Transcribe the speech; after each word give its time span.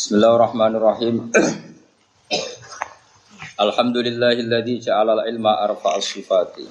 Bismillahirrahmanirrahim. 0.00 1.28
Alhamdulillahilladzi 3.68 4.88
ja'ala 4.88 5.20
al-ilma 5.20 5.60
arfa'a 5.60 6.00
sifati. 6.00 6.64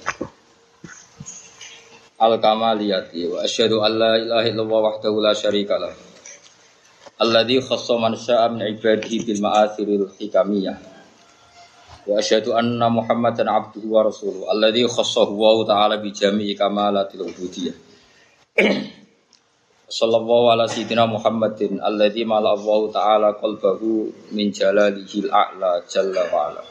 Al-kamaliyati 2.18 3.30
wa 3.30 3.46
asyhadu 3.46 3.86
an 3.86 3.92
la 4.02 4.18
ilaha 4.18 4.50
illallah 4.50 4.80
wahdahu 4.82 5.22
la 5.22 5.30
syarika 5.30 5.78
lah. 5.78 5.94
Alladzi 7.22 7.62
khassa 7.62 8.02
man 8.02 8.18
syaa 8.18 8.50
min 8.50 8.66
ibadihi 8.66 9.22
bil 9.22 9.38
ma'athiril 9.46 10.10
hikamiyah. 10.18 10.82
Wa 12.10 12.18
asyhadu 12.18 12.58
anna 12.58 12.90
Muhammadan 12.90 13.46
abduhu 13.46 13.94
wa 13.94 14.10
rasuluhu 14.10 14.50
alladzi 14.50 14.90
khassahu 14.90 15.38
wa 15.38 15.62
ta'ala 15.62 16.02
bi 16.02 16.10
jami'i 16.10 16.58
kamalatil 16.58 17.30
ubudiyah. 17.30 17.78
Sallallahu 19.90 20.54
ala 20.54 20.70
sayyidina 20.70 21.02
Muhammadin 21.10 21.82
alladzi 21.82 22.22
mala 22.22 22.54
Allah 22.54 22.80
taala 22.94 23.28
qalbahu 23.34 24.06
min 24.30 24.54
jalalihil 24.54 25.26
a'la 25.34 25.82
jalla 25.90 26.30
wa 26.30 26.46
ala. 26.46 26.62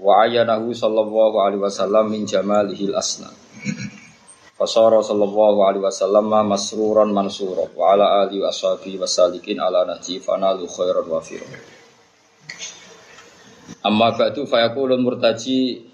Wa 0.00 0.24
ayanahu 0.24 0.72
sallallahu 0.72 1.36
alaihi 1.44 1.60
wasallam 1.60 2.08
min 2.08 2.24
jamalihil 2.24 2.96
asna. 2.96 3.28
Fasara 4.56 5.04
sallallahu 5.04 5.60
alaihi 5.60 5.84
wasallam 5.84 6.32
masruran 6.48 7.12
mansura 7.12 7.68
wa 7.68 7.92
ala 7.92 8.24
alihi 8.24 8.40
wa 8.40 8.48
ashabihi 8.48 8.96
wasalikin 8.96 9.60
ala 9.60 9.84
najji 9.84 10.24
fanalu 10.24 10.64
khairan 10.72 11.04
wa 11.04 11.20
firan. 11.20 11.52
Amma 13.84 14.16
ba'du 14.16 14.48
fayaqulul 14.48 15.04
murtaji 15.04 15.84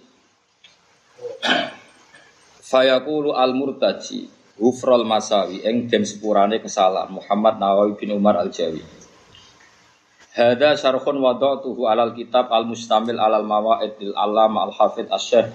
fayaqulu 2.63 3.35
al 3.35 3.59
murtaji 3.59 4.36
Gufrol 4.57 5.05
Masawi 5.05 5.61
eng 5.69 5.85
den 5.93 6.09
sepurane 6.09 6.57
kesalahan 6.65 7.13
Muhammad 7.13 7.61
Nawawi 7.61 7.93
bin 8.01 8.17
Umar 8.17 8.41
Al 8.41 8.49
Jawi. 8.49 8.81
Hada 10.33 10.77
syarhun 10.77 11.17
wada'tuhu 11.21 11.89
alal 11.89 12.13
kitab 12.17 12.49
al 12.53 12.65
mustamil 12.69 13.21
alal 13.21 13.45
mawaidil 13.45 14.17
alam 14.17 14.57
al 14.61 14.73
hafid 14.73 15.09
asyih 15.13 15.49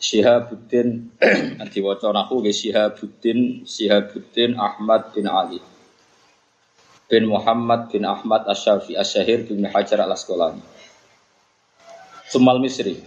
Syihabuddin 0.00 1.16
diwaca 1.72 2.12
nahu 2.12 2.44
ge 2.44 2.52
Syihabuddin 2.52 3.64
Syihabuddin 3.64 4.60
Ahmad 4.60 5.16
bin 5.16 5.24
Ali 5.24 5.64
bin 7.08 7.28
Muhammad 7.28 7.88
bin 7.92 8.04
Ahmad 8.04 8.44
Asyafi 8.48 8.96
Asyahir 8.96 9.44
bin 9.48 9.64
Hajar 9.64 10.04
al 10.04 10.12
Asqalani. 10.12 10.60
Sumal 12.28 12.60
Misri 12.60 13.00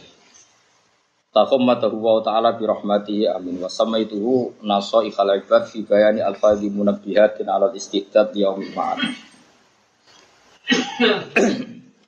Tahammatahu 1.37 2.01
wa 2.01 2.17
ta'ala 2.25 2.57
bi 2.57 2.65
rahmatihi 2.65 3.29
amin. 3.29 3.61
Wa 3.61 3.69
samaituhu 3.69 4.65
nasa 4.65 5.05
ikhal 5.05 5.37
ibad 5.37 5.69
fi 5.69 5.85
bayani 5.85 6.25
alfadhi 6.25 6.73
munabbihatin 6.73 7.45
ala 7.45 7.69
istidad 7.77 8.33
yaumil 8.33 8.73
ma'ad. 8.73 8.97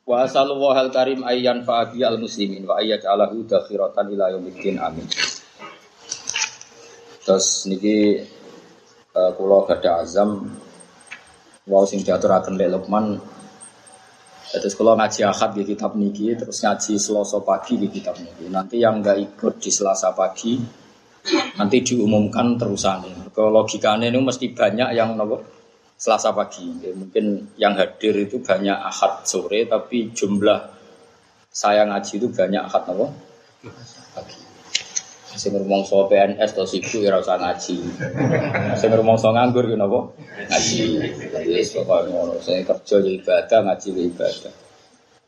Wa 0.09 0.25
asalullah 0.25 0.81
al 0.81 0.89
karim 0.89 1.21
ayyan 1.21 1.61
fa'abi 1.61 2.01
al 2.01 2.17
muslimin 2.17 2.65
wa 2.65 2.81
ayyaj 2.81 3.05
alahu 3.05 3.45
dakhiratan 3.45 4.09
ila 4.17 4.33
yaumiddin 4.33 4.81
amin. 4.81 5.05
Terus 7.21 7.69
niki 7.69 8.25
uh, 9.13 9.29
kula 9.37 9.69
gada 9.69 10.01
azam. 10.01 10.49
Wau 11.69 11.85
sing 11.85 12.01
diaturaken 12.01 12.57
lek 12.57 12.73
Lukman 12.73 13.21
Terus 14.49 14.73
kalau 14.73 14.97
ngaji 14.97 15.21
akad 15.29 15.53
di 15.53 15.63
kitab 15.63 15.93
niki, 15.93 16.33
terus 16.33 16.65
ngaji 16.65 16.97
selasa 16.97 17.37
pagi 17.45 17.77
di 17.77 17.85
kitab 17.85 18.17
niki. 18.17 18.49
Nanti 18.49 18.81
yang 18.81 18.97
nggak 18.97 19.17
ikut 19.29 19.61
di 19.61 19.69
selasa 19.69 20.09
pagi, 20.17 20.57
nanti 21.53 21.77
diumumkan 21.85 22.57
terusan. 22.57 23.29
Kalau 23.29 23.53
logikanya 23.53 24.09
ini 24.09 24.17
mesti 24.17 24.49
banyak 24.49 24.89
yang 24.97 25.13
nopo 25.13 25.45
selasa 25.93 26.33
pagi. 26.33 26.65
Ya, 26.81 26.97
mungkin 26.97 27.53
yang 27.61 27.77
hadir 27.77 28.17
itu 28.17 28.41
banyak 28.41 28.73
akad 28.73 29.29
sore, 29.29 29.69
tapi 29.69 30.09
jumlah 30.17 30.59
saya 31.53 31.85
ngaji 31.85 32.13
itu 32.17 32.27
banyak 32.33 32.65
akad 32.65 32.89
nopo 32.89 33.05
pagi. 34.17 34.48
Sing 35.37 35.53
rumangsa 35.53 36.09
PNS 36.09 36.57
atau 36.57 36.65
sibuk 36.65 37.05
ya 37.05 37.21
usah 37.21 37.37
ngaji. 37.37 37.77
Sing 38.79 38.89
rumangsa 38.89 39.29
nganggur 39.29 39.69
ya 39.69 39.77
napa? 39.77 40.09
Ngaji. 40.49 40.81
Wis 41.45 41.75
pokoke 41.75 42.09
ngono. 42.09 42.41
Sing 42.41 42.65
kerja 42.65 42.95
ya 43.01 43.11
ibadah, 43.13 43.59
ngaji 43.69 43.87
ya 43.93 44.01
ibadah. 44.09 44.53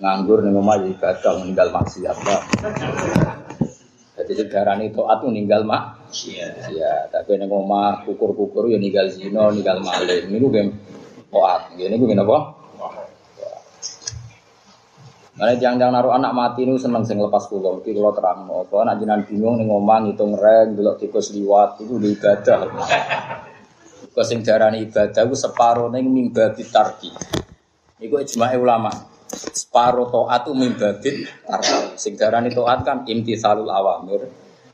Nganggur 0.02 0.40
ning 0.42 0.58
omah 0.58 0.76
ya 0.82 0.88
ibadah, 0.90 1.32
meninggal 1.42 1.68
maksiat. 1.70 2.18
Jadi 4.22 4.32
segarane 4.38 4.90
taat 4.94 5.20
ninggal 5.26 5.62
mak. 5.66 6.14
Iya. 6.14 7.10
tapi 7.10 7.38
ning 7.38 7.50
omah 7.50 8.06
kukur-kukur 8.06 8.70
ya 8.70 8.78
ninggal 8.82 9.10
zina, 9.10 9.50
ninggal 9.54 9.82
maling. 9.82 10.30
Niku 10.30 10.48
game 10.50 10.72
taat. 11.30 11.78
Ngene 11.78 12.00
niku 12.00 12.14
napa? 12.14 12.61
Mana 15.32 15.56
jangan-jangan 15.56 15.96
naruh 15.96 16.12
anak 16.12 16.36
mati 16.36 16.68
ini 16.68 16.76
seneng 16.76 17.08
sing 17.08 17.16
lepas 17.16 17.48
pulau. 17.48 17.80
Iki 17.80 17.96
kalau 17.96 18.12
terang 18.12 18.44
mau, 18.44 18.68
kalau 18.68 18.84
nak 18.84 19.00
jinan 19.00 19.24
bingung 19.24 19.56
nih 19.56 19.64
ngomong 19.64 20.12
ngitung 20.12 20.36
reng, 20.36 20.76
belok 20.76 21.00
tikus 21.00 21.32
liwat 21.32 21.80
di 21.80 21.88
ibadah. 21.88 22.68
Kau 24.12 24.28
sing 24.28 24.44
ibadah 24.44 25.24
itu 25.24 25.36
separuh 25.40 25.88
neng 25.88 26.12
mimba 26.12 26.52
bitarki. 26.52 27.16
Iku 28.04 28.20
ijma 28.20 28.52
ulama. 28.60 28.92
Separuh 29.32 30.12
toat 30.12 30.44
itu 30.44 30.52
mimba 30.52 31.00
bitarki. 31.00 31.96
Sing 31.96 32.20
darani 32.20 32.52
toat 32.52 32.84
kan 32.84 33.08
imtisalul 33.08 33.72
awamir, 33.72 34.28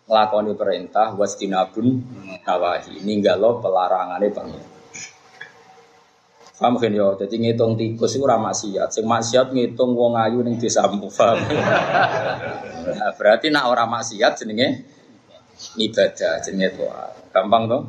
ngelakoni 0.09 0.57
perintah 0.57 1.13
wastinabun 1.13 2.01
nawahi. 2.41 3.05
Ninggalo 3.05 3.61
pelarangannya 3.61 4.33
bangun. 4.33 4.76
Paham 6.57 6.81
kan 6.81 6.89
yo, 6.89 7.13
jadi 7.13 7.37
ngitung 7.37 7.77
tikus 7.77 8.17
itu 8.17 8.25
ramah 8.25 8.49
maksiat. 8.49 8.89
Sing 8.89 9.05
maksiat 9.05 9.53
ngitung 9.53 9.93
wong 9.93 10.17
ayu 10.17 10.41
ning 10.41 10.57
desamu, 10.57 11.05
paham. 11.13 11.37
nah, 12.97 13.13
berarti 13.13 13.53
nak 13.53 13.69
orang 13.69 13.85
maksiat 13.85 14.41
jenenge 14.41 14.81
ibadah, 15.77 16.41
jenenge 16.41 16.81
doa. 16.81 17.13
Gampang 17.29 17.69
dong. 17.69 17.83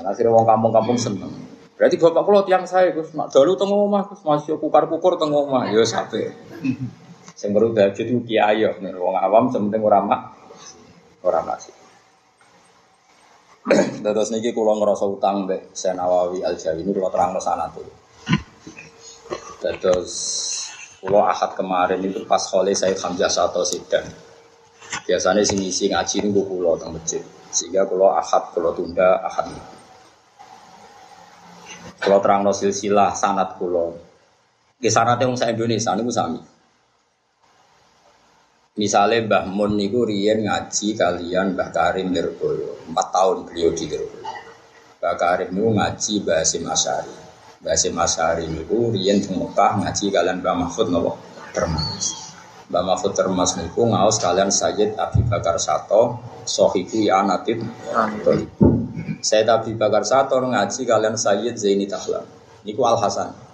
Nah, 0.00 0.08
akhirnya 0.08 0.32
wong 0.32 0.48
kampung-kampung 0.48 0.96
seneng. 0.96 1.28
Berarti 1.76 2.00
bapak 2.00 2.24
kalau 2.24 2.42
tiang 2.48 2.64
saya, 2.64 2.96
Gus, 2.96 3.12
nak 3.12 3.28
dalu 3.28 3.60
tengok 3.60 3.76
omah, 3.76 4.02
Gus, 4.08 4.24
masih 4.24 4.56
kukar-kukur 4.56 5.20
tengok 5.20 5.52
omah, 5.52 5.68
yo 5.68 5.84
sampai. 5.84 6.32
Sing 7.38 7.52
baru 7.52 7.76
dadi 7.76 8.08
itu 8.08 8.24
kiai 8.24 8.64
yo, 8.64 8.72
wong 8.80 9.14
awam 9.14 9.52
sementing 9.52 9.84
ora 9.84 10.00
mak 10.00 10.20
ora 11.20 11.44
maksiat. 11.44 11.77
Terus 14.04 14.28
niki 14.32 14.56
kula 14.56 14.80
ngerasa 14.80 15.04
utang 15.04 15.44
mbek 15.44 15.76
Senawawi 15.76 16.40
Al 16.40 16.56
Jawi 16.56 16.80
ini 16.80 16.90
kula 16.96 17.12
terang 17.12 17.36
sana 17.36 17.68
tuh. 17.68 17.84
Terus 19.60 20.12
kula 21.04 21.28
ahad 21.28 21.52
kemarin 21.52 22.00
itu 22.00 22.24
pas 22.24 22.40
khole 22.48 22.72
saya 22.72 22.96
Hamzah 22.96 23.28
Sato 23.28 23.60
Sidan. 23.68 24.08
Biasanya 25.04 25.44
sing 25.44 25.60
isi 25.60 25.92
ngaji 25.92 26.24
ini 26.24 26.32
kula 26.32 26.80
teng 26.80 26.96
masjid. 26.96 27.20
Sehingga 27.52 27.84
kula 27.84 28.16
ahad 28.16 28.56
kula 28.56 28.72
tunda 28.72 29.20
ahad. 29.20 29.52
Kula 32.00 32.16
terang 32.24 32.48
silsilah 32.48 33.12
sanat 33.12 33.60
kula. 33.60 33.92
Ki 34.80 34.88
sanate 34.88 35.28
wong 35.28 35.36
sak 35.36 35.52
Indonesia 35.52 35.92
niku 35.92 36.12
sami. 36.14 36.40
Misalnya 38.78 39.26
Mbah 39.26 39.44
Mun 39.50 39.74
niku 39.74 40.06
riyen 40.06 40.46
ngaji 40.46 40.94
kalian 40.94 41.58
Mbah 41.58 41.74
Karim 41.74 42.14
Lirboyo, 42.14 42.86
empat 42.86 43.10
tahun 43.10 43.50
beliau 43.50 43.74
di 43.74 43.90
Lirboyo. 43.90 44.30
Mbah 45.02 45.14
Karim 45.18 45.50
niku 45.50 45.70
ngaji 45.74 46.12
Mbah 46.22 46.38
Hasim 46.38 46.62
Asyari. 46.62 47.14
Mbah 47.58 47.74
Hasim 47.74 47.98
Asyari 47.98 48.46
niku 48.46 48.94
riyen 48.94 49.18
di 49.18 49.34
Mekah 49.34 49.82
ngaji 49.82 50.14
kalian 50.14 50.38
Mbah 50.38 50.54
Mahfud 50.54 50.94
nopo 50.94 51.18
Termas. 51.50 52.30
Mbah 52.70 52.82
Mahfud 52.86 53.18
Termas 53.18 53.58
niku 53.58 53.82
ngaos 53.82 54.22
kalian 54.22 54.54
Sayyid 54.54 54.94
Abi 54.94 55.26
Bakar 55.26 55.58
Sato, 55.58 56.22
Sohibu 56.46 57.02
Ya 57.02 57.26
Natib. 57.26 57.58
Sayyid 59.18 59.50
Abi 59.50 59.74
Bakar 59.74 60.06
Sato 60.06 60.38
ngaji 60.38 60.86
kalian 60.86 61.18
Sayyid 61.18 61.58
Zaini 61.58 61.90
Tahlan. 61.90 62.22
Niku 62.62 62.86
Al 62.86 63.02
Hasan. 63.02 63.47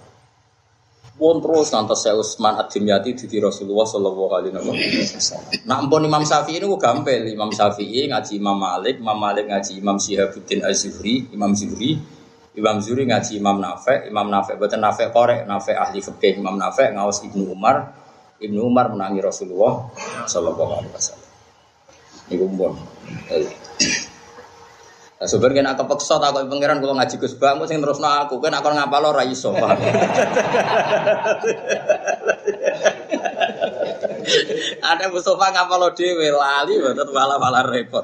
Pun 1.15 1.39
terus 1.39 1.71
nanti 1.71 1.95
saya 1.95 2.19
Usman 2.19 2.59
Ad-Dimyati 2.59 3.15
di 3.15 3.39
Rasulullah 3.39 3.87
Shallallahu 3.87 4.31
Alaihi 4.35 4.51
Wasallam. 4.51 5.63
Nah, 5.63 5.79
ampun 5.79 6.03
Imam 6.03 6.27
Syafi'i 6.27 6.59
ini 6.59 6.67
gue 6.67 6.75
gampel. 6.75 7.23
Imam 7.31 7.55
Syafi'i 7.55 8.11
ngaji 8.11 8.35
Imam 8.35 8.59
Malik, 8.59 8.99
Imam 8.99 9.15
Malik 9.15 9.47
ngaji 9.47 9.79
Imam 9.79 9.95
Syihabuddin 9.95 10.67
Az-Zuhri, 10.67 11.31
Imam 11.31 11.55
Zuhri, 11.55 11.95
Imam 12.59 12.83
Zuhri 12.83 13.07
ngaji 13.07 13.39
Imam 13.39 13.63
Nafek, 13.63 14.11
Imam 14.11 14.27
Nafek 14.27 14.59
betul 14.59 14.83
Nafek 14.83 15.15
korek, 15.15 15.47
Nafek 15.47 15.79
ahli 15.79 16.03
fikih, 16.03 16.35
Imam 16.35 16.59
Nafek 16.59 16.91
ngawas 16.91 17.23
Ibnu 17.23 17.47
Umar, 17.47 17.95
Ibnu 18.43 18.59
Umar 18.59 18.91
menangi 18.91 19.23
Rasulullah 19.23 19.87
Shallallahu 20.27 20.71
Alaihi 20.83 20.91
Wasallam. 20.91 21.29
Ini 22.27 22.35
kumpul. 22.43 22.71
Nah, 25.15 25.31
sebenarnya 25.31 25.63
nak 25.63 25.79
kepeksa 25.79 26.19
tak 26.19 26.35
kau 26.35 26.43
pangeran 26.43 26.83
kalau 26.83 26.91
ngaji 26.99 27.15
Gus 27.15 27.39
Bang, 27.39 27.63
sing 27.71 27.79
terus 27.79 28.03
aku 28.03 28.43
kan 28.43 28.51
aku 28.51 28.67
ngapa 28.67 28.99
lo 28.99 29.15
rai 29.15 29.31
iso. 29.31 29.55
Ada 34.83 35.07
Mustafa 35.15 35.55
ngapa 35.55 35.75
lo 35.79 35.95
dewe 35.95 36.35
lali, 36.35 36.83
betul 36.83 37.15
malah 37.15 37.39
malah 37.39 37.63
repot. 37.63 38.03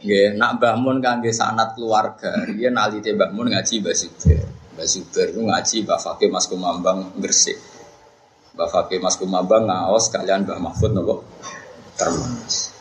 Nggih, 0.00 0.40
nak 0.40 0.56
Mbah 0.56 0.74
Mun 0.80 1.04
kangge 1.04 1.28
sanat 1.28 1.76
keluarga, 1.76 2.48
riyen 2.48 2.80
alite 2.80 3.12
Mbah 3.12 3.28
Mun 3.28 3.52
ngaji 3.52 3.84
Mbah 3.84 3.92
Zubair. 3.92 4.48
Mbah 4.72 4.88
ku 5.36 5.40
ngaji 5.44 5.76
Mbah 5.84 6.00
Fakih 6.00 6.32
Mas 6.32 6.48
Kumambang 6.48 7.12
Gresik. 7.20 7.60
Mbah 8.56 8.72
Fakih 8.72 9.04
Mas 9.04 9.20
Kumambang 9.20 9.68
ngaos 9.68 10.08
kalian 10.08 10.48
Mbah 10.48 10.64
Mahfud 10.64 10.96
nopo? 10.96 11.28
Termas. 12.00 12.73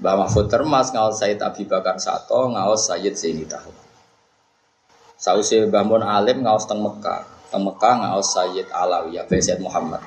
Mbah 0.00 0.16
Mahfud 0.16 0.48
Termas 0.48 0.96
ngaos 0.96 1.20
Said 1.20 1.36
Abi 1.44 1.68
Bakar 1.68 2.00
Sato, 2.00 2.48
ngaos 2.48 2.88
Sayyid 2.88 3.14
Zaini 3.20 3.44
Tahun. 3.44 3.76
Sausi 5.20 5.60
Mbah 5.68 5.84
Mun 5.84 6.00
alim 6.00 6.40
ngaos 6.40 6.64
teng 6.64 6.80
Mekah. 6.80 7.52
Teng 7.52 7.68
Mekah 7.68 7.94
ngaos 8.08 8.32
Sayyid 8.32 8.72
Alawi, 8.72 9.20
Abai 9.20 9.44
Sayyid 9.44 9.60
Muhammad. 9.60 10.00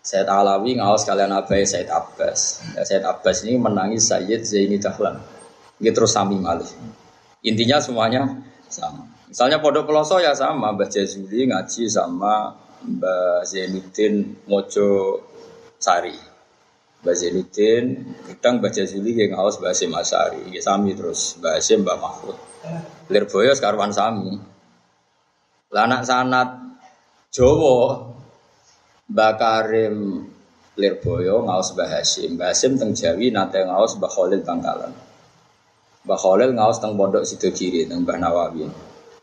Sayyid 0.00 0.24
Alawi 0.24 0.80
ngawas 0.80 1.04
kalian 1.04 1.36
abai 1.36 1.68
Sayyid 1.68 1.92
Abbas. 1.92 2.64
Ya, 2.72 2.82
Sayyid 2.88 3.04
Abbas 3.04 3.44
ini 3.44 3.60
menangis 3.60 4.08
Sayyid 4.08 4.40
Zaini 4.48 4.80
Dahlan. 4.80 5.20
Gitu 5.76 5.92
terus 5.92 6.16
sami 6.16 6.40
malih. 6.40 6.68
Intinya 7.44 7.76
semuanya 7.76 8.24
sama. 8.72 9.04
Misalnya 9.28 9.60
pondok 9.60 9.84
peloso 9.84 10.16
ya 10.16 10.32
sama, 10.32 10.72
Mbah 10.72 10.88
Jazuli 10.88 11.44
ngaji 11.44 11.92
sama 11.92 12.56
Mbah 12.80 13.44
Zainuddin 13.44 14.48
Mojo 14.48 15.20
Sari. 15.76 16.29
Mbah 17.00 17.16
Zainuddin, 17.16 18.12
kadang 18.28 18.60
Mbah 18.60 18.76
Jazuli 18.76 19.16
yang 19.16 19.32
ngawas 19.32 19.56
Mbah 19.56 19.72
Hasim 19.72 19.88
Asari. 19.96 20.52
Ya 20.52 20.60
sami 20.60 20.92
terus, 20.92 21.40
Mbah 21.40 21.56
Hasim, 21.56 21.80
Mbah 21.80 21.96
Mahfud. 21.96 22.36
Lirboyo 23.08 23.56
sekarwan 23.56 23.88
sami. 23.88 24.36
Lanak 25.72 26.04
sanat 26.04 26.60
Jawa 27.32 28.04
Mbak 29.08 29.32
Karim 29.40 30.28
Lirboyo 30.76 31.48
ngaos 31.48 31.72
Mbah 31.72 31.88
Hasim. 31.88 32.36
Mbah 32.36 32.52
Hasim 32.52 32.76
teng 32.76 32.92
Jawi 32.92 33.32
nate 33.32 33.64
ngaos 33.64 33.96
Mbah 33.96 34.10
Khalil 34.12 34.44
Bangkalan. 34.44 34.92
Mbah 36.04 36.18
Khalil 36.20 36.52
ngaos 36.52 36.84
teng 36.84 37.00
Pondok 37.00 37.24
Sidogiri 37.24 37.88
teng 37.88 38.04
Mbah 38.04 38.20
Nawawi. 38.20 38.68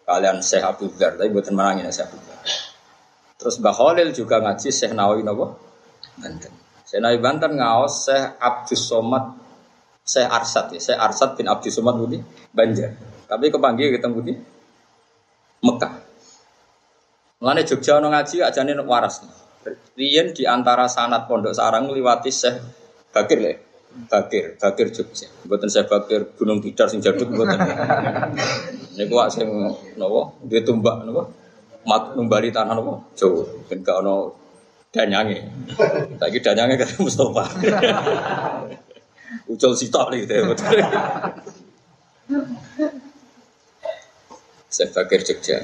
Kalian 0.02 0.42
Syekh 0.42 0.66
Dzar, 0.98 1.20
tapi 1.20 1.30
buatan 1.30 1.54
menangin 1.54 1.86
Syekh 1.94 2.10
Abu 2.10 2.18
Dzar. 2.26 2.42
Terus 3.38 3.62
Mbah 3.62 3.76
Khalil 3.78 4.10
juga 4.18 4.42
ngaji 4.42 4.74
Syekh 4.74 4.98
Nawawi? 4.98 5.22
Banten. 6.18 6.67
Syekh 6.88 7.04
Nawawi 7.04 7.20
Banten 7.20 7.52
ngaos 7.60 8.08
Syekh 8.08 8.40
Abdus 8.40 8.82
Somad 8.88 9.36
Syekh 10.08 10.24
Arsad 10.24 10.72
ya, 10.72 10.80
Syekh 10.80 11.00
Arsad 11.04 11.36
bin 11.36 11.52
Abdus 11.52 11.76
Somad 11.76 12.00
Budi 12.00 12.16
Banjar. 12.56 12.96
Tapi 13.28 13.52
kepanggil 13.52 13.92
ketemu 13.92 14.20
di 14.24 14.34
Mekah. 15.68 15.94
Mulane 17.44 17.68
Jogja 17.68 18.00
ono 18.00 18.08
ngaji 18.08 18.40
ajane 18.40 18.72
waras. 18.88 19.20
Riyen 20.00 20.32
di 20.32 20.48
antara 20.48 20.88
sanat 20.88 21.28
pondok 21.28 21.52
sarang 21.52 21.92
liwati 21.92 22.32
Syekh 22.32 22.56
Bakir 23.12 23.40
le. 23.44 23.54
Bakir, 24.08 24.56
Bakir 24.56 24.88
Jogja. 24.96 25.28
Mboten 25.44 25.68
Syekh 25.68 25.92
Bakir 25.92 26.40
Gunung 26.40 26.64
Tidar 26.64 26.88
sing 26.88 27.04
jaduk 27.04 27.28
mboten. 27.28 27.60
Niku 28.96 29.12
wak 29.12 29.28
sing 29.36 29.52
napa? 30.00 30.40
Duwe 30.40 30.64
tumbak 30.64 31.04
napa? 31.04 31.28
Mat 31.84 32.16
numbali 32.16 32.48
tanah 32.48 32.80
napa? 32.80 33.12
Jawa. 33.20 33.44
Ben 33.68 33.84
gak 33.84 34.00
ono 34.08 34.47
danyange. 34.94 35.40
Saiki 36.20 36.40
danyange 36.44 36.76
kata 36.80 36.96
Mustofa. 37.02 37.44
Ucul 39.52 39.74
sitok 39.76 40.12
nih 40.12 40.28
gitu. 40.28 40.54
Syekh 44.68 44.92
Bakir 44.92 45.22
Jogja. 45.24 45.64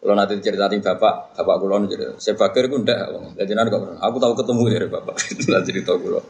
Kalau 0.00 0.16
nanti 0.16 0.40
cerita 0.40 0.64
di 0.64 0.80
bapak, 0.80 1.36
bapak 1.36 1.56
kulo 1.60 1.76
nih 1.84 1.88
cerita. 1.92 2.16
Saya 2.16 2.34
bakir 2.40 2.72
gue 2.72 2.80
ndak, 2.80 3.36
jadi 3.36 3.52
nanti 3.52 3.68
kok 3.68 4.00
Aku 4.00 4.16
tahu 4.16 4.32
ketemu 4.32 4.62
dari 4.72 4.88
bapak. 4.88 5.16
Itulah 5.36 5.60
cerita 5.60 5.92
kulo. 6.00 6.24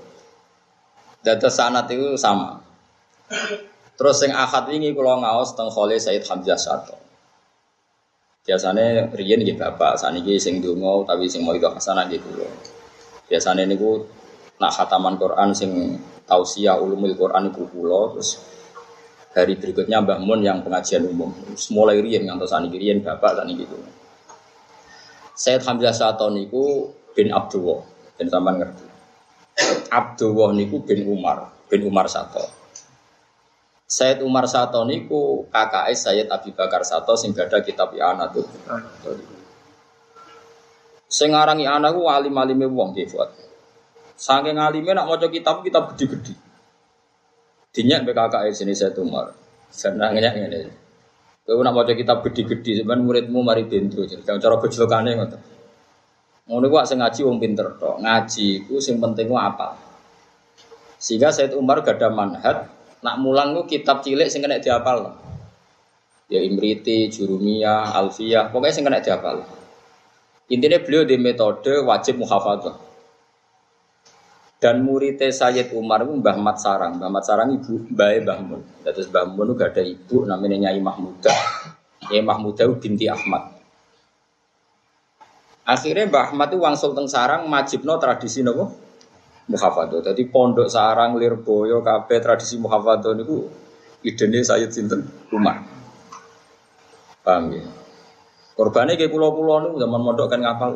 Data 1.23 1.47
sanat 1.47 1.87
itu 1.94 2.19
sama. 2.19 2.59
Terus 3.94 4.19
yang 4.26 4.35
akad 4.35 4.75
ini 4.75 4.91
kulo 4.91 5.23
ngaos 5.23 5.55
teng 5.55 5.71
Khole 5.71 6.03
Said 6.03 6.26
Hamzah 6.26 6.59
Sato. 6.59 6.99
Biasanya 8.41 9.13
riyen 9.13 9.45
gitu 9.45 9.61
bapak, 9.61 10.01
ini 10.17 10.41
sing 10.41 10.65
dungo 10.65 11.05
tapi 11.05 11.29
sing 11.29 11.45
mau 11.45 11.53
itu 11.53 11.69
hasanah 11.69 12.09
gitu 12.09 12.25
kulo. 12.25 12.49
Biasanya 13.29 13.69
ini 13.69 13.77
gue 13.77 13.95
nak 14.57 14.73
khataman 14.75 15.21
Quran 15.21 15.53
sing 15.53 16.01
tausiah 16.25 16.81
ulumul 16.81 17.13
Quran 17.15 17.53
itu 17.53 17.69
kulo 17.69 18.17
terus 18.17 18.41
hari 19.37 19.55
berikutnya 19.61 20.03
Mbah 20.03 20.19
Mun 20.25 20.41
yang 20.41 20.65
pengajian 20.65 21.07
umum. 21.07 21.31
Mulai 21.71 22.01
riyen 22.01 22.27
ngantos 22.27 22.51
saniki 22.51 22.81
riyen 22.81 23.05
bapak 23.05 23.39
tani 23.39 23.55
gitu. 23.61 23.77
Said 25.37 25.65
Hamzah 25.65 25.97
Sato 25.97 26.29
niku 26.29 26.93
bin 27.17 27.33
Abdullah, 27.33 27.81
dan 28.21 28.29
sampean 28.29 28.61
ngerti. 28.61 28.87
Abdullah 29.89 30.53
niku 30.53 30.85
bin 30.85 31.09
Umar, 31.09 31.49
bin 31.69 31.85
Umar 31.89 32.09
Sato. 32.13 32.60
Said 33.91 34.23
Umar 34.23 34.47
Sato 34.47 34.87
niku 34.87 35.51
kakak 35.51 35.91
Sayyid 35.99 36.31
Abi 36.31 36.55
Bakar 36.55 36.87
Sato 36.87 37.19
sing 37.19 37.35
gada 37.35 37.59
kitab 37.59 37.91
I'ana 37.91 38.31
tuh. 38.31 38.47
Sing 41.11 41.35
aran 41.35 41.59
I'ana 41.59 41.91
ku 41.91 42.07
alim-alime 42.07 42.71
wong 42.71 42.95
nggih 42.95 43.11
buat. 43.11 43.35
Saking 44.15 44.63
alime 44.63 44.95
nak 44.95 45.11
maca 45.11 45.27
kitab 45.27 45.67
kitab 45.67 45.91
gede-gede. 45.91 46.39
Dinyak 47.75 48.07
BKK 48.07 48.55
sini 48.55 48.79
saya 48.79 48.95
tumar. 48.95 49.35
Senang 49.75 50.15
nyak 50.15 50.39
ngene. 50.39 50.61
Kowe 51.43 51.59
nak 51.59 51.75
maca 51.75 51.91
kitab 51.91 52.23
gede-gede 52.23 52.87
sampean 52.87 53.03
muridmu 53.03 53.43
mari 53.43 53.67
bentro. 53.67 54.07
Jangan 54.07 54.39
cara 54.39 54.55
bejlokane 54.63 55.11
ngoten. 55.19 55.41
Ngono 56.47 56.67
ku 56.71 56.77
sing 56.87 57.03
ngaji 57.03 57.21
wong 57.27 57.43
pinter 57.43 57.75
tok. 57.75 57.99
Ngaji 58.07 58.71
ku 58.71 58.79
sing 58.79 59.03
penting 59.03 59.27
ku 59.27 59.35
apa? 59.35 59.75
Sehingga 61.03 61.35
Said 61.35 61.59
Umar 61.59 61.83
gak 61.83 61.99
ada 61.99 62.15
manhat 62.15 62.80
nak 63.00 63.17
mulang 63.20 63.56
ku 63.56 63.64
kitab 63.64 64.05
cilik 64.05 64.29
sing 64.29 64.44
kena 64.44 64.61
dihafal. 64.61 65.17
Ya 66.31 66.38
Imriti, 66.38 67.11
Jurumiyah, 67.11 67.91
Alfiyah, 67.97 68.55
pokoknya 68.55 68.75
sing 68.76 68.85
kena 68.87 69.02
dihafal. 69.02 69.43
Intinya 70.50 70.79
beliau 70.82 71.06
di 71.06 71.17
metode 71.17 71.81
wajib 71.82 72.20
muhafadzah. 72.20 72.76
Dan 74.61 74.85
muridnya 74.85 75.32
Sayyid 75.32 75.73
Umar 75.73 76.05
itu 76.05 76.12
Mbah 76.20 76.37
Mat 76.37 76.61
Sarang. 76.61 77.00
Mbah 77.00 77.08
Mat 77.08 77.25
Sarang 77.25 77.49
ibu 77.56 77.81
Mbah 77.97 78.20
Mbah 78.20 78.38
Mun. 78.44 78.61
Terus 78.85 79.08
Mbah 79.08 79.25
Mun 79.32 79.49
itu 79.49 79.55
gak 79.56 79.73
ada 79.73 79.82
ibu 79.87 80.17
namanya 80.29 80.69
Nyai 80.69 80.76
Mahmudah. 80.85 81.38
Nyai 82.12 82.20
Mahmudah 82.20 82.69
itu 82.69 82.76
binti 82.76 83.08
Ahmad. 83.08 83.56
Akhirnya 85.64 86.05
Mbah 86.12 86.23
Ahmad 86.29 86.52
itu 86.52 86.61
wangsul 86.61 86.93
teng 86.93 87.08
Sarang 87.08 87.49
majibno 87.49 87.97
tradisi 87.97 88.44
nopo 88.44 88.90
muhafadzah. 89.50 90.14
Jadi 90.14 90.23
pondok 90.31 90.70
Sarang 90.70 91.19
Lirboyo 91.19 91.82
kabeh 91.82 92.23
tradisi 92.23 92.55
muhafadzah 92.62 93.19
niku 93.19 93.50
idene 94.06 94.47
Sayyid 94.47 94.70
sinten 94.70 95.02
Umar. 95.35 95.67
Paham 97.26 97.52
ya? 97.52 97.67
Korbannya 98.54 98.95
kayak 98.95 99.11
pulau-pulau 99.11 99.66
niku 99.66 99.76
zaman 99.83 100.00
mondok 100.00 100.30
kan 100.30 100.40
ngapal. 100.40 100.71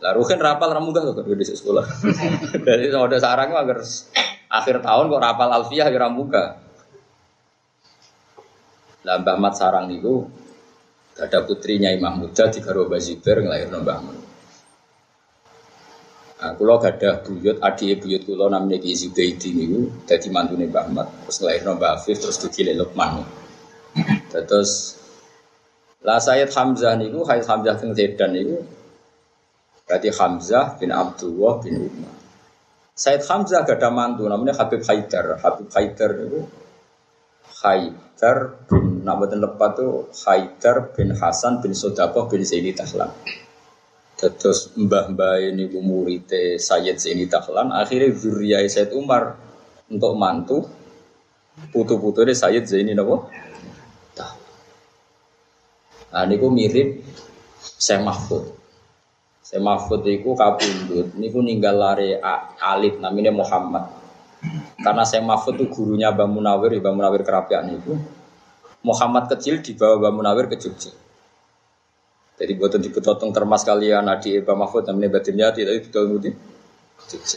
Lah 0.00 0.16
Ruhin 0.16 0.40
rapal 0.40 0.72
ramu 0.72 0.96
gak 0.96 1.12
kok 1.12 1.28
di 1.28 1.44
sekolah. 1.44 1.84
Dari 2.66 2.88
ada 2.88 3.18
sarang 3.20 3.52
agar 3.52 3.84
akhir 4.48 4.80
tahun 4.80 5.04
kok 5.12 5.20
rapal 5.20 5.48
alfiah 5.52 5.92
ya 5.92 5.98
ramu 6.00 6.24
gak. 6.32 6.56
Lah 9.04 9.16
Mbah 9.20 9.36
Mat 9.36 9.54
Sarang 9.60 9.92
niku 9.92 10.24
ada 11.20 11.44
putrinya 11.44 11.92
Imam 11.92 12.16
Muda 12.16 12.48
di 12.48 12.64
Garo 12.64 12.88
Bazibar 12.88 13.44
ngelahirno 13.44 13.84
Mbah. 13.84 13.98
Nah, 16.40 16.56
kulo 16.56 16.80
gak 16.80 16.96
ada 16.96 17.20
buyut, 17.20 17.60
adik 17.60 18.00
buyut 18.00 18.24
kulo 18.24 18.48
namanya 18.48 18.80
Ki 18.80 18.96
Zubaidi 18.96 19.52
niku 19.52 19.92
dadi 20.08 20.32
mantune 20.32 20.72
Mbah 20.72 20.86
Mat. 20.88 21.08
Terus 21.28 21.36
ngelahirno 21.44 21.76
Mbah 21.76 21.90
Afif 22.00 22.16
terus 22.16 22.40
dikile 22.40 22.72
Lukman. 22.72 23.20
Terus 24.32 24.96
lah 26.00 26.16
Sayyid 26.16 26.48
Hamzah 26.48 26.96
niku 26.96 27.28
Sayyid 27.28 27.44
Hamzah 27.44 27.74
teng 27.76 27.92
Sedan 27.92 28.32
niku 28.32 28.56
Berarti 29.84 30.08
Hamzah 30.14 30.78
bin 30.78 30.94
Abdullah 30.94 31.60
bin 31.66 31.82
Umar. 31.82 32.14
Said 32.94 33.26
Hamzah 33.26 33.66
gak 33.66 33.82
ada 33.82 33.90
mantu 33.90 34.22
namanya 34.30 34.54
Habib 34.54 34.86
Haidar. 34.86 35.34
Habib 35.42 35.66
Haidar 35.74 36.14
itu 36.14 36.46
Haidar 37.60 38.64
bin 38.70 39.02
Nabatin 39.02 39.42
lepat 39.42 39.82
itu 39.82 40.06
Haidar 40.24 40.94
bin 40.94 41.10
Hasan 41.18 41.58
bin 41.58 41.74
Sodakoh 41.74 42.30
bin 42.30 42.46
Zaini 42.46 42.70
Tahlan. 42.70 43.10
Terus 44.20 44.76
mbah-mbah 44.76 45.40
ini 45.40 45.64
murid 45.80 46.28
Sayyid 46.60 47.00
Zaini 47.00 47.24
Tahlan. 47.24 47.72
Akhirnya 47.72 48.12
zuriyah 48.12 48.60
Said 48.68 48.92
Umar 48.92 49.40
untuk 49.88 50.12
mantu 50.12 50.68
putu-putu 51.72 52.28
ini 52.28 52.36
Sayyid 52.36 52.68
Zaini 52.68 52.92
Nabo. 52.92 53.32
Nah 56.10 56.26
ini 56.26 56.36
mirip 56.36 57.00
Syekh 57.80 58.02
Mahfud. 58.02 58.44
Saya 59.40 59.62
Mahfud 59.62 60.06
itu 60.06 60.30
kabundut, 60.38 61.14
niku 61.18 61.42
ninggal 61.42 61.74
lari 61.74 62.14
alit 62.60 62.98
namanya 63.02 63.34
Muhammad. 63.34 63.88
Karena 64.78 65.02
saya 65.02 65.22
Mahfud 65.26 65.58
itu 65.58 65.66
gurunya 65.70 66.10
Mbah 66.14 66.28
Munawir, 66.28 66.76
Mbah 66.78 66.92
Munawir 66.94 67.22
kerapian 67.26 67.66
itu. 67.72 67.98
Muhammad 68.82 69.26
kecil 69.30 69.58
dibawa 69.62 69.98
Mbah 70.02 70.12
Munawir 70.14 70.46
ke 70.50 70.58
Jogja. 70.58 70.94
Jadi 72.40 72.52
buatan 72.56 72.80
dipotong 72.80 73.36
termas 73.36 73.68
kalian 73.68 74.08
adik 74.08 74.48
Mbah 74.48 74.56
Mahfud 74.64 74.88
namanya 74.88 75.20
Batin 75.20 75.36
Yati, 75.36 75.60
tapi 75.60 75.78
betul. 75.84 76.32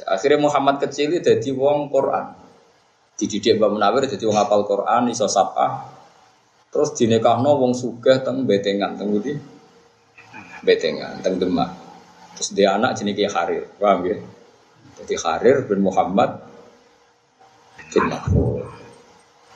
Akhirnya 0.07 0.39
Muhammad 0.39 0.79
kecil 0.79 1.11
itu 1.11 1.27
jadi 1.27 1.49
wong 1.51 1.91
Quran. 1.91 2.31
Dididik 3.19 3.59
Mbak 3.59 3.69
Munawir 3.75 4.07
jadi 4.07 4.23
wong 4.23 4.39
apal 4.39 4.63
Quran 4.63 5.11
iso 5.11 5.27
sapa. 5.27 5.91
Terus 6.71 6.95
dinekahno 6.95 7.59
wong 7.59 7.75
sugih 7.75 8.23
teng 8.23 8.47
Betengan 8.47 8.95
teng 8.95 9.11
Budi. 9.11 9.35
Betengan 10.63 11.19
teng 11.19 11.35
Demak. 11.35 11.69
Terus 12.39 12.49
dia 12.55 12.73
anak 12.73 12.97
jenenge 12.97 13.29
Harir, 13.29 13.69
paham 13.77 14.07
ya? 14.09 14.17
Jadi 15.03 15.13
Harir 15.19 15.67
bin 15.69 15.85
Muhammad 15.85 16.41
bin 17.93 18.09
Mahmud. 18.09 18.42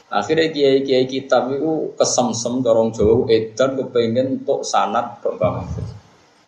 Akhirnya 0.07 0.47
kiai-kiai 0.55 1.03
kitab 1.03 1.51
itu 1.51 1.91
kesemsem 1.99 2.63
dorong 2.63 2.95
jauh 2.95 3.27
edan 3.27 3.75
kepengen 3.75 4.39
untuk 4.39 4.63
sanat 4.63 5.19
Mahfud. 5.19 5.83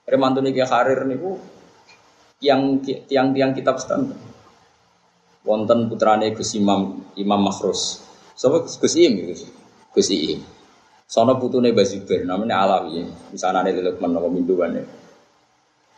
Akhirnya 0.07 0.19
mantune 0.19 0.55
kiai 0.55 0.63
Harir 0.63 1.03
niku 1.03 1.35
yang 2.39 2.79
tiang 2.79 3.35
tiang 3.35 3.51
kitab 3.51 3.75
standar. 3.83 4.15
Wonten 5.43 5.91
putrane 5.91 6.31
Gus 6.31 6.55
Imam 6.55 7.03
Imam 7.19 7.41
Makhrus. 7.43 7.99
Sapa 8.31 8.63
Gus 8.63 8.95
Im 8.95 9.27
Gus 9.27 9.43
Gus 9.91 10.07
Im. 10.07 10.39
Sono 11.03 11.35
putune 11.35 11.75
Bazubir 11.75 12.23
namanya 12.23 12.63
Alawi. 12.63 13.03
Misanane 13.35 13.75
Lukman 13.75 14.15
napa 14.15 14.31
minduane. 14.31 14.81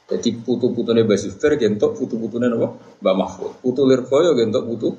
Jadi 0.09 0.29
putu-putune 0.41 1.05
Bazubir 1.05 1.61
gentok 1.61 1.93
putu-putune 1.93 2.49
napa 2.49 2.73
Mbah 3.05 3.15
Mahfud. 3.21 3.61
Putu 3.61 3.85
Lirboyo 3.85 4.33
gentok 4.33 4.65
putu 4.65 4.89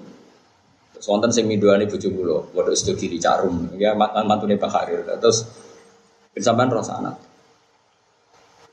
Sonten 1.02 1.34
sing 1.34 1.50
minduane 1.50 1.90
bojo 1.90 2.08
kula, 2.14 2.36
padha 2.54 2.78
sedo 2.78 2.94
kiri 2.94 3.18
carum. 3.18 3.74
Ya 3.74 3.90
mantune 3.98 4.54
Pak 4.54 4.70
Harir. 4.70 5.02
Terus 5.02 5.42
ben 6.30 6.42
sampean 6.46 6.70
rasa 6.70 7.02
anak. 7.02 7.18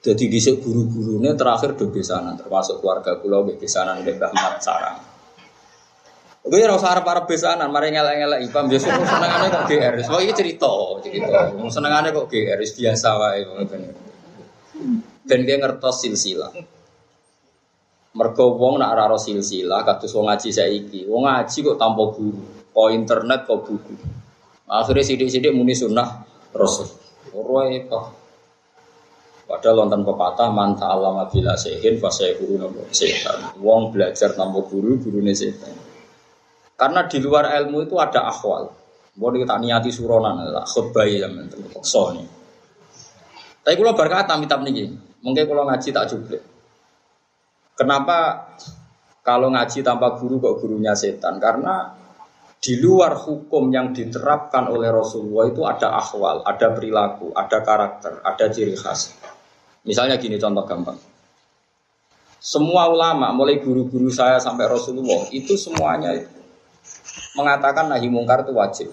Jadi 0.05 0.29
dhisik 0.29 0.61
guru-gurune 0.61 1.33
terakhir 1.33 1.73
do 1.73 1.89
besanan, 1.89 2.37
termasuk 2.37 2.79
keluarga 2.79 3.17
kula 3.17 3.43
nggih 3.49 3.57
besanan 3.57 4.05
Mbah 4.05 4.31
Mat 4.31 4.61
Sarang. 4.61 5.01
Gue 6.39 6.63
ora 6.63 6.79
usah 6.79 6.95
arep-arep 6.95 7.27
besanan, 7.27 7.67
mari 7.67 7.91
ngelek-ngelek 7.91 8.39
ipam 8.47 8.71
biasa 8.71 8.87
senengane 8.95 9.47
kok 9.51 9.63
GR. 9.67 9.95
Wah 10.07 10.21
iki 10.23 10.33
cerita, 10.37 10.71
cerita. 11.03 11.51
Senengane 11.67 12.15
kok 12.15 12.31
GR 12.31 12.59
biasa 12.63 13.09
wae. 13.19 13.41
Ben 15.27 15.41
dia 15.43 15.57
ngertos 15.59 16.05
silsilah. 16.05 16.78
Mergo 18.09 18.57
wong 18.57 18.81
nak 18.81 18.97
ora 18.97 19.17
silsilah 19.21 19.85
kados 19.85 20.09
wong 20.17 20.25
ngaji 20.33 20.49
saiki. 20.49 21.05
Wong 21.05 21.29
ngaji 21.29 21.57
kok 21.61 21.77
tanpa 21.77 22.03
guru, 22.09 22.41
kok 22.73 22.89
internet 22.89 23.45
kok 23.45 23.61
buku. 23.69 23.93
Akhirnya 24.69 25.05
sidik-sidik 25.05 25.53
muni 25.53 25.77
sunnah 25.77 26.25
Rasul. 26.53 26.89
Ora 27.33 27.69
itu. 27.69 28.01
Padahal 29.49 29.81
lontan 29.81 30.05
pepatah 30.05 30.53
manta 30.53 30.93
alama 30.93 31.25
bila 31.25 31.57
sehin 31.57 31.97
fase 31.97 32.37
guru 32.37 32.61
nopo 32.61 32.85
setan. 32.93 33.57
Wong 33.57 33.89
belajar 33.89 34.37
tanpa 34.37 34.61
guru, 34.61 35.01
gurune 35.01 35.33
setan. 35.33 35.73
Karena 36.77 37.09
di 37.09 37.17
luar 37.17 37.49
ilmu 37.57 37.81
itu 37.81 37.97
ada 37.97 38.29
akhwal. 38.29 38.69
Mau 39.19 39.33
kita 39.33 39.57
niati 39.57 39.89
suronan, 39.89 40.47
lah 40.47 40.63
khutbah 40.63 41.03
ya 41.03 41.27
mental 41.27 41.59
nih. 41.65 42.27
Tapi 43.65 43.75
kalau 43.75 43.91
berkata 43.97 44.37
mitab 44.39 44.63
nih, 44.63 44.87
mungkin 45.19 45.43
kalau 45.43 45.67
ngaji 45.67 45.89
tak 45.91 46.07
jublik. 46.07 46.39
Kenapa 47.79 48.51
kalau 49.23 49.55
ngaji 49.55 49.79
tanpa 49.79 50.19
guru 50.19 50.43
kok 50.43 50.59
gurunya 50.59 50.91
setan? 50.99 51.39
Karena 51.39 51.95
di 52.59 52.75
luar 52.75 53.15
hukum 53.15 53.71
yang 53.71 53.95
diterapkan 53.95 54.67
oleh 54.67 54.91
Rasulullah 54.91 55.47
itu 55.47 55.63
ada 55.63 55.95
akhwal, 55.95 56.43
ada 56.43 56.75
perilaku, 56.75 57.31
ada 57.31 57.63
karakter, 57.63 58.19
ada 58.19 58.45
ciri 58.51 58.75
khas. 58.75 59.15
Misalnya 59.87 60.19
gini 60.19 60.35
contoh 60.35 60.67
gampang. 60.67 60.99
Semua 62.39 62.91
ulama, 62.91 63.31
mulai 63.31 63.63
guru-guru 63.63 64.11
saya 64.11 64.43
sampai 64.43 64.67
Rasulullah, 64.67 65.31
itu 65.31 65.55
semuanya 65.55 66.19
mengatakan 67.39 67.87
nahi 67.87 68.11
mungkar 68.11 68.43
itu 68.43 68.51
wajib. 68.51 68.91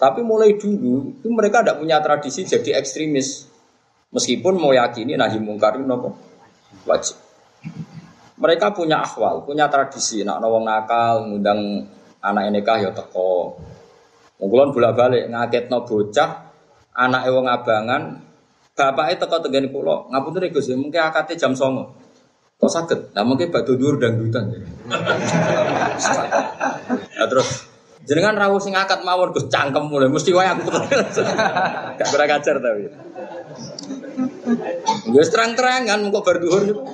Tapi 0.00 0.20
mulai 0.24 0.56
dulu 0.56 1.12
itu 1.12 1.28
mereka 1.28 1.60
tidak 1.60 1.76
punya 1.76 2.00
tradisi 2.00 2.48
jadi 2.48 2.80
ekstremis. 2.80 3.52
Meskipun 4.16 4.56
mau 4.56 4.72
yakini 4.72 5.16
nahi 5.20 5.36
mungkar 5.36 5.76
itu 5.76 5.84
wajib. 6.82 7.16
Mereka 8.34 8.74
punya 8.74 9.00
akhwal, 9.00 9.46
punya 9.46 9.70
tradisi. 9.70 10.26
Nak 10.26 10.42
nawang 10.42 10.66
nakal, 10.66 11.30
ngundang 11.30 11.86
anak 12.18 12.50
nikah 12.50 12.82
ya 12.82 12.90
teko. 12.90 13.54
Mungkulon 14.42 14.74
bolak 14.74 14.98
balik 14.98 15.30
ngaket 15.30 15.70
no 15.70 15.86
bocah, 15.86 16.50
anak 16.98 17.30
ewang 17.30 17.46
abangan, 17.46 18.24
Bapak 18.74 19.14
itu 19.14 19.22
teko 19.22 19.38
tenggane 19.38 19.70
pulau, 19.70 20.10
ngapun 20.10 20.34
tuh 20.34 20.50
Gus, 20.50 20.66
mungkin 20.74 20.98
akate 20.98 21.38
jam 21.38 21.54
songo. 21.54 21.94
Kok 22.58 22.66
sakit? 22.66 23.14
Nah 23.14 23.22
mungkin 23.22 23.54
batu 23.54 23.78
dur 23.78 24.02
dan 24.02 24.18
dutan. 24.18 24.50
nah, 27.14 27.26
terus 27.30 27.70
jenengan 28.02 28.34
rawuh 28.34 28.58
sing 28.58 28.74
akad 28.74 29.06
mawon 29.06 29.30
Gus 29.30 29.46
cangkem 29.46 29.86
mulai 29.86 30.10
mesti 30.10 30.34
wae 30.34 30.50
aku 30.50 30.66
gak 32.02 32.08
kurang 32.10 32.34
ajar 32.34 32.58
tapi. 32.58 32.90
Wis 35.08 35.32
terang-terangan 35.32 36.04
muka 36.04 36.20
bar 36.20 36.36
dhuwur 36.36 36.62
niku. 36.68 36.84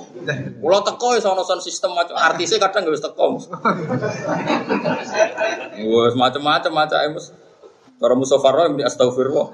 Kula 0.63 0.79
teko 0.87 1.19
wis 1.19 1.27
ana 1.27 1.43
sistem 1.59 1.91
macam 1.91 2.15
artisnya 2.15 2.63
kadang 2.63 2.87
wis 2.87 3.03
teko. 3.03 3.35
Wis 5.75 6.13
macam-macam 6.15 6.71
macam 6.71 7.11
Mus. 7.11 7.35
Cara 8.01 8.17
Mustafa 8.17 8.49
Roy 8.49 8.81
astagfirullah. 8.81 9.47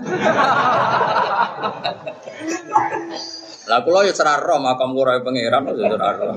Lah 3.67 3.79
kula 3.83 4.07
ya 4.07 4.15
ora 4.15 4.39
roh 4.39 4.59
makam 4.63 4.95
kula 4.95 5.19
pangeran 5.19 5.67
ya 5.75 5.91
ora 5.91 6.09
roh. 6.15 6.31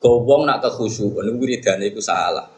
Gowong 0.00 0.42
nak 0.44 0.60
kekhusyukan 0.60 1.24
niku 1.24 1.36
wiridane 1.46 1.88
iku 1.88 2.02
salah. 2.02 2.50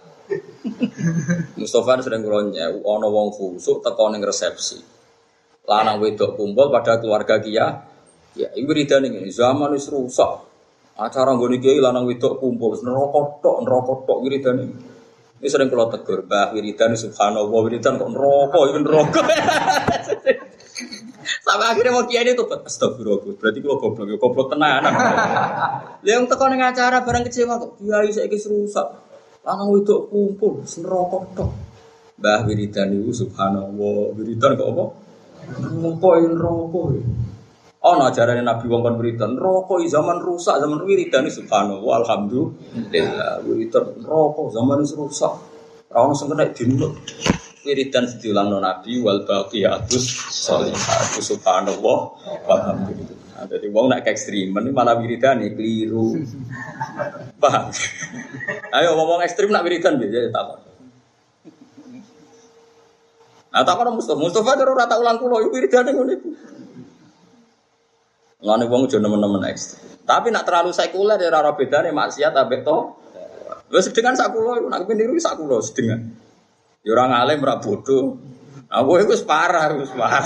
Mustafa 1.61 2.03
sering 2.03 2.25
kula 2.25 2.51
ana 2.57 3.07
wong 3.07 3.31
khusuk 3.31 3.85
teko 3.85 4.11
ning 4.11 4.25
resepsi. 4.25 5.02
Lanang 5.63 6.03
wedok 6.03 6.35
kumpul 6.35 6.75
pada 6.75 6.99
keluarga 6.99 7.39
kia. 7.39 7.87
Ya, 8.33 8.49
wiridane 8.57 9.13
ngene, 9.13 9.29
zaman 9.29 9.77
wis 9.77 9.93
rusak. 9.93 10.49
Acara 10.97 11.37
nggone 11.37 11.61
kiai 11.61 11.79
lanang 11.79 12.09
wedok 12.09 12.41
kumpul, 12.41 12.75
neraka 12.81 13.21
tok, 13.45 13.57
neraka 13.63 13.93
tok 14.09 14.19
wiridane. 14.25 14.65
Ini 15.43 15.51
sering 15.51 15.75
kalau 15.75 15.91
tegur, 15.91 16.23
bah 16.23 16.55
wiridan 16.55 16.95
subhanallah, 16.95 17.61
wiridan 17.67 17.99
kok 17.99 18.15
neraka, 18.15 18.59
itu 18.63 18.79
neraka. 18.79 19.23
Sampai 21.43 21.67
akhirnya 21.67 21.91
mau 21.91 22.07
kiai 22.07 22.31
itu 22.31 22.47
astagfirullah. 22.47 23.35
Berarti 23.35 23.59
kalau 23.59 23.83
goblok, 23.83 24.07
ya 24.07 24.17
goblok 24.23 24.55
tenanan. 24.55 24.95
Yang 26.07 26.31
teko 26.31 26.47
ning 26.47 26.63
acara 26.63 27.03
barang 27.03 27.27
kecewa 27.27 27.59
kok 27.59 27.83
kiai 27.83 28.15
saiki 28.15 28.39
rusak. 28.39 28.87
Lanang 29.43 29.75
wedok 29.75 30.15
kumpul, 30.15 30.63
neraka 30.63 31.19
tok. 31.35 31.51
Mbah 32.23 32.47
wiridan 32.47 32.95
itu 32.95 33.27
subhanallah, 33.27 34.15
wiridan 34.15 34.55
kok 34.55 34.69
apa? 34.71 34.85
Neraka 35.49 36.11
neraka. 36.23 36.83
Oh, 37.83 37.99
no 37.99 38.07
ajaran 38.07 38.47
Nabi 38.47 38.71
wong 38.71 38.87
kon 38.87 38.95
wiridan, 39.03 39.35
neraka 39.35 39.75
zaman 39.91 40.23
rusak, 40.23 40.55
zaman 40.63 40.87
wiridan 40.87 41.27
subhanallah, 41.27 42.07
alhamdulillah. 42.07 43.43
Wiridan 43.43 43.85
neraka 43.99 44.43
zaman 44.55 44.87
rusak. 44.87 45.35
Ora 45.93 46.09
ono 46.09 46.17
sing 46.17 46.33
kena 46.33 46.49
dinut 46.57 46.95
wiridan 47.63 48.09
diulang 48.19 48.49
no 48.49 48.59
Nabi 48.59 48.99
wal 49.05 49.23
baqiyatus 49.29 50.05
sholihatu 50.33 51.21
subhanallah 51.21 51.99
walhamdulillah. 52.49 53.19
Nah, 53.37 53.45
jadi 53.45 53.67
wong 53.69 53.93
nak 53.93 54.07
ekstremen 54.07 54.73
malah 54.73 54.97
wiridan 54.99 55.45
keliru. 55.53 56.17
Paham? 57.37 57.69
Ayo 58.77 58.97
ngomong 58.97 59.21
ekstrim 59.21 59.51
nak 59.51 59.69
wiridan 59.69 59.99
biasa 59.99 60.17
ya 60.17 60.31
tak 60.33 60.72
Nah, 63.53 63.63
tak 63.69 63.77
orang 63.77 64.01
Mustafa, 64.01 64.17
Mustafa 64.17 64.57
terus 64.57 64.73
rata 64.73 64.97
ulang 64.97 65.21
kulo, 65.21 65.45
itu 65.45 65.53
wiridan 65.53 65.93
yang 65.93 66.09
unik. 66.09 66.21
Ngene 68.43 68.65
wong 68.67 68.91
jono 68.91 69.07
nemen-nemen 69.07 69.45
ekstrim. 69.53 70.03
Tapi 70.03 70.35
nak 70.35 70.43
terlalu 70.43 70.75
sekuler 70.75 71.21
ya 71.21 71.31
ora 71.31 71.55
bedane 71.55 71.95
maksiat 71.95 72.35
ambek 72.35 72.67
to. 72.67 72.99
Wis 73.71 73.87
sedengan 73.87 74.19
sak 74.19 74.35
kulo, 74.35 74.67
nak 74.67 74.83
kepeniru 74.83 75.15
sak 75.21 75.39
kulo 75.39 75.63
sedengan. 75.63 76.01
Ya 76.83 76.91
orang 76.97 77.15
alim 77.15 77.39
ora 77.45 77.63
bodoh. 77.63 78.19
Aku 78.73 78.99
itu 78.99 79.15
parah, 79.29 79.71
itu 79.77 79.85
parah. 79.95 80.25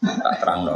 Tak 0.00 0.34
terang 0.40 0.60
no. 0.64 0.74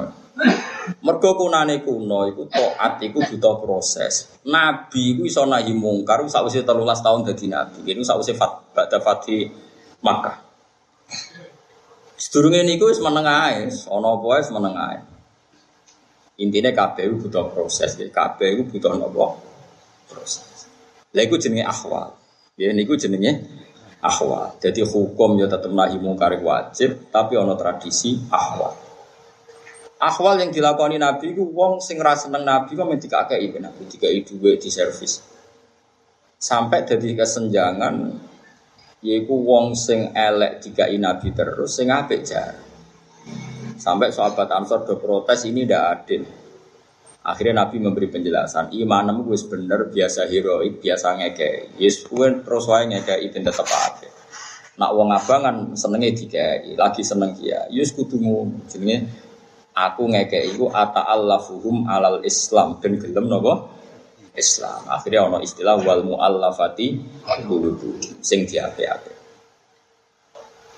Mergo 1.01 1.31
kunane 1.41 1.81
kuno 1.81 2.29
iku 2.29 2.45
taat 2.51 3.01
iku 3.01 3.25
butuh 3.25 3.65
proses. 3.65 4.29
Nabi 4.45 5.17
iku 5.17 5.25
iso 5.25 5.49
nahi 5.49 5.73
mungkar 5.73 6.21
sakwise 6.29 6.67
13 6.67 6.85
tahun 7.01 7.21
dadi 7.25 7.47
nabi. 7.49 7.81
Iku 7.89 8.05
sakwise 8.05 8.37
fat 8.37 8.77
badha 8.77 9.01
fati 9.01 9.49
Makkah. 10.05 10.37
Sedurunge 12.21 12.61
niku 12.61 12.93
wis 12.93 13.01
meneng 13.01 13.25
ae, 13.25 13.73
ana 13.73 14.09
apa 14.13 14.27
wis 14.37 14.53
meneng 14.53 14.77
ae. 14.77 14.99
Intine 16.45 16.77
butuh 17.17 17.49
proses, 17.57 17.97
kabeh 17.97 18.49
iku 18.53 18.63
butuh 18.69 19.01
napa? 19.01 19.41
Proses. 20.13 20.69
Lha 21.17 21.25
iku 21.25 21.41
jenenge 21.41 21.65
akhwal. 21.65 22.13
Ya 22.61 22.71
niku 22.77 23.01
jenenge 23.01 23.49
ahwa. 24.05 24.53
Jadi 24.61 24.85
hukum 24.85 25.41
ya 25.41 25.49
tetap 25.49 25.73
nahi 25.73 25.97
mungkar 25.97 26.37
wajib, 26.45 27.09
tapi 27.09 27.41
ono 27.41 27.57
tradisi 27.57 28.21
ahwa. 28.29 28.77
Akhwal 30.05 30.37
yang 30.45 30.53
dilakoni 30.53 31.01
Nabi 31.01 31.33
itu 31.33 31.49
wong 31.49 31.81
sing 31.81 31.97
ra 31.97 32.13
seneng 32.13 32.45
Nabi 32.45 32.77
kok 32.77 32.85
mesti 32.85 33.09
kakei 33.09 33.49
Nabi, 33.57 33.89
dikai 33.89 34.21
duwe 34.21 34.61
di 34.61 34.69
servis. 34.69 35.25
Sampai 36.37 36.85
jadi 36.85 37.17
kesenjangan 37.17 38.24
yaiku 39.05 39.37
wong 39.37 39.77
sing 39.77 40.17
elek 40.17 40.65
dikai 40.65 40.97
Nabi 40.97 41.37
terus 41.37 41.77
sing 41.77 41.93
apik 41.93 42.25
jar. 42.25 42.57
Sampai 43.77 44.09
sahabat 44.09 44.49
Ansor 44.49 44.89
do 44.89 44.97
protes 44.97 45.45
ini 45.45 45.69
ndak 45.69 45.85
adil. 45.85 46.25
Akhirnya 47.25 47.65
Nabi 47.65 47.81
memberi 47.81 48.13
penjelasan, 48.13 48.69
imanmu 48.69 49.25
gue 49.25 49.39
bener, 49.49 49.89
biasa 49.89 50.29
heroik, 50.29 50.85
biasa 50.85 51.17
ngeke. 51.21 51.81
Yes, 51.81 52.05
gue 52.05 52.45
terus 52.45 52.69
wae 52.69 52.85
ngeke 52.85 53.17
itu 53.25 53.41
tetap 53.41 53.65
apa. 53.65 54.09
Nak 54.77 54.91
wong 54.93 55.09
abangan 55.09 55.57
senengnya 55.73 56.13
dikai, 56.13 56.77
lagi 56.77 57.01
seneng 57.01 57.33
dia. 57.33 57.65
Yes, 57.73 57.97
kudumu 57.97 58.69
jenenge 58.69 59.09
aku 59.75 60.07
ngeke 60.07 60.55
iku 60.55 60.71
ata 60.71 61.03
allafuhum 61.11 61.91
alal 61.91 62.23
Islam 62.23 62.79
dan 62.79 62.95
gelem 62.95 63.27
nopo 63.27 63.74
Islam. 64.35 64.91
Akhirnya 64.91 65.31
ono 65.31 65.39
istilah 65.41 65.79
wal 65.81 66.03
muallafati 66.03 66.99
qulubu 67.47 67.99
sing 68.21 68.45
diape-ape. 68.45 69.13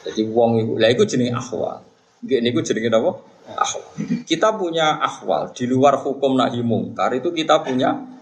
Jadi 0.07 0.23
wong 0.31 0.51
iku 0.63 0.73
lha 0.79 0.89
iku 0.93 1.03
jenenge 1.09 1.35
akhwal. 1.35 1.83
Nggih 2.23 2.39
niku 2.45 2.61
jenenge 2.63 2.89
napa? 2.93 3.11
Akhwal. 3.57 3.85
Kita 4.29 4.55
punya 4.55 5.01
akhwal 5.03 5.51
di 5.57 5.65
luar 5.67 5.99
hukum 5.99 6.37
nahi 6.39 6.61
mungkar 6.63 7.17
itu 7.17 7.33
kita 7.33 7.65
punya 7.65 8.17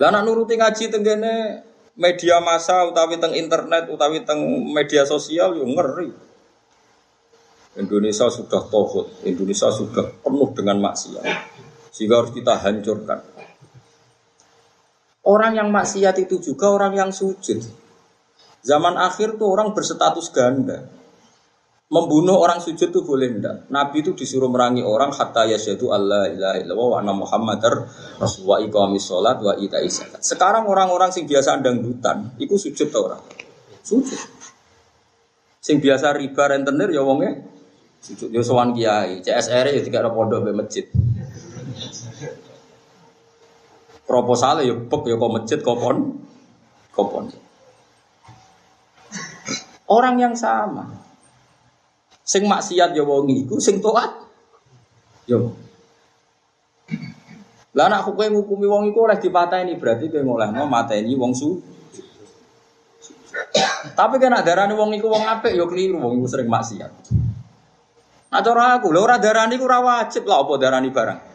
Lah 0.00 0.08
nak 0.08 0.24
nuruti 0.24 0.56
ngaji 0.56 0.88
tenggene 0.88 1.60
media 1.92 2.40
massa 2.40 2.88
utawi 2.88 3.20
teng 3.20 3.36
internet 3.36 3.92
utawi 3.92 4.24
teng 4.24 4.40
media 4.72 5.04
sosial 5.04 5.52
yo 5.60 5.68
ngeri. 5.68 6.08
Indonesia 7.76 8.26
sudah 8.32 8.64
tohut, 8.72 9.12
Indonesia 9.28 9.68
sudah 9.68 10.08
penuh 10.24 10.48
dengan 10.56 10.80
maksiat. 10.80 11.59
Sehingga 11.90 12.22
harus 12.22 12.32
kita 12.32 12.58
hancurkan. 12.58 13.20
Orang 15.26 15.52
yang 15.52 15.68
maksiat 15.68 16.16
itu 16.22 16.40
juga 16.40 16.72
orang 16.72 16.96
yang 16.96 17.10
sujud. 17.12 17.60
Zaman 18.64 18.96
akhir 18.96 19.36
tuh 19.36 19.48
orang 19.52 19.76
berstatus 19.76 20.32
ganda. 20.32 20.88
Membunuh 21.90 22.38
orang 22.38 22.62
sujud 22.62 22.94
tuh 22.94 23.02
boleh 23.02 23.26
enggak? 23.26 23.66
Nabi 23.66 24.06
itu 24.06 24.14
disuruh 24.14 24.46
merangi 24.46 24.78
orang 24.86 25.10
hatta 25.10 25.42
yasyadu 25.50 25.90
Allah 25.90 26.30
ilaha 26.30 26.56
illallah 26.62 26.86
wa 26.86 26.96
anna 27.02 27.12
muhammadar 27.18 27.74
rasulullah 28.22 28.62
iqamis 28.62 29.10
sholat 29.10 29.42
wa 29.42 29.58
ita 29.58 29.82
zakat. 29.90 30.22
Sekarang 30.22 30.70
orang-orang 30.70 31.10
sing 31.10 31.26
biasa 31.26 31.58
dangdutan, 31.58 32.38
itu 32.38 32.54
sujud 32.54 32.94
tuh 32.94 33.10
orang. 33.10 33.22
Sujud. 33.82 34.22
Sing 35.58 35.82
biasa 35.82 36.14
riba 36.14 36.54
rentenir 36.54 36.94
ya 36.94 37.02
wongnya 37.02 37.42
Sujud 38.00 38.32
yo 38.32 38.40
sowan 38.40 38.72
kiai, 38.72 39.20
CSR 39.20 39.76
ya 39.76 39.80
tiga 39.84 40.08
pondok 40.08 40.48
be 40.48 40.56
masjid. 40.56 40.88
Proposal 44.10 44.66
yo 44.66 44.90
pek 44.90 45.06
yo 45.06 45.22
kok 45.22 45.30
masjid 45.30 45.62
kopon 45.62 46.18
kopon. 46.90 47.30
Orang 49.86 50.18
yang 50.18 50.34
sama. 50.34 50.90
Sing 52.26 52.50
maksiat 52.50 52.90
yo 52.98 53.06
wong 53.06 53.30
iku, 53.30 53.62
sing 53.62 53.78
taat 53.78 54.26
yo. 55.30 55.54
Lah 57.70 57.86
anak 57.86 58.02
kowe 58.10 58.26
ngukumi 58.26 58.66
wong 58.66 58.90
iku 58.90 59.06
oleh 59.06 59.22
dipateni 59.22 59.78
berarti 59.78 60.10
kowe 60.10 60.18
ngolehno 60.26 60.66
mateni 60.66 61.14
wong 61.14 61.30
su. 61.30 61.62
Tapi 63.94 64.18
kan 64.18 64.42
darani 64.42 64.74
wong 64.74 64.90
iku 64.98 65.06
wong 65.06 65.22
apik 65.22 65.54
yo 65.54 65.70
keliru 65.70 66.02
wong 66.02 66.18
iku 66.18 66.26
sering 66.26 66.50
maksiat. 66.50 66.90
Nah 68.30 68.42
aku, 68.42 68.90
lho 68.90 69.06
ora 69.06 69.22
darani 69.22 69.54
ku 69.54 69.70
ora 69.70 69.78
wajib 69.78 70.26
lah 70.26 70.42
apa 70.42 70.52
darani 70.58 70.90
barang. 70.90 71.29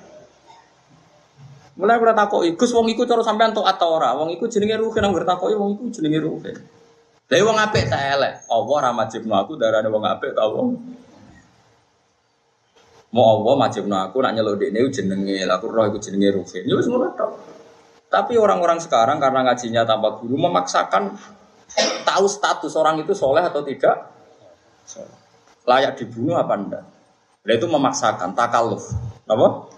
Mulai 1.75 2.00
ora 2.00 2.15
takoki, 2.15 2.55
Gus 2.55 2.72
wong 2.72 2.88
iku 2.88 3.03
cara 3.03 3.20
sampean 3.20 3.51
tok 3.51 3.67
atau 3.67 4.00
ora? 4.00 4.15
Wong 4.15 4.32
iku 4.32 4.48
jenenge 4.48 4.79
ruhin 4.79 5.03
nang 5.03 5.12
takoki 5.12 5.60
wong 5.60 5.75
iku 5.75 5.84
jenenge 5.91 6.20
ruhin. 6.24 6.55
Lah 7.25 7.39
wong 7.41 7.58
apik 7.60 7.91
tak 7.91 8.01
elek. 8.15 8.34
Allah 8.48 8.72
ora 8.79 8.90
majibno 8.96 9.35
aku 9.35 9.59
darani 9.59 9.92
wong 9.92 10.03
apik 10.07 10.31
ta 10.31 10.48
wong. 10.48 10.72
Mau 13.11 13.24
Allah 13.27 13.53
majibno 13.68 13.96
aku 14.00 14.24
nak 14.24 14.31
nyeluk 14.40 14.55
dekne 14.55 14.88
jenenge, 14.88 15.44
lah 15.44 15.59
aku 15.59 15.68
roh 15.68 15.83
iku 15.92 16.00
jenenge 16.00 16.31
ruhin. 16.31 16.64
Ya 16.64 16.79
wis 16.79 16.88
ngono 16.88 17.11
tok. 17.11 17.31
Tapi 18.07 18.40
orang-orang 18.40 18.79
sekarang 18.79 19.20
karena 19.20 19.44
ngajinya 19.44 19.83
tanpa 19.83 20.16
guru 20.16 20.40
memaksakan 20.48 21.11
tahu 22.07 22.25
status 22.31 22.72
orang 22.79 23.03
itu 23.03 23.11
soleh 23.11 23.44
atau 23.44 23.59
tidak. 23.59 24.16
Layak 25.68 26.00
dibunuh 26.00 26.40
apa 26.40 26.53
enggak? 26.55 26.85
Nah, 27.46 27.53
itu 27.53 27.68
memaksakan 27.68 28.31
takaluf. 28.38 28.96
Apa? 29.27 29.75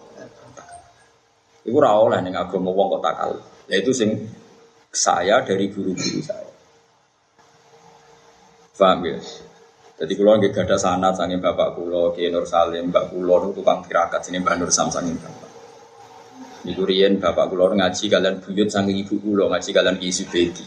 Iku 1.67 1.83
ora 1.83 1.99
oleh 1.99 2.23
ning 2.23 2.39
agama 2.39 2.71
wong 2.71 2.87
kok 2.95 3.03
takaluf. 3.03 3.43
Ya 3.67 3.83
itu 3.83 3.91
sing 3.91 4.15
saya 4.87 5.43
dari 5.43 5.67
guru-guru 5.67 6.23
saya. 6.23 6.47
Paham 8.79 9.03
ya? 9.03 9.19
Jadi 9.97 10.13
kalau 10.13 10.37
nggak 10.39 10.55
ada 10.63 10.77
sana 10.77 11.09
sangin 11.11 11.41
bapak 11.41 11.75
kulo, 11.75 12.13
Kiai 12.13 12.29
Nur 12.29 12.45
Salim, 12.45 12.93
mbak 12.93 13.09
kulo 13.09 13.49
itu 13.49 13.59
tukang 13.59 13.81
tirakat 13.83 14.21
sini 14.23 14.39
mbak 14.39 14.61
Nur 14.61 14.71
Sam 14.71 14.87
sangin 14.93 15.17
bapak. 15.17 15.51
Niku 16.63 16.87
riyen 16.87 17.17
bapak 17.17 17.51
kulo 17.51 17.73
ngaji 17.73 18.05
kalian 18.05 18.39
buyut 18.39 18.69
sangin 18.71 18.95
ibu 18.95 19.17
kulo 19.19 19.49
ngaji 19.51 19.69
kalian 19.73 19.97
Ki 19.99 20.13
Subedi. 20.13 20.65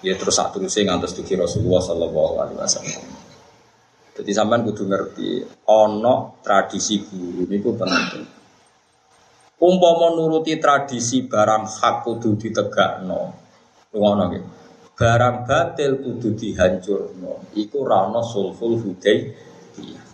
Ya 0.00 0.16
terus 0.16 0.40
satu 0.40 0.58
terusnya 0.58 0.90
ngantos 0.90 1.12
tuki 1.12 1.36
Rasulullah 1.36 1.84
Sallallahu 1.84 2.34
Alaihi 2.40 2.58
Wasallam. 2.58 3.04
Jadi 4.16 4.30
sampean 4.32 4.64
kudu 4.64 4.88
ngerti 4.88 5.44
ono 5.68 6.40
tradisi 6.40 7.04
guru 7.04 7.44
niku 7.44 7.76
penting. 7.76 8.39
Umpama 9.60 10.16
nuruti 10.16 10.56
tradisi 10.56 11.28
barang 11.28 11.68
hak 11.68 12.08
kudu 12.08 12.40
ditegakno. 12.40 13.20
Ngono 13.92 14.22
nggih. 14.32 14.44
Barang 14.96 15.44
batil 15.44 16.00
kudu 16.00 16.32
dihancurno. 16.32 17.52
Iku 17.52 17.84
ra 17.84 18.08
ono 18.08 18.24
sulhul 18.24 18.80
hudaybiyah. 18.80 20.06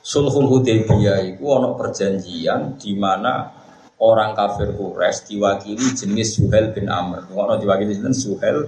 Sulhul 0.00 0.48
hudaybiyah 0.48 1.28
iku 1.36 1.44
ono 1.60 1.76
perjanjian 1.76 2.80
di 2.80 2.96
mana 2.96 3.52
orang 4.00 4.32
kafir 4.32 4.72
Quraisy 4.72 5.36
diwakili 5.36 5.92
jenis 5.92 6.40
Suhel 6.40 6.72
bin 6.72 6.88
Amr. 6.88 7.28
Ngono 7.28 7.60
diwakili 7.60 8.00
jenis 8.00 8.24
Suhel. 8.24 8.64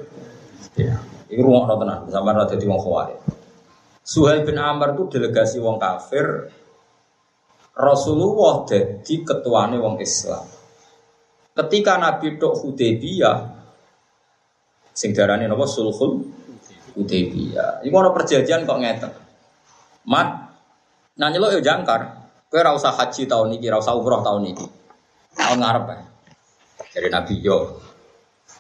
Ya. 0.77 1.01
Iku 1.33 1.49
ngono 1.49 1.81
tenan, 1.81 2.05
sampean 2.13 2.37
ora 2.37 2.45
dadi 2.45 2.69
wong. 2.69 2.81
Suhail 4.05 4.45
bin 4.45 4.61
Amr 4.61 4.93
itu 4.93 5.09
delegasi 5.09 5.57
wong 5.57 5.81
kafir. 5.81 6.53
Rasulullah 7.73 8.69
jadi 8.69 9.15
ketuane 9.25 9.81
wong 9.81 9.97
Islam. 10.05 10.45
Ketika 11.53 11.97
Nabi 11.97 12.37
tok 12.37 12.61
Hudaybiyah 12.61 13.37
sing 14.93 15.17
darane 15.17 15.49
napa 15.49 15.65
sulhul 15.65 16.21
Hudaybiyah. 16.93 17.81
Iku 17.85 17.95
ana 17.97 18.13
perjanjian 18.13 18.69
kok 18.69 18.81
ngeten. 18.81 19.13
Mat 20.09 20.29
nanya 21.17 21.41
lo 21.41 21.49
yo 21.49 21.65
jangkar. 21.65 22.21
Kowe 22.53 22.61
ora 22.61 22.77
usah 22.77 22.93
haji 22.93 23.25
tahun 23.25 23.57
ini, 23.57 23.65
ora 23.73 23.81
usah 23.81 23.97
umroh 23.97 24.21
tahun 24.21 24.53
ini. 24.53 24.67
Tahun 25.33 25.57
ngarep 25.57 25.85
ya. 25.89 26.05
Dari 26.93 27.09
Nabi 27.09 27.35
yo. 27.41 27.81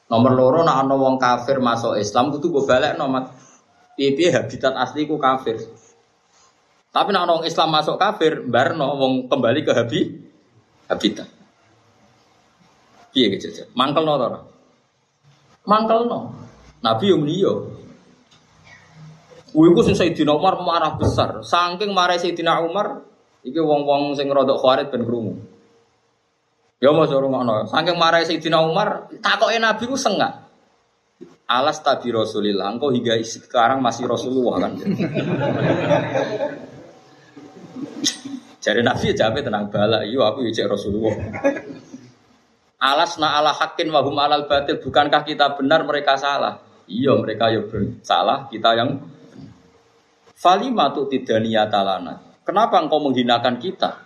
Nomor 0.08 0.32
loro 0.32 0.60
nak 0.64 0.88
ana 0.88 0.96
wong 0.96 1.20
kafir 1.20 1.60
masuk 1.60 2.00
Islam 2.00 2.32
kudu 2.32 2.48
mbok 2.48 2.64
balekno 2.64 3.04
mat. 3.12 3.28
Piye 3.92 4.32
habitat 4.32 4.72
asli 4.72 5.04
ku 5.04 5.20
kafir. 5.20 5.60
Tapi 6.92 7.08
nak 7.08 7.24
orang 7.24 7.48
Islam 7.48 7.72
masuk 7.72 7.96
kafir, 7.96 8.44
barno 8.44 9.00
wong 9.00 9.32
kembali 9.32 9.64
ke 9.64 9.72
habi 9.72 10.00
habitat. 10.92 11.24
Piye 13.12 13.32
gitu 13.32 13.48
Mangkel 13.72 14.04
no 14.04 14.20
tora. 14.20 14.40
Mangkel 15.64 16.04
no. 16.04 16.36
Nabi 16.84 17.04
yang 17.08 17.24
liyo. 17.24 17.54
Wiku 19.52 19.84
sing 19.84 19.96
Sayyidina 19.96 20.32
Umar 20.32 20.60
marah 20.60 20.96
besar. 20.96 21.44
Saking 21.44 21.92
marah 21.92 22.16
Sayyidina 22.16 22.64
Umar, 22.64 23.04
iki 23.44 23.60
wong-wong 23.60 24.16
sing 24.16 24.28
rodok 24.32 24.60
khawarit 24.60 24.88
ben 24.88 25.04
krungu. 25.04 25.44
Ya 26.80 26.88
suruh 26.88 27.28
ngono. 27.28 27.68
Saking 27.68 27.96
marah 28.00 28.24
Sayyidina 28.24 28.64
Umar, 28.64 29.12
takoke 29.20 29.56
Nabi 29.60 29.84
ku 29.88 29.96
sengak 29.96 30.48
alas 31.44 31.84
tabi 31.84 32.08
Rasulillah. 32.12 32.72
Engkau 32.72 32.88
hingga 32.88 33.16
sekarang 33.20 33.84
masih 33.84 34.08
Rasulullah 34.08 34.56
kan. 34.56 34.72
Jadi 38.62 38.80
Nabi 38.86 39.10
ya 39.10 39.26
jawab 39.26 39.42
tenang 39.42 39.66
bala, 39.70 40.06
iyo 40.06 40.22
aku 40.22 40.46
ya 40.46 40.66
Rasulullah. 40.70 41.18
Alas 42.82 43.18
na 43.18 43.38
ala 43.38 43.54
hakin 43.54 43.90
wahum 43.90 44.18
alal 44.18 44.46
batil, 44.50 44.78
bukankah 44.82 45.22
kita 45.22 45.54
benar 45.58 45.86
mereka 45.86 46.18
salah? 46.18 46.62
Iya 46.86 47.14
mereka 47.18 47.50
ya 47.50 47.62
salah, 48.02 48.50
kita 48.50 48.74
yang 48.74 48.98
Falima 50.42 50.90
tuh 50.90 51.06
tidak 51.06 51.38
niatalana. 51.38 52.18
Kenapa 52.42 52.82
engkau 52.82 52.98
menghinakan 52.98 53.62
kita? 53.62 54.02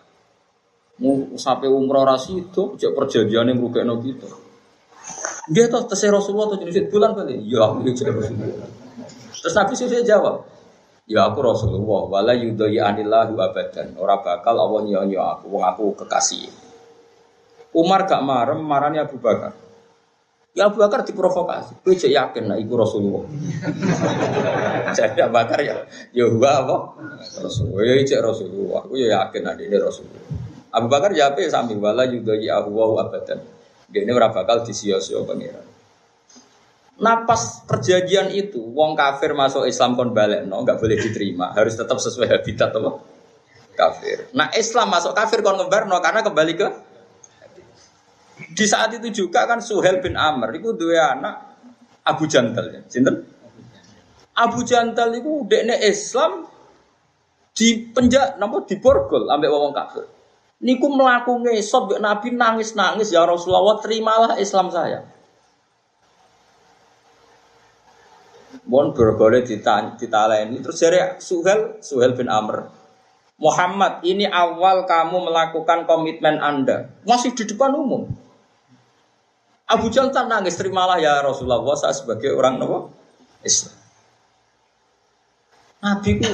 Mau 1.00 1.32
sampai 1.40 1.72
umroh 1.72 2.04
rasi 2.04 2.44
itu, 2.44 2.76
perjanjian 2.76 3.48
yang 3.48 3.56
rugi 3.56 4.12
kita. 4.12 4.28
Dia 5.48 5.64
tuh 5.72 5.88
tesih 5.88 6.12
Rasulullah 6.12 6.52
tuh 6.52 6.60
jenis 6.60 6.92
bulan 6.92 7.16
kali. 7.16 7.40
Ya 7.48 7.64
aku 7.64 7.88
jadi 7.88 8.12
Rasulullah. 8.12 8.68
Terus 9.32 9.54
Nabi 9.56 9.72
saya 9.80 10.04
jawab, 10.04 10.44
Ya 11.06 11.30
aku 11.30 11.38
Rasulullah, 11.38 12.02
wala 12.10 12.34
yudhaya 12.34 12.90
anillahu 12.90 13.38
abadan. 13.38 13.94
Ora 13.94 14.18
bakal 14.18 14.58
Allah 14.58 14.82
nyonya 14.82 15.38
aku, 15.38 15.54
wong 15.54 15.62
aku 15.62 15.84
kekasih. 16.02 16.50
Umar 17.78 18.10
gak 18.10 18.26
marem, 18.26 18.58
marani 18.66 18.98
Abu 18.98 19.22
Bakar. 19.22 19.54
Ya 20.56 20.66
Abu 20.66 20.82
Bakar 20.82 21.06
diprovokasi. 21.06 21.78
Cek 21.84 22.10
yakin 22.10 22.50
lah 22.50 22.56
iku 22.58 22.74
Rasulullah. 22.74 23.22
Jadi 24.98 25.20
Abu 25.22 25.36
Bakar 25.36 25.62
ya, 25.62 25.84
ya 26.10 26.26
gua 26.32 26.64
apa? 26.64 26.76
Rasulullah. 27.44 27.84
Ya 27.86 28.02
cek 28.02 28.20
Rasulullah. 28.24 28.82
Aku 28.82 28.96
ya 28.96 29.20
yakin 29.20 29.42
ada 29.46 29.62
ini 29.62 29.76
Rasulullah. 29.76 30.26
Abu 30.72 30.88
Bakar 30.88 31.12
ya 31.12 31.30
apa 31.30 31.44
sambil 31.46 31.78
wala 31.78 32.08
yudhaya 32.08 32.64
Abu 32.64 32.82
abadan. 32.82 33.44
Dia 33.92 34.02
ini 34.02 34.10
ora 34.10 34.34
bakal 34.34 34.66
disio-sio 34.66 35.22
pangeran. 35.22 35.75
Napas 36.96 37.60
perjanjian 37.68 38.32
itu, 38.32 38.56
wong 38.72 38.96
kafir 38.96 39.36
masuk 39.36 39.68
Islam 39.68 40.00
kon 40.00 40.16
balik, 40.16 40.48
no, 40.48 40.64
nggak 40.64 40.80
boleh 40.80 40.96
diterima, 40.96 41.52
harus 41.52 41.76
tetap 41.76 42.00
sesuai 42.00 42.24
habitat 42.24 42.72
apa? 42.72 43.04
Kafir. 43.76 44.32
Nah 44.32 44.48
Islam 44.56 44.88
masuk 44.88 45.12
kafir 45.12 45.44
kon 45.44 45.60
ngebar, 45.60 45.84
no, 45.84 46.00
karena 46.00 46.24
kembali 46.24 46.54
ke 46.56 46.68
di 48.56 48.64
saat 48.64 48.96
itu 48.96 49.12
juga 49.12 49.44
kan 49.44 49.60
Suhel 49.60 50.00
bin 50.00 50.16
Amr 50.16 50.56
itu 50.56 50.72
dua 50.72 51.16
anak 51.16 51.34
Abu 52.04 52.24
Jantal 52.24 52.72
ya, 52.72 52.80
Sinten? 52.88 53.28
Abu 54.36 54.64
Jantal 54.64 55.16
itu 55.16 55.44
dekne 55.44 55.76
Islam 55.84 56.48
di 57.56 57.88
penjak, 57.92 58.36
namun 58.36 58.64
di 58.68 58.76
borgol 58.76 59.28
ambek 59.32 59.48
wong 59.48 59.72
kafir. 59.72 60.04
Niku 60.64 60.88
melaku 60.88 61.44
ngesot 61.44 62.00
Nabi 62.00 62.32
nangis 62.32 62.72
nangis 62.72 63.12
ya 63.12 63.24
Rasulullah 63.28 63.80
terimalah 63.80 64.40
Islam 64.40 64.72
saya. 64.72 65.04
Bon 68.66 68.90
bergoleh 68.90 69.46
ditaleni. 69.46 70.58
Terus 70.58 70.78
dari 70.82 70.98
Suhel 71.22 71.78
Suhel 71.78 72.18
bin 72.18 72.26
Amr. 72.26 72.66
Muhammad 73.36 74.02
ini 74.02 74.26
awal 74.26 74.88
kamu 74.88 75.30
melakukan 75.30 75.86
komitmen 75.86 76.42
anda. 76.42 76.90
Masih 77.06 77.36
di 77.36 77.46
depan 77.46 77.70
umum. 77.78 78.10
Abu 79.66 79.90
Jal 79.90 80.10
tak 80.14 80.30
nangis 80.30 80.58
terimalah 80.58 80.98
ya 80.98 81.20
Rasulullah 81.26 81.58
saya 81.74 81.94
sebagai 81.94 82.32
orang 82.34 82.58
nopo 82.58 82.90
Islam. 83.42 83.74
Nabi 85.82 86.10
ku 86.22 86.30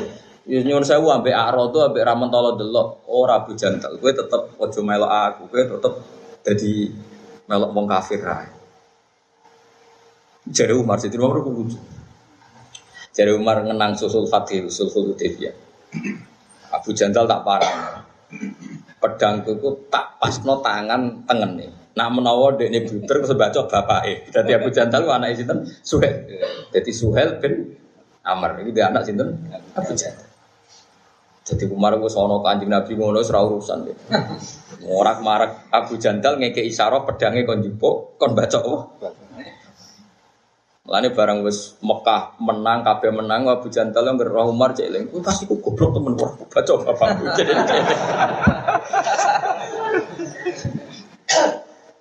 ya 0.47 0.61
nyuwun 0.63 0.85
sewu 0.85 1.09
ambek 1.11 1.33
Arodo 1.33 1.91
ambek 1.91 2.05
Ramontolo 2.07 2.57
delok. 2.61 3.09
Ora 3.09 3.45
Abu 3.45 3.57
Jantal 3.59 3.99
kowe 3.99 4.13
tetep 4.13 4.57
ojo 4.57 4.81
melok 4.85 5.11
aku 5.11 5.43
kowe 5.49 5.63
tetep 5.65 5.93
jadi 6.45 6.73
melok 7.51 7.71
wong 7.73 7.87
kafir 7.89 8.21
Jadi 10.47 10.73
Umar 10.77 11.01
jadi 11.01 11.17
Umar 11.19 11.41
ku 11.43 11.51
lucu 11.51 11.81
jadi 13.13 13.37
Umar 13.37 13.61
ngenang 13.61 13.93
susul 13.93 14.25
fatih, 14.25 14.73
susul 14.73 15.13
Hudaybiyah. 15.13 15.53
Abu 16.73 16.97
Jandal 16.97 17.29
tak 17.29 17.45
parah. 17.45 18.01
Pedang 18.97 19.45
itu 19.45 19.53
tak 19.93 20.17
pas 20.17 20.33
no 20.49 20.65
tangan 20.65 21.29
tengen 21.29 21.61
nih. 21.61 21.71
Nak 21.93 22.09
menawa 22.09 22.57
dek 22.57 22.73
ini 22.73 22.89
buter 22.89 23.21
sebaca 23.29 23.69
bapak 23.69 24.01
eh. 24.09 24.19
Jadi 24.33 24.57
Abu 24.57 24.73
Jandal 24.73 25.05
anak 25.13 25.37
sinten 25.37 25.69
Suhel. 25.85 26.25
Jadi 26.73 26.91
Suhel 26.97 27.37
bin 27.37 27.77
Amr 28.25 28.65
ini 28.65 28.73
dia 28.73 28.89
anak 28.89 29.05
sinten 29.05 29.37
Abu 29.77 29.93
Jandal. 29.93 30.33
Jadi 31.43 31.69
Umar 31.69 31.93
gue 32.01 32.09
sono 32.09 32.41
kanjeng 32.41 32.73
Nabi 32.73 32.97
ngono 32.97 33.21
serau 33.21 33.61
urusan 33.61 33.85
deh. 33.85 33.97
Morak 34.89 35.21
marak 35.21 35.69
Abu 35.69 36.01
Jandal 36.01 36.41
ngeke 36.41 36.65
isyarat 36.65 37.05
pedangnya 37.05 37.45
kon 37.45 37.61
jupuk 37.61 38.17
kon 38.17 38.33
baca 38.33 38.57
oh. 38.65 38.97
Lani 40.83 41.15
barang 41.15 41.47
wis 41.47 41.79
Mekah 41.79 42.43
menang, 42.43 42.83
kabeh 42.83 43.15
menang, 43.15 43.47
Abu 43.47 43.71
Jantal 43.71 44.03
yang 44.03 44.19
gerah 44.19 44.51
Umar 44.51 44.75
cek 44.75 44.91
eling. 44.91 45.15
pasti 45.23 45.47
ku 45.47 45.63
goblok 45.63 45.95
temen 45.95 46.19
wah 46.19 46.35
baca 46.35 46.73
bapakku. 46.83 47.23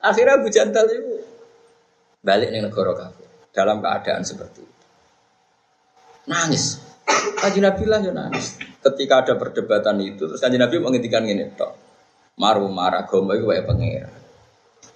Akhirnya 0.02 0.34
Abu 0.42 0.50
Jantal 0.50 0.90
itu 0.90 1.22
balik 2.26 2.50
nih 2.50 2.66
negara 2.66 2.98
kafir 2.98 3.30
dalam 3.54 3.86
keadaan 3.86 4.26
seperti 4.26 4.66
itu. 4.66 4.86
Nangis. 6.26 6.82
Kaji 7.38 7.62
Nabi 7.62 7.86
lah 7.86 8.02
ya 8.02 8.10
nangis. 8.10 8.58
Ketika 8.82 9.22
ada 9.22 9.38
perdebatan 9.38 10.02
itu, 10.02 10.26
terus 10.26 10.42
kaji 10.42 10.58
Nabi 10.58 10.82
menghentikan 10.82 11.22
ini. 11.30 11.54
Maru 12.34 12.66
marah 12.66 13.06
gombal 13.06 13.38
itu 13.38 13.46
kayak 13.46 13.70
pangeran. 13.70 14.21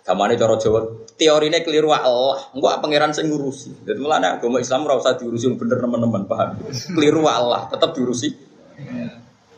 Kamane 0.06 0.38
cara 0.38 0.54
Jawa, 0.62 0.86
teorine 1.18 1.66
keliru 1.66 1.90
Allah, 1.90 2.54
engko 2.54 2.70
pangeran 2.78 3.10
sing 3.10 3.26
ngurusi. 3.26 3.90
Dadi 3.90 3.98
mulane 3.98 4.38
agama 4.38 4.62
Islam 4.62 4.86
ora 4.86 5.02
usah 5.02 5.18
diurusi 5.18 5.50
bener 5.58 5.82
teman-teman, 5.82 6.30
paham? 6.30 6.62
Keliru 6.94 7.26
Allah, 7.26 7.66
tetap 7.74 7.98
diurusi. 7.98 8.30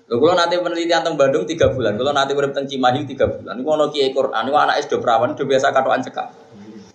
Lho 0.08 0.16
kula 0.24 0.40
nanti 0.40 0.56
penelitian 0.56 1.04
teng 1.04 1.20
Bandung 1.20 1.44
3 1.44 1.76
bulan, 1.76 2.00
kula 2.00 2.16
nanti 2.16 2.32
urip 2.32 2.56
teng 2.56 2.64
Cimahi 2.64 3.04
3 3.04 3.28
bulan. 3.28 3.60
Niku 3.60 3.70
ana 3.76 3.86
kiai 3.92 4.16
Quran, 4.16 4.42
niku 4.48 4.56
anake 4.56 4.88
do 4.88 4.98
prawan, 5.04 5.36
do 5.36 5.44
biasa 5.44 5.76
katokan 5.76 6.00
cekak. 6.00 6.28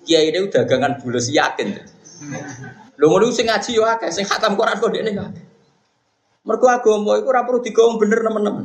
Kiai 0.00 0.32
ini 0.32 0.48
dagangan 0.48 0.96
bulus 1.04 1.28
yakin. 1.28 1.76
Lho 2.96 3.04
ngono 3.04 3.28
sing 3.28 3.52
ngaji 3.52 3.76
yo 3.76 3.84
akeh, 3.84 4.08
sing 4.08 4.24
khatam 4.24 4.56
Quran 4.56 4.80
kok 4.80 4.88
dekne 4.96 5.12
akeh. 5.12 5.44
Mergo 6.48 6.66
agama 6.72 7.20
iku 7.20 7.28
ora 7.28 7.44
perlu 7.44 7.60
digawe 7.60 8.00
bener 8.00 8.18
teman-teman. 8.24 8.64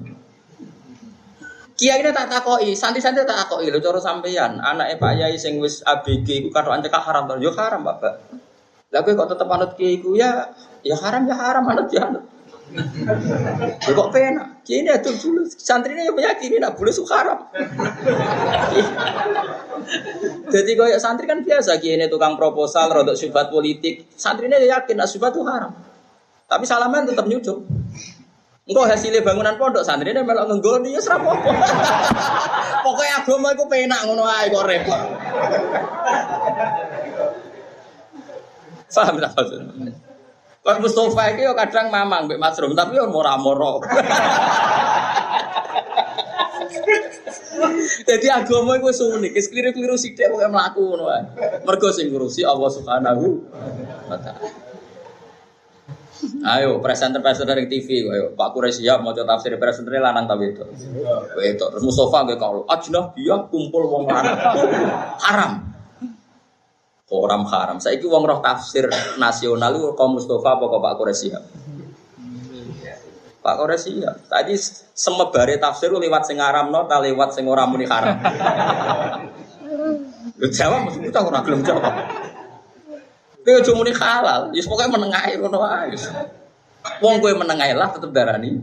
Kiai 1.78 2.02
ini 2.02 2.10
tak 2.10 2.26
takoi, 2.26 2.74
santri-santri 2.74 3.22
tak 3.22 3.38
takoi 3.46 3.70
lo 3.70 3.78
coro 3.78 4.02
sampeyan. 4.02 4.58
Anak 4.58 4.98
Pak 4.98 5.14
Yai 5.14 5.38
sing 5.38 5.62
wis 5.62 5.86
ABG 5.86 6.42
iku 6.42 6.50
karo 6.50 6.74
cekak 6.74 7.06
haram 7.06 7.30
to. 7.30 7.38
Yo 7.38 7.54
haram, 7.54 7.86
Bapak. 7.86 8.18
Lah 8.90 9.06
kok 9.06 9.30
tetep 9.30 9.46
anut 9.46 9.78
kiai 9.78 10.02
iku 10.02 10.18
ya 10.18 10.50
ya 10.82 10.98
haram 10.98 11.30
ya 11.30 11.38
haram 11.38 11.70
anut 11.70 11.86
ya 11.94 12.10
anut. 12.10 12.26
Ya 13.86 13.92
kok 13.94 14.10
pena. 14.10 14.58
Kiai 14.66 14.82
ini 14.82 14.90
atur 14.90 15.14
dulu. 15.22 15.46
Santri 15.54 15.94
ini 15.94 16.10
meyakini 16.10 16.58
nak 16.58 16.82
boleh 16.82 16.90
haram. 17.14 17.46
Jadi 20.50 20.72
kaya 20.74 20.98
santri 20.98 21.30
kan 21.30 21.46
biasa 21.46 21.78
kiai 21.78 22.02
ini 22.02 22.10
tukang 22.10 22.42
proposal, 22.42 22.90
rodok 22.90 23.14
syubhat 23.14 23.54
politik. 23.54 24.10
Santri 24.18 24.50
ini 24.50 24.66
yakin 24.66 24.98
nak 24.98 25.14
syubhat 25.14 25.38
itu 25.38 25.46
haram. 25.46 25.78
Tapi 26.50 26.66
salaman 26.66 27.06
tetap 27.06 27.30
nyucuk. 27.30 27.77
Engkau 28.68 28.84
hasilnya 28.84 29.24
bangunan 29.24 29.56
pondok 29.56 29.88
santri 29.88 30.12
ini 30.12 30.28
melok 30.28 30.52
ngenggoni 30.52 30.92
ya 30.92 31.00
serap 31.00 31.24
apa. 31.24 31.40
Pokoknya 32.84 33.24
agama 33.24 33.56
itu 33.56 33.64
penak 33.72 34.04
ngono 34.04 34.28
ae 34.28 34.52
kok 34.52 34.68
repot. 34.68 35.02
Paham 38.98 39.22
tak 39.22 39.32
maksudnya? 39.38 39.94
Kalau 40.66 40.82
Mustafa 40.82 41.24
itu 41.32 41.48
kadang 41.54 41.88
mamang 41.94 42.26
mbek 42.28 42.42
Mas 42.42 42.58
Rum, 42.58 42.74
tapi 42.76 42.98
yo 42.98 43.08
moro-moro. 43.08 43.80
Jadi 48.10 48.28
agama 48.28 48.76
itu 48.76 49.06
unik, 49.06 49.32
keliru-keliru 49.48 49.96
dia 49.96 50.28
pokoknya 50.28 50.52
melaku 50.52 50.82
ngono 50.92 51.06
ae. 51.08 51.24
Mergo 51.64 51.88
sing 51.94 52.12
ngurusi 52.12 52.44
Allah 52.44 52.68
Subhanahu 52.68 53.48
wa 54.12 54.18
taala. 54.20 54.67
Ayo 56.48 56.82
presenter-presenter 56.82 57.54
dari 57.54 57.70
TV, 57.70 58.08
ayo 58.10 58.34
Pak 58.34 58.50
Kures 58.56 58.82
siap 58.82 59.06
mau 59.06 59.14
coba 59.14 59.38
tafsir 59.38 59.54
presenter 59.62 60.02
lanang 60.02 60.26
tapi 60.26 60.56
itu. 60.56 60.66
Itu 61.42 61.66
terus 61.70 61.84
Mustafa 61.86 62.26
nggak 62.26 62.40
kalau 62.42 62.66
ajnah 62.66 63.14
dia 63.14 63.38
kumpul 63.48 63.86
wong 63.86 64.10
lanang 64.10 64.38
haram. 65.22 65.52
Haram 67.08 67.44
haram. 67.48 67.78
Saya 67.80 67.96
itu 67.96 68.10
wong 68.12 68.26
roh 68.26 68.42
tafsir 68.44 68.90
nasional 69.22 69.72
itu 69.78 69.94
kaum 69.94 70.18
Mustafa 70.18 70.58
apa 70.58 70.66
Pak 70.66 70.94
Kures 70.98 71.20
siap? 71.22 71.44
Pak 73.48 73.56
Kores 73.56 73.88
siap. 73.88 74.28
Tadi 74.28 74.60
semebare 74.92 75.56
tafsir 75.56 75.88
lewat 75.88 76.28
sing 76.28 76.44
haram 76.44 76.68
no, 76.68 76.84
lewat 76.84 77.32
sing 77.32 77.48
ora 77.48 77.64
muni 77.64 77.88
haram. 77.88 78.20
Lu 80.36 80.52
jawab 80.52 80.92
mesti 80.92 81.00
kita 81.08 81.24
ora 81.24 81.40
gelem 81.48 81.64
jawab. 81.64 81.96
Kowe 83.48 83.64
aja 83.64 83.72
muni 83.72 83.96
halal, 83.96 84.52
ya 84.52 84.60
pokoke 84.68 84.92
menengahi 84.92 85.40
ngono 85.40 85.64
wae. 85.64 85.96
Wong 87.00 87.24
kowe 87.24 87.32
menengahi 87.32 87.80
lah 87.80 87.96
tetep 87.96 88.12
darani 88.12 88.60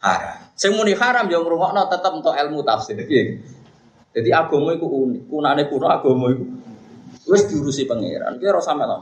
haram. 0.00 0.48
Sing 0.56 0.72
muni 0.72 0.96
haram 0.96 1.28
ya 1.28 1.44
ngrungokno 1.44 1.84
tetep 1.92 2.08
untuk 2.08 2.32
ilmu 2.32 2.64
tafsir. 2.64 2.96
Jadi 3.04 4.30
agama 4.32 4.72
iku 4.72 4.88
unik, 4.88 5.28
kunane 5.28 5.68
kuno 5.68 5.92
agama 5.92 6.32
iku 6.32 6.40
wis 7.28 7.44
diurusi 7.52 7.84
pangeran. 7.84 8.40
Kowe 8.40 8.48
ora 8.48 8.64
sampe 8.64 8.88
lho. 8.88 8.96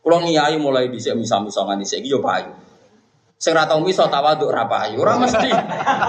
Kulo 0.00 0.24
ngiyai 0.24 0.56
mulai 0.56 0.88
dhisik 0.88 1.12
misa-misa 1.12 1.60
nganti 1.60 1.84
saiki 1.84 2.08
yo 2.08 2.24
payu. 2.24 2.48
Sing 3.36 3.52
ora 3.52 3.68
tau 3.68 3.84
misa 3.84 4.08
tawaduk 4.08 4.48
ora 4.48 4.64
payu, 4.64 5.04
ora 5.04 5.20
mesti. 5.20 5.52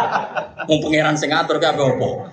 Wong 0.71 0.79
pangeran 0.87 1.19
sing 1.19 1.35
ngatur 1.35 1.59
ki 1.59 1.67
apa 1.67 1.83
opo. 1.83 2.31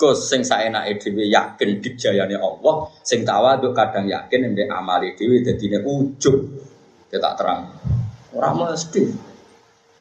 Gus 0.00 0.32
sing 0.32 0.40
saenake 0.40 0.96
dhewe 0.96 1.28
yakin 1.28 1.84
dijayane 1.84 2.40
Allah, 2.40 2.88
sing 3.04 3.20
tawaduk 3.20 3.76
kadang 3.76 4.08
yakin 4.08 4.48
nek 4.56 4.72
amali 4.72 5.12
dhewe 5.12 5.44
dadine 5.44 5.84
ujug. 5.84 6.40
Ya 7.12 7.20
tak 7.20 7.36
terang. 7.36 7.68
Ora 8.32 8.56
mesti. 8.56 9.28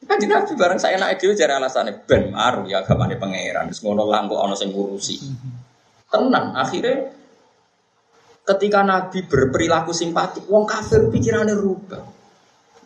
Kan 0.07 0.23
Nabi 0.23 0.55
bareng 0.55 0.79
saya 0.79 0.95
dhewe 1.19 1.35
jare 1.35 1.59
alasane 1.59 1.91
ben 2.07 2.31
maru 2.31 2.63
ya 2.71 2.79
agamane 2.79 3.19
pangeran. 3.19 3.67
Wis 3.67 3.83
ngono 3.83 4.07
lah 4.07 4.23
kok 4.23 4.39
ana 4.39 4.55
sing 4.55 4.71
ngurusi. 4.71 5.19
Tenang, 6.09 6.55
akhirnya 6.55 7.19
Ketika 8.49 8.81
Nabi 8.81 9.29
berperilaku 9.29 9.93
simpatik, 9.93 10.49
wong 10.49 10.65
kafir 10.65 11.05
pikirannya 11.13 11.53
rubah. 11.53 12.01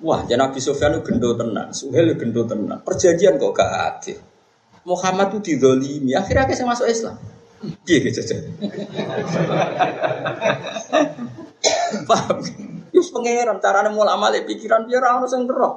Wah, 0.03 0.27
jadi 0.27 0.35
Nabi 0.35 0.59
Sofyan 0.59 0.99
itu 0.99 1.07
gendo 1.07 1.39
tenan, 1.39 1.71
Suhel 1.71 2.19
gendo 2.19 2.43
tenan. 2.43 2.83
Perjanjian 2.83 3.39
kok 3.39 3.55
gak 3.55 3.71
adil. 3.71 4.19
Muhammad 4.83 5.31
itu 5.31 5.55
didolimi, 5.55 6.11
akhirnya 6.15 6.51
saya 6.51 6.67
masuk 6.67 6.87
Islam. 6.91 7.15
Iya 7.87 7.97
gitu 8.03 8.19
aja. 8.19 8.35
Paham? 12.03 12.37
Yus 12.91 13.09
pangeran, 13.09 13.57
caranya 13.63 13.89
mulai 13.89 14.13
amalik 14.19 14.43
pikiran 14.45 14.85
biar 14.85 15.01
orang 15.01 15.25
yang 15.31 15.43
roh. 15.47 15.73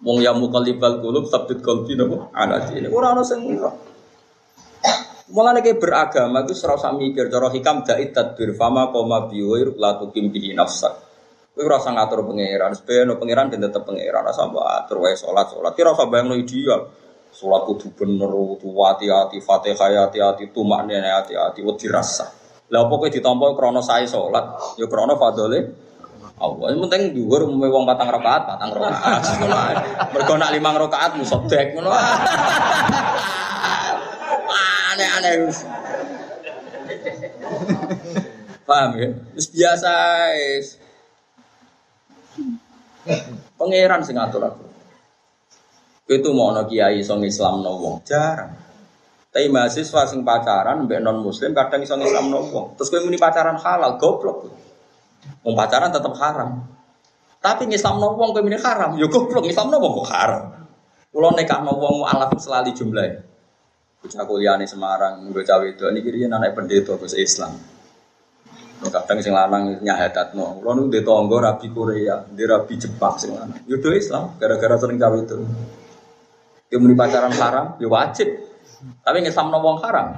Wong 0.00 0.24
yang 0.24 0.40
mukalibal 0.40 1.04
kulub 1.04 1.28
sabit 1.28 1.60
kalbi 1.60 1.92
nopo 1.92 2.32
anak 2.32 2.72
ini 2.72 2.88
orang 2.88 3.20
orang 3.20 3.28
yang 3.28 3.60
roh. 3.60 3.74
Kayak 5.30 5.78
beragama 5.78 6.42
itu 6.42 6.56
serasa 6.56 6.90
mikir 6.90 7.30
cara 7.30 7.52
hikam 7.54 7.86
dait 7.86 8.10
tadbir 8.10 8.56
fama 8.56 8.90
koma 8.90 9.28
biwir 9.30 9.76
latu 9.78 10.10
kim 10.10 10.32
bihi 10.32 10.56
nafsak. 10.56 10.99
Kowe 11.50 11.66
ora 11.66 11.82
usah 11.82 11.92
ngatur 11.92 12.22
pangeran, 12.30 12.70
sebenarnya 12.78 13.18
pangeran 13.18 13.46
dan 13.50 13.60
tetep 13.66 13.82
pangeran 13.82 14.22
ora 14.22 14.30
sampe 14.30 14.62
atur 14.62 15.02
wae 15.02 15.18
salat 15.18 15.50
salat. 15.50 15.72
Kira 15.74 15.90
usah 15.90 16.06
bayangno 16.06 16.38
ideal. 16.38 16.86
Salat 17.30 17.62
kudu 17.66 17.94
bener, 17.94 18.30
kudu 18.30 18.74
hati-hati, 18.74 19.38
Fatihah 19.38 20.06
hati-hati, 20.06 20.50
tumakne 20.50 20.98
hati-hati, 20.98 21.62
wedi 21.62 21.86
rasa. 21.86 22.26
Lah 22.70 22.86
apa 22.86 22.94
kowe 22.94 23.10
ditampa 23.10 23.54
krana 23.58 23.82
sae 23.82 24.06
salat, 24.06 24.78
ya 24.78 24.86
krana 24.86 25.18
fadhole 25.18 25.90
Allah. 26.40 26.72
Yang 26.72 26.80
penting 26.88 27.02
dhuwur 27.20 27.44
umume 27.44 27.68
wong 27.68 27.84
patang 27.84 28.08
rakaat, 28.08 28.48
patang. 28.48 28.72
Ngono 28.72 29.56
ae. 29.68 29.74
Mergo 30.16 30.34
nak 30.40 30.50
limang 30.56 30.76
rakaat 30.80 31.12
musobek 31.20 31.76
ngono. 31.76 31.92
Aneh-aneh. 34.90 35.52
Paham 38.64 38.90
ya? 38.96 39.08
Wis 39.36 39.46
biasa. 39.52 39.92
Pangeran 43.56 44.00
sing 44.04 44.16
ngatur 44.16 44.42
aku. 44.44 44.64
Itu 46.10 46.34
mau 46.34 46.50
no 46.50 46.66
kiai 46.66 47.00
song 47.06 47.22
Islam 47.22 47.62
no 47.62 47.78
wong 47.78 48.02
jarang. 48.02 48.50
Tapi 49.30 49.46
mahasiswa 49.46 50.10
sing 50.10 50.26
pacaran 50.26 50.90
mbek 50.90 50.98
non 50.98 51.22
muslim 51.22 51.54
kadang 51.54 51.86
iso 51.86 51.94
Islam 51.94 52.34
no 52.34 52.42
wong. 52.50 52.74
Terus 52.74 52.90
kowe 52.90 53.00
muni 53.06 53.14
pacaran 53.14 53.54
halal 53.54 53.94
goblok. 53.94 54.50
Wong 55.46 55.54
pacaran 55.54 55.94
tetap 55.94 56.12
haram. 56.18 56.66
Tapi 57.38 57.70
Islam 57.70 58.02
no 58.02 58.18
wong 58.18 58.34
kowe 58.34 58.42
muni 58.42 58.58
haram, 58.58 58.98
ya 58.98 59.06
goblok 59.06 59.46
Islam 59.46 59.70
no 59.70 59.78
wong 59.78 59.92
kok 60.02 60.08
haram. 60.10 60.44
Kulo 61.14 61.30
nekak 61.38 61.62
no 61.62 61.78
wong 61.78 62.06
alaf 62.10 62.34
selali 62.42 62.74
jumlah. 62.74 63.30
Bocah 64.00 64.24
kuliah 64.24 64.56
Semarang, 64.64 65.28
bocah 65.28 65.60
itu 65.68 65.84
ini 65.92 66.00
kiri 66.00 66.24
anak 66.24 66.56
pendeta 66.56 66.96
terus 66.96 67.12
Islam. 67.14 67.52
Kadang 68.80 69.20
sing 69.20 69.36
lanang 69.36 69.76
nyahadatno. 69.84 70.64
Kulo 70.64 70.70
nu 70.72 70.82
ndek 70.88 71.04
tangga 71.04 71.36
rabi 71.36 71.68
Korea, 71.68 72.24
ndek 72.32 72.46
rabi 72.48 72.80
Jepang 72.80 73.20
sing 73.20 73.36
lanang. 73.36 73.60
Yo 73.68 73.76
Islam 73.76 74.40
gara-gara 74.40 74.80
sering 74.80 74.96
cawe 74.96 75.20
itu. 75.20 75.36
Yo 76.72 76.76
muni 76.80 76.96
pacaran 76.96 77.28
haram, 77.36 77.76
yo 77.76 77.92
wajib. 77.92 78.40
Tapi 79.04 79.20
Islam 79.20 79.52
wong 79.52 79.84
haram. 79.84 80.16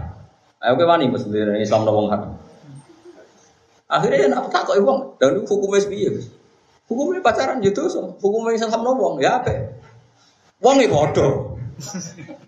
Ayo 0.63 0.79
ke 0.79 0.87
wani 0.87 1.11
sendiri 1.19 1.59
Islam 1.59 1.83
wong 1.91 2.07
haram. 2.07 2.39
Akhirnya 3.91 4.31
nak 4.31 4.47
tak 4.55 4.71
kok 4.71 4.79
wong, 4.79 5.19
dan 5.19 5.43
hukumnya 5.43 5.83
piye? 5.83 6.23
Hukumnya 6.87 7.19
pacaran 7.19 7.59
yo 7.59 7.75
hukumnya 8.23 8.55
Islam 8.55 8.87
wong 8.87 9.19
ya 9.19 9.43
apa? 9.43 9.75
Wong 10.63 10.79
iki 10.79 10.87
bodoh. 10.87 11.59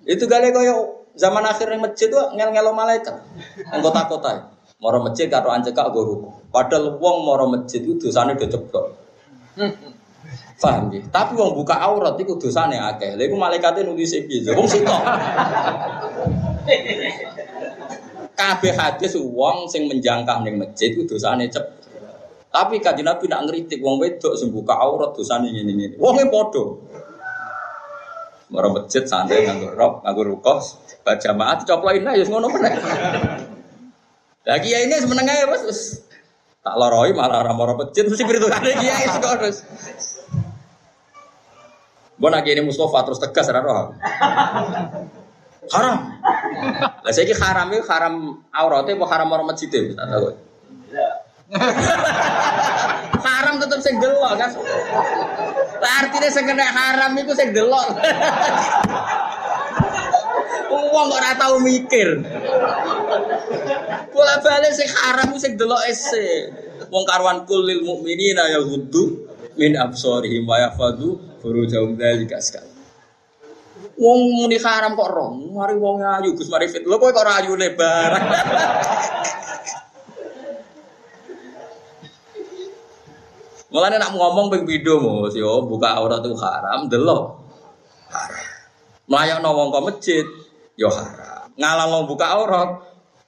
Itu 0.06 0.30
gale 0.30 0.54
koyo 0.54 1.10
zaman 1.18 1.42
akhir 1.42 1.74
masjid 1.82 2.06
tuh 2.06 2.30
ngel-ngelo 2.38 2.70
malaikat. 2.70 3.18
Anggota-kota. 3.66 4.53
Moro 4.82 4.98
masjid 5.06 5.30
karo 5.30 5.54
ancekak 5.54 5.94
go 5.94 6.02
ruku. 6.02 6.30
Padahal 6.50 6.98
wong 6.98 7.16
moro 7.22 7.46
masjid 7.50 7.80
itu 7.80 7.94
dosane 7.98 8.34
do 8.34 8.46
ceblok. 8.50 8.86
Paham 10.58 10.90
ya? 10.90 11.02
Tapi 11.10 11.32
wong 11.38 11.54
buka 11.54 11.78
aurat 11.78 12.18
iku 12.18 12.34
dosane 12.38 12.78
akeh. 12.78 13.14
Lha 13.14 13.22
iku 13.28 13.36
malaikate 13.38 13.86
nulis 13.86 14.14
piye? 14.26 14.50
Wong 14.50 14.66
sitok. 14.66 15.02
Kabeh 18.34 18.72
hadis 18.74 19.14
wong 19.14 19.70
sing 19.70 19.86
menjangkah 19.86 20.42
ning 20.42 20.58
masjid 20.58 20.90
iku 20.90 21.06
dosane 21.06 21.46
cep. 21.46 21.64
Tapi 22.54 22.78
kanjeng 22.78 23.06
Nabi 23.06 23.26
nak 23.26 23.50
ngritik 23.50 23.82
wong 23.82 23.98
wedok 23.98 24.38
sing 24.38 24.54
buka 24.54 24.74
aurat 24.78 25.14
dosane 25.14 25.50
ngene-ngene. 25.50 25.98
Wonge 25.98 26.26
padha. 26.30 26.64
Moro 28.50 28.68
masjid 28.70 29.02
santai 29.02 29.46
nganggo 29.48 29.74
rok, 29.74 30.06
nganggo 30.06 30.38
baca 31.04 31.20
jamaah 31.20 31.58
dicoplokin 31.58 32.06
ae 32.06 32.22
ngono 32.24 32.46
meneh. 32.48 32.74
Lagi 34.44 34.68
ya 34.68 34.84
ini 34.84 34.92
semenengah 35.00 35.34
ya 35.40 35.46
bos, 35.48 36.04
tak 36.60 36.74
loroi 36.76 37.16
malah 37.16 37.40
ramah 37.40 37.64
ramah 37.64 37.88
pecit 37.88 38.12
mesti 38.12 38.24
ada 38.28 38.72
kiai 38.76 39.04
terus. 39.16 39.64
Gue 42.14 42.30
lagi 42.30 42.52
ini 42.52 42.62
Mustafa 42.62 43.08
terus 43.08 43.20
tegas 43.24 43.48
raro. 43.48 43.96
Haram. 45.72 45.96
Lah 47.00 47.12
saya 47.12 47.32
haram 47.40 47.72
itu 47.72 47.88
haram 47.88 48.14
auratnya 48.52 49.00
apa 49.00 49.04
haram 49.16 49.28
orang 49.32 49.48
masjid 49.48 49.72
itu? 49.72 49.96
Tak 49.96 50.06
tahu. 50.12 50.28
haram 53.24 53.54
tetap 53.60 53.80
sing 53.80 53.96
delok 53.96 54.32
kan. 54.36 54.50
Lah 55.80 55.92
artinya 56.04 56.28
sing 56.28 56.44
haram 56.52 57.12
itu 57.16 57.32
sing 57.32 57.48
delok. 57.56 57.96
Wong 60.70 61.08
ora 61.10 61.34
tau 61.36 61.58
mikir. 61.60 62.22
Bola 64.14 64.34
balik 64.40 64.72
sing 64.72 64.88
haram 64.88 65.34
sing 65.36 65.58
delok 65.58 65.82
ese. 65.90 66.54
Wong 66.88 67.04
karuan 67.04 67.42
kulil 67.44 67.82
mukminina 67.82 68.48
ya 68.48 68.60
hudu 68.62 69.26
min 69.58 69.74
absorihim 69.74 70.46
wa 70.46 70.58
yafadu 70.62 71.18
furujahum 71.42 71.98
dzalika 71.98 72.38
sekali. 72.38 72.72
Wong 73.94 74.20
muni 74.42 74.58
haram 74.58 74.98
kok 74.98 75.10
rong, 75.10 75.54
mari 75.54 75.74
wong 75.78 76.02
ayu 76.02 76.34
Gus 76.34 76.50
mari 76.50 76.66
fit. 76.66 76.82
Lho 76.82 76.98
kowe 76.98 77.14
kok 77.14 77.26
ayu 77.26 77.54
lebar. 77.54 78.10
Mulane 83.74 83.98
nak 83.98 84.14
ngomong 84.14 84.54
ping 84.54 84.62
pindho 84.70 85.26
Mas 85.26 85.34
yo 85.34 85.66
buka 85.66 85.98
aurat 85.98 86.22
itu 86.22 86.38
haram, 86.38 86.86
delok. 86.86 87.42
Haram. 88.06 88.46
Mlayakno 89.10 89.50
wong 89.50 89.68
kok 89.74 89.84
masjid, 89.84 90.26
yo 90.74 90.90
haram. 90.90 91.54
Ngalang 91.54 91.88
mau 91.90 92.04
buka 92.06 92.26
aurat, 92.34 92.70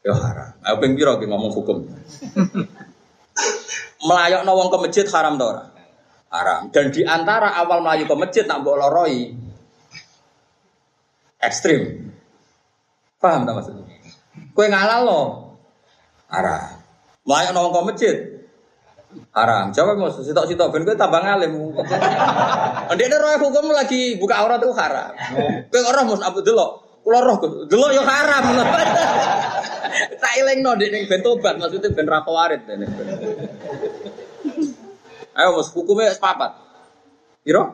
yo 0.02 0.14
haram. 0.14 0.50
Ayo 0.66 0.76
ping 0.82 0.98
pira 0.98 1.18
ngomong 1.18 1.52
hukum. 1.54 1.86
Melayok 4.06 4.42
wong 4.46 4.68
ke 4.70 4.78
masjid 4.86 5.06
haram 5.10 5.34
to 5.40 5.48
Haram. 6.26 6.68
Dan 6.74 6.92
di 6.92 7.06
antara 7.06 7.54
awal 7.58 7.80
melayu 7.80 8.04
ke 8.04 8.14
masjid 8.18 8.44
nak 8.44 8.60
mbok 8.60 8.76
loroi 8.76 9.32
ekstrim. 11.40 12.12
Paham 13.16 13.48
tak 13.48 13.54
maksudnya? 13.56 13.84
Kue 14.52 14.66
ngalah 14.68 15.00
lo 15.06 15.20
haram. 16.28 16.76
Melayok 17.24 17.56
wong 17.56 17.72
ke 17.72 17.82
masjid 17.88 18.16
haram. 19.32 19.72
Jawab 19.72 19.96
mau 19.96 20.12
sitok 20.12 20.44
sitok 20.44 20.68
ben 20.74 20.84
kowe 20.84 20.98
tambah 20.98 21.24
ngalim. 21.24 21.72
Ndek 22.94 23.16
roh 23.16 23.48
hukum 23.48 23.72
lagi 23.72 24.20
buka 24.20 24.44
aurat 24.44 24.60
itu 24.60 24.76
haram. 24.76 25.12
Kowe 25.72 25.80
ora 25.88 26.04
mus 26.04 26.20
abu 26.20 26.44
delok. 26.44 26.85
Kula 27.06 27.22
roh 27.22 27.38
delok 27.70 27.90
yo 27.94 28.02
haram. 28.02 28.44
Tak 29.96 30.32
elingno 30.42 30.76
ndek 30.76 30.90
ning 30.92 31.02
ben 31.08 31.22
tobat 31.22 31.56
maksudnya 31.56 31.88
ben 31.94 32.04
ra 32.10 32.20
kawarit. 32.26 32.66
Ayo 35.38 35.48
Mas 35.56 35.70
hukumnya 35.70 36.12
sepapat. 36.12 36.58
Piro? 37.46 37.72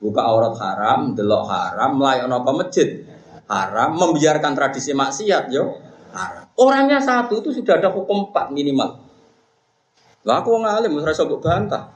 Buka 0.00 0.22
aurat 0.24 0.56
haram, 0.56 1.12
delok 1.12 1.44
haram, 1.50 2.00
melayani 2.00 2.32
apa 2.32 2.50
masjid 2.56 3.04
haram, 3.50 4.00
membiarkan 4.00 4.56
tradisi 4.56 4.96
maksiat 4.96 5.52
yo 5.52 5.76
haram. 6.14 6.48
Orangnya 6.56 7.02
satu 7.02 7.44
itu 7.44 7.50
sudah 7.60 7.82
ada 7.82 7.92
hukum 7.92 8.30
empat 8.30 8.54
minimal. 8.54 9.02
Lah 10.24 10.40
aku 10.40 10.56
ngalim 10.56 11.02
ora 11.02 11.12
iso 11.12 11.28
bantah. 11.36 11.92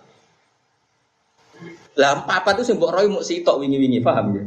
Lah 1.97 2.27
apa 2.27 2.59
itu 2.59 2.66
sing 2.66 2.77
mbok 2.77 2.92
roy 2.92 3.07
muk 3.07 3.25
sitok 3.25 3.62
wingi-wingi 3.62 4.03
paham 4.03 4.35
ya? 4.35 4.44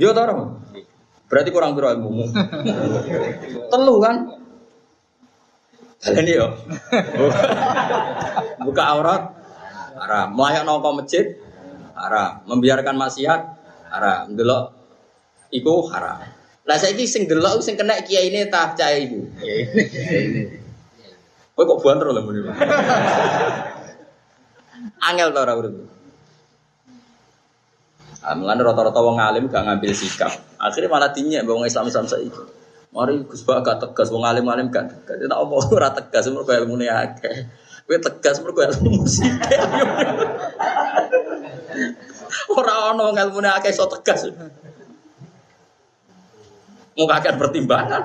Yo 0.00 0.16
to 0.16 0.22
Berarti 1.30 1.54
kurang 1.54 1.78
piro 1.78 1.86
ilmumu. 1.94 2.26
Telu 3.70 3.94
kan? 4.02 4.16
Kalian 6.02 6.26
yo. 6.26 6.46
Buka 8.66 8.82
aurat 8.90 9.22
haram. 9.94 10.34
Melayak 10.34 10.66
nongko 10.66 10.90
masjid 10.98 11.38
haram. 11.94 12.42
Membiarkan 12.50 12.98
maksiat 12.98 13.40
haram. 13.94 14.34
Delok 14.34 14.74
iku 15.54 15.86
haram. 15.94 16.18
Lah 16.66 16.76
saiki 16.82 17.06
sing 17.06 17.30
delok 17.30 17.62
sing 17.62 17.78
kena 17.78 18.02
kiai 18.02 18.34
ini 18.34 18.50
tak 18.50 18.74
cah 18.74 18.90
iku. 18.90 19.22
Kowe 21.54 21.62
kok 21.62 21.78
banter 21.78 22.10
lho 22.10 22.26
muni. 22.26 22.42
Angel 25.06 25.30
to 25.30 25.38
ora 25.38 25.54
urip. 25.54 25.99
Ah, 28.20 28.36
Mulane 28.36 28.60
rata-rata 28.60 29.00
wong 29.00 29.16
alim 29.16 29.48
gak 29.48 29.64
ngambil 29.64 29.96
sikap. 29.96 30.28
Akhirnya 30.60 30.92
malah 30.92 31.08
dinyek 31.08 31.40
wong 31.48 31.64
Islam 31.64 31.88
Islam 31.88 32.04
saiki. 32.04 32.60
Mari 32.92 33.24
Gus 33.24 33.46
Bak 33.48 33.64
gak 33.64 33.78
tegas, 33.80 34.12
wong 34.12 34.28
alim-alim 34.28 34.68
gak 34.68 34.92
tegas. 34.92 35.24
Nek 35.24 35.40
apa 35.40 35.54
ora 35.76 35.88
tegas 35.94 36.28
mergo 36.28 36.52
ilmune 36.52 36.90
akeh. 36.90 37.48
Kowe 37.88 37.96
tegas 37.96 38.36
mergo 38.44 38.60
ilmu 38.60 39.08
sithik. 39.08 39.60
Ora 42.50 42.94
ono 42.94 43.10
wong 43.10 43.18
ilmune 43.18 43.48
akeh 43.50 43.72
iso 43.72 43.88
tegas. 43.88 44.28
Muka 46.94 47.14
akan 47.24 47.34
pertimbangan. 47.40 48.02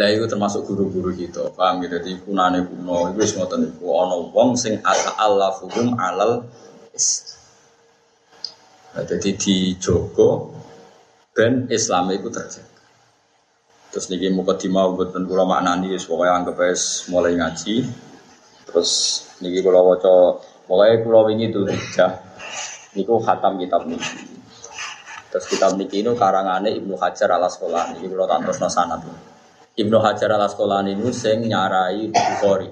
Lah 0.00 0.08
itu 0.08 0.24
termasuk 0.24 0.64
guru-guru 0.64 1.12
kita, 1.12 1.52
paham 1.52 1.84
gitu. 1.84 2.00
Jadi 2.00 2.24
kunane 2.24 2.64
kuno 2.64 3.12
itu 3.12 3.20
wis 3.20 3.36
ngoten 3.36 3.68
iku 3.68 3.84
wong 4.32 4.56
sing 4.56 4.80
ata'allafuhum 4.80 5.92
alal 6.00 6.48
Nah, 8.90 9.06
jadi 9.06 9.38
dijogo 9.38 10.50
ben 11.30 11.70
Islam 11.70 12.10
itu 12.10 12.26
terjaga. 12.26 12.82
Terus 13.94 14.10
niki 14.10 14.34
muka 14.34 14.58
dimau 14.58 14.98
buatan 14.98 15.30
kula 15.30 15.46
maknani 15.46 15.94
wis 15.94 16.10
pokoke 16.10 16.26
anggap 16.26 16.58
wis 16.58 17.06
mulai 17.06 17.38
ngaji. 17.38 17.86
Terus 18.66 18.90
niki 19.38 19.62
kula 19.62 19.78
waca 19.78 20.42
mulai 20.66 20.98
kula 21.06 21.30
itu 21.38 21.62
hijah 21.70 22.18
niku 22.98 23.22
khatam 23.22 23.62
kitab 23.62 23.86
niki. 23.86 24.26
Terus 25.30 25.46
kitab 25.46 25.78
niki 25.78 26.02
itu 26.02 26.10
karangane 26.18 26.74
Ibnu 26.74 26.98
Hajar 26.98 27.30
al 27.30 27.46
Asqalani. 27.46 28.02
Niki 28.02 28.10
kula 28.10 28.42
terusno 28.42 28.66
sanad. 28.66 29.29
Ibnu 29.78 29.96
Hajar 30.02 30.34
al 30.34 30.50
Asqalani 30.50 30.98
itu 30.98 31.14
sing 31.14 31.46
nyarai 31.46 32.10
Bukhari. 32.10 32.68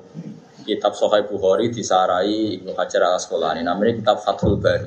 Kitab 0.67 0.93
Sahih 0.99 1.25
Bukhari 1.31 1.71
disarai 1.71 2.59
Ibnu 2.59 2.75
Hajar 2.75 3.07
al 3.07 3.15
Asqalani. 3.17 3.63
Namanya 3.63 4.03
kitab 4.03 4.19
Fathul 4.23 4.59
Bari. 4.59 4.87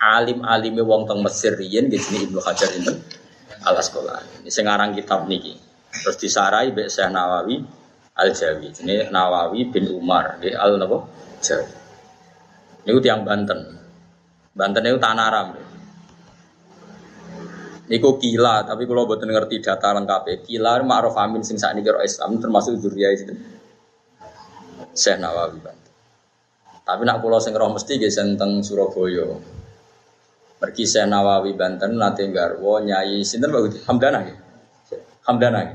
Alim-alime 0.00 0.82
wong 0.82 1.06
teng 1.06 1.22
Mesir 1.22 1.54
riyen 1.54 1.86
di 1.86 1.96
sini 1.96 2.26
Ibnu 2.26 2.42
Hajar 2.42 2.70
itu 2.74 2.92
al 3.62 3.76
Asqalani. 3.78 4.42
Ini 4.42 4.50
sing 4.50 4.66
aran 4.66 4.90
kitab 4.92 5.30
niki. 5.30 5.54
Terus 5.94 6.18
disarai 6.18 6.74
Mbak 6.74 6.90
Syekh 6.90 7.10
Nawawi 7.14 7.56
Al 8.14 8.30
Jawi. 8.34 8.70
Ini 8.82 9.10
Nawawi 9.10 9.70
bin 9.70 9.90
Umar 9.94 10.38
di 10.42 10.50
Al 10.50 10.78
Nabo 10.78 11.06
Jawi. 11.38 11.70
Ini 12.84 12.98
tiang 13.00 13.22
Banten. 13.22 13.60
Banten 14.54 14.82
itu 14.86 14.98
tanah 15.02 15.26
Aram. 15.30 15.48
Niku 17.84 18.16
kila, 18.16 18.64
tapi 18.64 18.88
kalau 18.88 19.04
buat 19.04 19.20
ngerti 19.20 19.60
data 19.60 19.92
lengkap 19.92 20.48
Kila 20.48 20.80
ma'ruf 20.80 21.20
amin 21.20 21.44
sing 21.44 21.60
saat 21.60 21.76
ini 21.76 21.84
Islam 22.00 22.40
termasuk 22.40 22.80
zuriyah 22.80 23.12
itu. 23.12 23.36
Syekh 24.94 25.18
Nawawi 25.20 25.58
Banten. 25.60 25.92
Tapi 26.86 27.02
nak 27.02 27.18
pulau 27.20 27.42
sing 27.42 27.52
roh 27.52 27.68
mesti 27.68 27.98
ge 27.98 28.08
teng 28.08 28.62
Surabaya. 28.64 29.26
Pergi 30.56 30.84
Syekh 30.86 31.10
Nawawi 31.10 31.52
Banten 31.52 31.98
nate 31.98 32.24
garwo 32.30 32.80
nyai 32.80 33.20
sinten 33.26 33.52
Pak 33.52 33.84
Hamdana 33.90 34.18
ya. 34.24 34.36
Hamdana. 35.28 35.60
ya. 35.60 35.74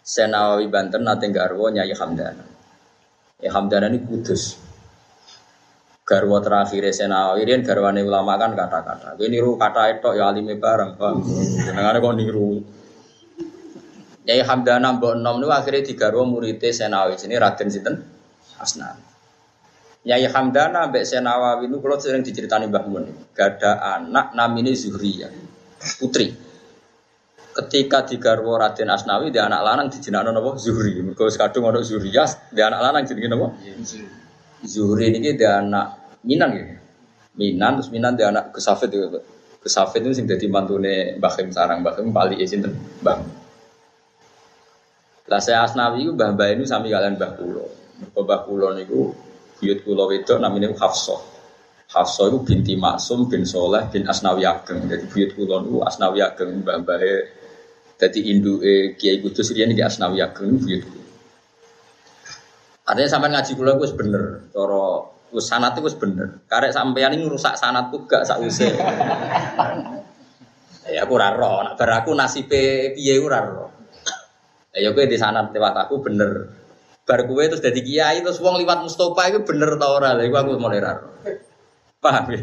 Syekh 0.00 0.28
Nawawi 0.30 0.66
Banten 0.72 1.02
nate 1.04 1.28
garwo 1.28 1.68
nyai 1.68 1.92
Hamdana. 1.92 2.44
Ya 3.42 3.50
Hamdana 3.52 3.90
ini 3.90 4.00
kudus. 4.06 4.71
Garwa 6.02 6.42
terakhir 6.42 6.82
Senawi 6.90 7.46
Rian 7.46 7.62
garwane 7.62 8.02
ulama 8.02 8.34
kan 8.34 8.58
kata-kata. 8.58 9.14
Kowe 9.14 9.28
niru 9.30 9.54
kata 9.54 9.86
itu 9.94 10.10
ya 10.18 10.34
alime 10.34 10.58
bareng, 10.58 10.98
Bang. 10.98 11.22
Jenengane 11.62 11.98
kok 12.02 12.14
niru. 12.18 12.58
Yai 14.26 14.42
Hamdana 14.42 14.98
mbok 14.98 15.18
enom 15.18 15.38
niku 15.38 15.50
akhirnya 15.54 15.86
digarwa 15.86 16.26
muridé 16.26 16.74
Senawi. 16.74 17.14
Sini 17.18 17.38
Raden 17.38 17.70
sinten? 17.70 17.94
Asnan. 18.58 18.98
Yai 20.02 20.26
Hamdana 20.26 20.90
mbek 20.90 21.06
Senawawi 21.06 21.70
niku 21.70 21.78
kula 21.78 22.02
sering 22.02 22.26
diceritani 22.26 22.66
Mbah 22.66 22.84
Mun. 22.90 23.06
Gada 23.30 23.78
anak 23.78 24.34
namine 24.34 24.74
Zuhriyah. 24.74 25.30
Putri. 26.02 26.34
Ketika 27.54 28.02
digarwa 28.02 28.58
Raden 28.58 28.90
Asnawi 28.90 29.30
dia 29.30 29.46
anak 29.46 29.62
lanang 29.62 29.86
dijenakno 29.86 30.34
napa? 30.34 30.58
Zuhri. 30.58 30.98
Mergo 30.98 31.30
kadung 31.30 31.70
ana 31.70 31.78
Zuhriyah, 31.78 32.50
dia 32.50 32.66
anak 32.66 32.90
lanang 32.90 33.06
jenenge 33.06 33.30
napa? 33.30 33.46
Zuhri 33.86 34.21
ini 34.62 35.34
dia 35.34 35.58
anak 35.58 35.86
Minan 36.22 36.50
ya. 36.54 36.66
Minan 37.34 37.80
terus 37.80 37.90
Minan 37.90 38.14
dia 38.14 38.30
anak 38.30 38.54
Kesafet 38.54 38.92
juga. 38.92 39.18
Kesafet 39.62 40.02
itu 40.02 40.14
sing 40.14 40.26
dadi 40.26 40.46
mantune 40.46 41.18
Mbah 41.18 41.32
sarang 41.50 41.82
Mbah 41.82 41.94
Khim 41.98 42.14
pali 42.14 42.38
sinten 42.46 42.74
Mbah. 43.02 43.18
Lah 45.30 45.40
saya 45.42 45.66
Asnawi 45.66 46.06
itu 46.06 46.12
Mbah 46.14 46.34
Mbah 46.34 46.48
ini 46.54 46.64
sami 46.66 46.90
kalian 46.90 47.18
Mbah 47.18 47.30
Kulo. 47.38 47.64
Mbah 48.14 48.40
Kulo 48.46 48.74
niku 48.74 49.14
buyut 49.58 49.78
Kulo 49.86 50.10
wedok 50.10 50.38
namanya 50.38 50.70
Hafsah. 50.74 51.18
Hafsah 51.92 52.32
itu 52.32 52.38
binti 52.42 52.74
Maksum 52.78 53.28
bin 53.30 53.46
Soleh 53.46 53.86
bin 53.90 54.06
Asnawi 54.06 54.46
Ageng. 54.46 54.86
Jadi 54.86 55.06
buyut 55.10 55.30
Kulo 55.34 55.62
niku 55.62 55.78
Asnawi 55.82 56.22
Ageng 56.22 56.62
Mbah 56.62 56.82
Mbah 56.82 56.98
Jadi 58.02 58.18
Indu 58.34 58.58
Kiai 58.98 59.22
Kudus 59.22 59.54
riyen 59.54 59.74
iki 59.74 59.82
Asnawi 59.82 60.22
Ageng 60.22 60.58
buyut 60.58 60.82
Kulo. 60.86 61.11
Artinya 62.82 63.10
sampai 63.10 63.30
ngaji 63.30 63.52
kula 63.54 63.78
gue 63.78 63.88
bener, 63.94 64.24
cara 64.50 65.06
wis 65.32 65.46
sanat 65.48 65.78
itu 65.78 65.88
bener. 65.96 66.44
Karek 66.50 66.74
sampean 66.74 67.14
ini 67.16 67.24
rusak 67.30 67.54
sanatku 67.56 68.04
gak 68.10 68.26
sause. 68.28 68.68
ya 70.94 71.06
aku 71.06 71.12
ora 71.14 71.30
roh, 71.32 71.62
nak 71.64 71.78
bar 71.78 72.02
aku 72.02 72.10
nasibe 72.12 72.92
piye 72.92 73.22
ora 73.22 73.40
roh. 73.40 73.70
Ya 74.76 74.92
kowe 74.92 75.04
di 75.04 75.16
sanat 75.16 75.54
lewat 75.54 75.74
aku 75.88 76.02
bener. 76.04 76.52
Bar 77.06 77.24
kowe 77.24 77.42
terus 77.44 77.62
dadi 77.64 77.80
kiai 77.86 78.20
terus 78.20 78.42
wong 78.42 78.60
liwat 78.60 78.84
Mustofa 78.84 79.30
itu 79.30 79.40
bener 79.46 79.78
ta 79.78 79.86
ora? 79.88 80.12
Lha 80.18 80.26
iku 80.26 80.36
aku 80.42 80.58
mulai 80.58 80.82
ra 80.82 80.98
roh. 80.98 81.12
Paham 82.02 82.24
ya? 82.34 82.40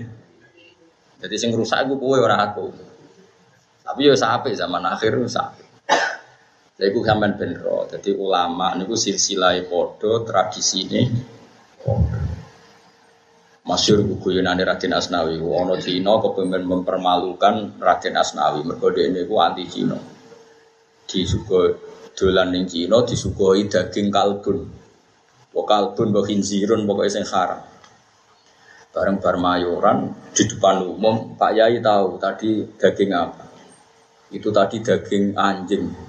Jadi 1.20 1.36
sing 1.36 1.52
rusak 1.52 1.84
aku 1.84 2.00
kowe 2.00 2.18
ora 2.18 2.48
aku. 2.48 2.72
Tapi 3.84 4.08
yo 4.08 4.16
sampai 4.16 4.56
zaman 4.56 4.86
akhir 4.88 5.20
rusak. 5.20 5.69
Lha 6.80 6.88
iku 6.88 7.04
sampean 7.04 7.36
ben 7.36 7.52
roh. 7.60 7.84
Dadi 7.92 8.16
ulama 8.16 8.72
niku 8.80 8.96
silsilah 8.96 9.68
padha 9.68 10.24
tradisine 10.24 11.12
padha. 11.84 12.24
Masyur 13.68 14.02
guyonane 14.18 14.64
Raden 14.66 14.98
Asnawi, 14.98 15.38
ono 15.44 15.78
Cina 15.78 16.18
kepengen 16.24 16.64
mempermalukan 16.66 17.78
Raden 17.78 18.16
Asnawi, 18.18 18.66
mergo 18.66 18.90
dhekne 18.90 19.28
iku 19.28 19.36
anti 19.44 19.68
Cina. 19.68 20.00
Disugo 21.06 21.78
dolan 22.18 22.50
ning 22.56 22.66
Cina 22.66 23.04
disugoi 23.06 23.68
daging 23.70 24.10
kalbun. 24.10 24.66
Wa 25.54 25.64
kalbun 25.70 26.16
wa 26.16 26.24
khinzirun 26.26 26.88
pokoke 26.88 27.12
sing 27.14 27.28
haram. 27.28 27.62
Bareng 28.90 29.22
bar 29.22 29.38
mayoran 29.38 30.18
di 30.34 30.50
depan 30.50 30.82
umum, 30.82 31.38
Pak 31.38 31.52
Yai 31.54 31.78
tahu 31.78 32.18
tadi 32.18 32.66
daging 32.74 33.12
apa. 33.14 33.46
Itu 34.34 34.50
tadi 34.50 34.82
daging 34.82 35.38
anjing. 35.38 36.09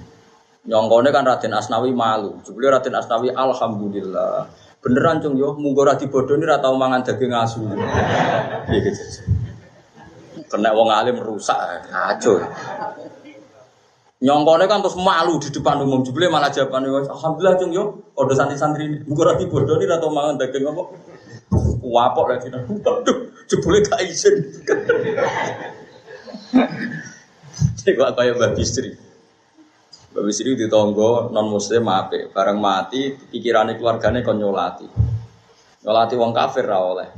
Nyongkone 0.61 1.09
kan 1.09 1.25
Raden 1.25 1.57
Asnawi 1.57 1.89
malu. 1.89 2.37
Jebule 2.45 2.69
Raden 2.69 2.93
Asnawi 2.93 3.33
alhamdulillah. 3.33 4.45
Beneran 4.81 5.21
cung 5.21 5.37
yo 5.37 5.57
munggo 5.57 5.85
ra 5.85 5.97
dibodoni 5.97 6.45
ra 6.45 6.61
tau 6.61 6.77
mangan 6.77 7.01
daging 7.01 7.33
asu. 7.33 7.65
Piye 7.65 8.79
gitu. 8.85 9.03
Kena 10.49 10.73
wong 10.73 10.89
alim 10.93 11.17
rusak 11.17 11.85
kacau. 11.89 12.37
Nyongkone 14.21 14.69
kan 14.69 14.85
terus 14.85 14.97
malu 15.01 15.41
di 15.41 15.49
depan 15.49 15.81
umum 15.81 16.05
jebule 16.05 16.29
malah 16.29 16.53
jawabane 16.53 16.93
alhamdulillah 17.09 17.57
cung 17.57 17.73
yo 17.73 18.13
padha 18.13 18.37
santri-santri 18.37 19.01
munggo 19.09 19.25
ra 19.25 19.33
dibodoni 19.33 19.89
ra 19.89 19.97
tau 19.97 20.13
mangan 20.13 20.37
daging 20.37 20.65
apa. 20.69 20.83
Wapok 21.81 22.25
lagi 22.29 22.47
nang. 22.53 22.69
Aduh, 22.69 23.33
jebule 23.49 23.81
gak 23.81 24.01
izin. 24.05 24.45
Cek 27.81 27.97
kaya 27.97 28.37
Mbak 28.37 28.53
Bistri. 28.53 29.10
Bisri 30.11 30.59
di 30.59 30.67
tonggo 30.67 31.31
non 31.31 31.47
muslim 31.47 31.87
mape, 31.87 32.27
bareng 32.35 32.59
mati 32.59 33.15
pikirannya 33.15 33.79
keluarganya 33.79 34.19
kon 34.19 34.43
nyolati, 34.43 34.83
nyolati 35.87 36.13
wong 36.19 36.35
kafir 36.35 36.67
ra 36.67 36.83
oleh. 36.83 37.09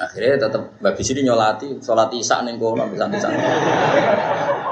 Akhirnya 0.00 0.48
tetap 0.48 0.80
Mbak 0.80 0.94
Bisri 0.96 1.20
nyolati, 1.20 1.76
sholat 1.84 2.08
isya 2.16 2.40
neng 2.40 2.56
kono 2.56 2.88
bisa 2.88 3.04
bisa. 3.12 3.28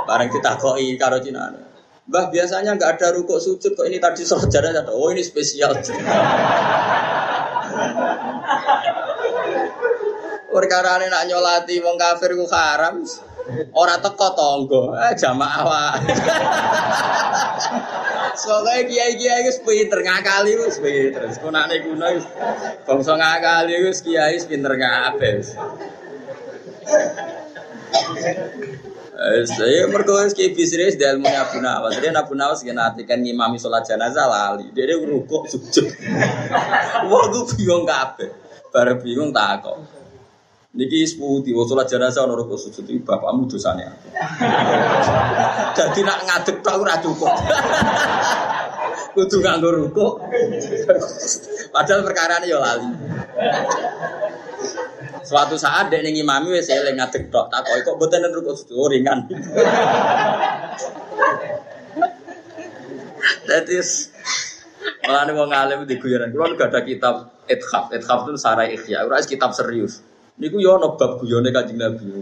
Bareng 0.09 0.33
kita 0.33 0.57
koi 0.57 0.97
karo 0.97 1.21
Cina. 1.21 1.53
Mbah 2.09 2.33
biasanya 2.33 2.73
nggak 2.81 2.97
ada 2.97 3.13
rukuk 3.13 3.45
sujud 3.45 3.77
kok 3.77 3.85
ini 3.85 4.01
tadi 4.01 4.25
sholat 4.25 4.49
jalan 4.49 4.89
Oh 4.89 5.13
ini 5.13 5.21
spesial. 5.21 5.77
Perkara 10.49 10.97
ini 10.97 11.13
nak 11.13 11.29
nyolati 11.29 11.77
wong 11.85 12.01
kafir 12.01 12.33
ku 12.33 12.49
haram. 12.49 13.05
Ora 13.47 14.03
teko 14.03 14.35
tonggo, 14.35 14.91
eh 14.99 15.15
jamaah 15.15 15.63
wae. 15.63 16.11
Soale 18.43 18.91
kiai-kiai 18.91 19.47
wis 19.47 19.63
pinter 19.63 20.03
ngakali 20.03 20.59
wis 20.59 20.83
pinter. 20.83 21.31
Sekunane 21.31 21.79
kuno 21.79 22.11
wis 22.11 22.27
bangsa 22.83 23.15
ngakali 23.15 23.87
wis 23.87 24.03
kiai 24.03 24.35
wis 24.35 24.51
pinter 24.51 24.75
kabeh. 24.75 25.47
Eh, 29.17 29.43
saya 29.47 29.87
mergo 29.95 30.19
wis 30.27 30.35
kiai 30.35 30.51
bisnis 30.51 30.99
di 30.99 31.07
ilmu 31.07 31.31
Abu 31.31 31.63
Nawas. 31.63 32.03
Dia 32.03 32.11
Abu 32.19 32.35
Nawas 32.35 32.67
kena 32.67 32.99
kan 32.99 33.23
ngimami 33.23 33.63
sholat 33.63 33.87
jenazah 33.87 34.27
lali. 34.27 34.75
Dia 34.75 34.99
rukuk 34.99 35.47
sujud. 35.47 35.87
Wah, 37.09 37.25
gue 37.31 37.47
bingung 37.55 37.87
kabeh. 37.87 38.27
Bare 38.75 38.99
bingung 38.99 39.31
takok. 39.31 40.06
Niki 40.77 41.09
seputi, 41.09 41.57
waktu 41.57 41.73
sholat 41.73 41.89
jenazah 41.89 42.29
ono 42.29 42.37
rukuk 42.37 42.61
sujud 42.61 42.85
itu 42.85 43.01
bapakmu 43.01 43.49
dosanya. 43.49 43.97
Jadi 45.77 46.05
nak 46.05 46.21
ngadep 46.29 46.61
tak 46.61 46.77
ora 46.77 47.01
cukup. 47.01 47.33
Kudu 49.17 49.41
nganggo 49.41 49.73
rukuk. 49.73 50.21
Padahal 51.73 52.05
perkara 52.05 52.45
ini 52.45 52.53
ya 52.53 52.61
lali. 52.61 52.93
Suatu 55.25 55.57
saat 55.57 55.89
dek 55.89 56.05
ning 56.05 56.21
imami 56.21 56.53
wis 56.53 56.69
eling 56.69 57.01
ngadeg 57.01 57.33
tok, 57.33 57.49
takoki 57.49 57.81
kok 57.81 57.97
mboten 57.97 58.29
rukuk 58.37 58.61
sujud 58.61 58.77
oh, 58.77 58.93
ringan. 58.93 59.25
Dadi 63.49 63.81
Mulane 65.07 65.33
wong 65.33 65.51
alim 65.55 65.81
di 65.89 65.97
guyonan. 65.97 66.35
Kulo 66.35 66.53
gak 66.59 66.75
ada 66.75 66.83
kitab 66.83 67.33
Ithaf. 67.47 67.95
Ithaf 67.95 68.27
itu 68.27 68.37
sarai 68.37 68.75
ikhya. 68.75 69.07
Ora 69.07 69.23
kitab 69.23 69.55
serius. 69.55 70.03
Niku 70.37 70.61
yo 70.61 70.77
ana 70.77 70.93
bab 70.93 71.17
guyone 71.17 71.49
Kanjeng 71.49 71.81
Nabi. 71.81 72.13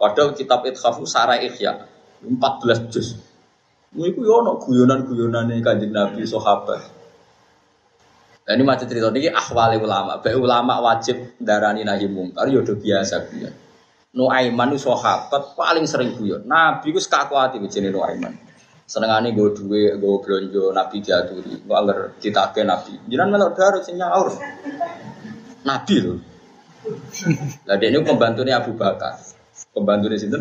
Padahal 0.00 0.32
kitab 0.32 0.64
Ithaf 0.64 0.96
sarai 1.04 1.44
ikhya 1.44 1.84
14 2.24 2.88
juz. 2.88 3.20
Niku 3.92 4.24
yo 4.24 4.40
ana 4.40 4.56
guyonan-guyonane 4.56 5.60
Kanjeng 5.60 5.92
Nabi 5.92 6.24
sahabat. 6.24 6.80
Nah 8.44 8.52
ini 8.52 8.64
macam 8.64 8.88
cerita 8.88 9.08
ini 9.12 9.28
ahwali 9.28 9.76
ulama. 9.80 10.20
Baik 10.20 10.36
ulama 10.40 10.80
wajib 10.80 11.36
darani 11.40 11.84
nahi 11.84 12.08
mungkar 12.08 12.48
yo 12.48 12.64
biasa 12.64 13.28
guyon. 13.28 13.52
Nuaiman 14.14 14.72
itu 14.72 14.88
sahabat 14.88 15.52
paling 15.52 15.84
sering 15.84 16.16
guyon. 16.16 16.48
Nabi 16.48 16.96
ku 16.96 17.00
sekakuati 17.00 17.60
begini 17.60 17.92
Nuaiman. 17.92 18.32
Senengane 18.84 19.32
gue 19.32 19.48
duwe, 19.56 19.96
gue 19.96 20.16
belanja 20.20 20.76
Nabi 20.76 21.00
diaturi. 21.00 21.56
Gue 21.64 21.76
agar 21.76 22.12
ditake 22.20 22.68
Nabi. 22.68 23.00
Jangan 23.08 23.28
melok 23.32 23.56
darah 23.56 23.80
sing. 23.80 23.96
Nabi 23.96 25.94
loh. 26.04 26.20
Lah 27.64 27.76
dia 27.80 27.88
ini 27.88 28.04
pembantunya 28.04 28.60
Abu 28.60 28.76
Bakar. 28.76 29.16
Pembantu 29.72 30.10
di 30.12 30.18
sini, 30.20 30.36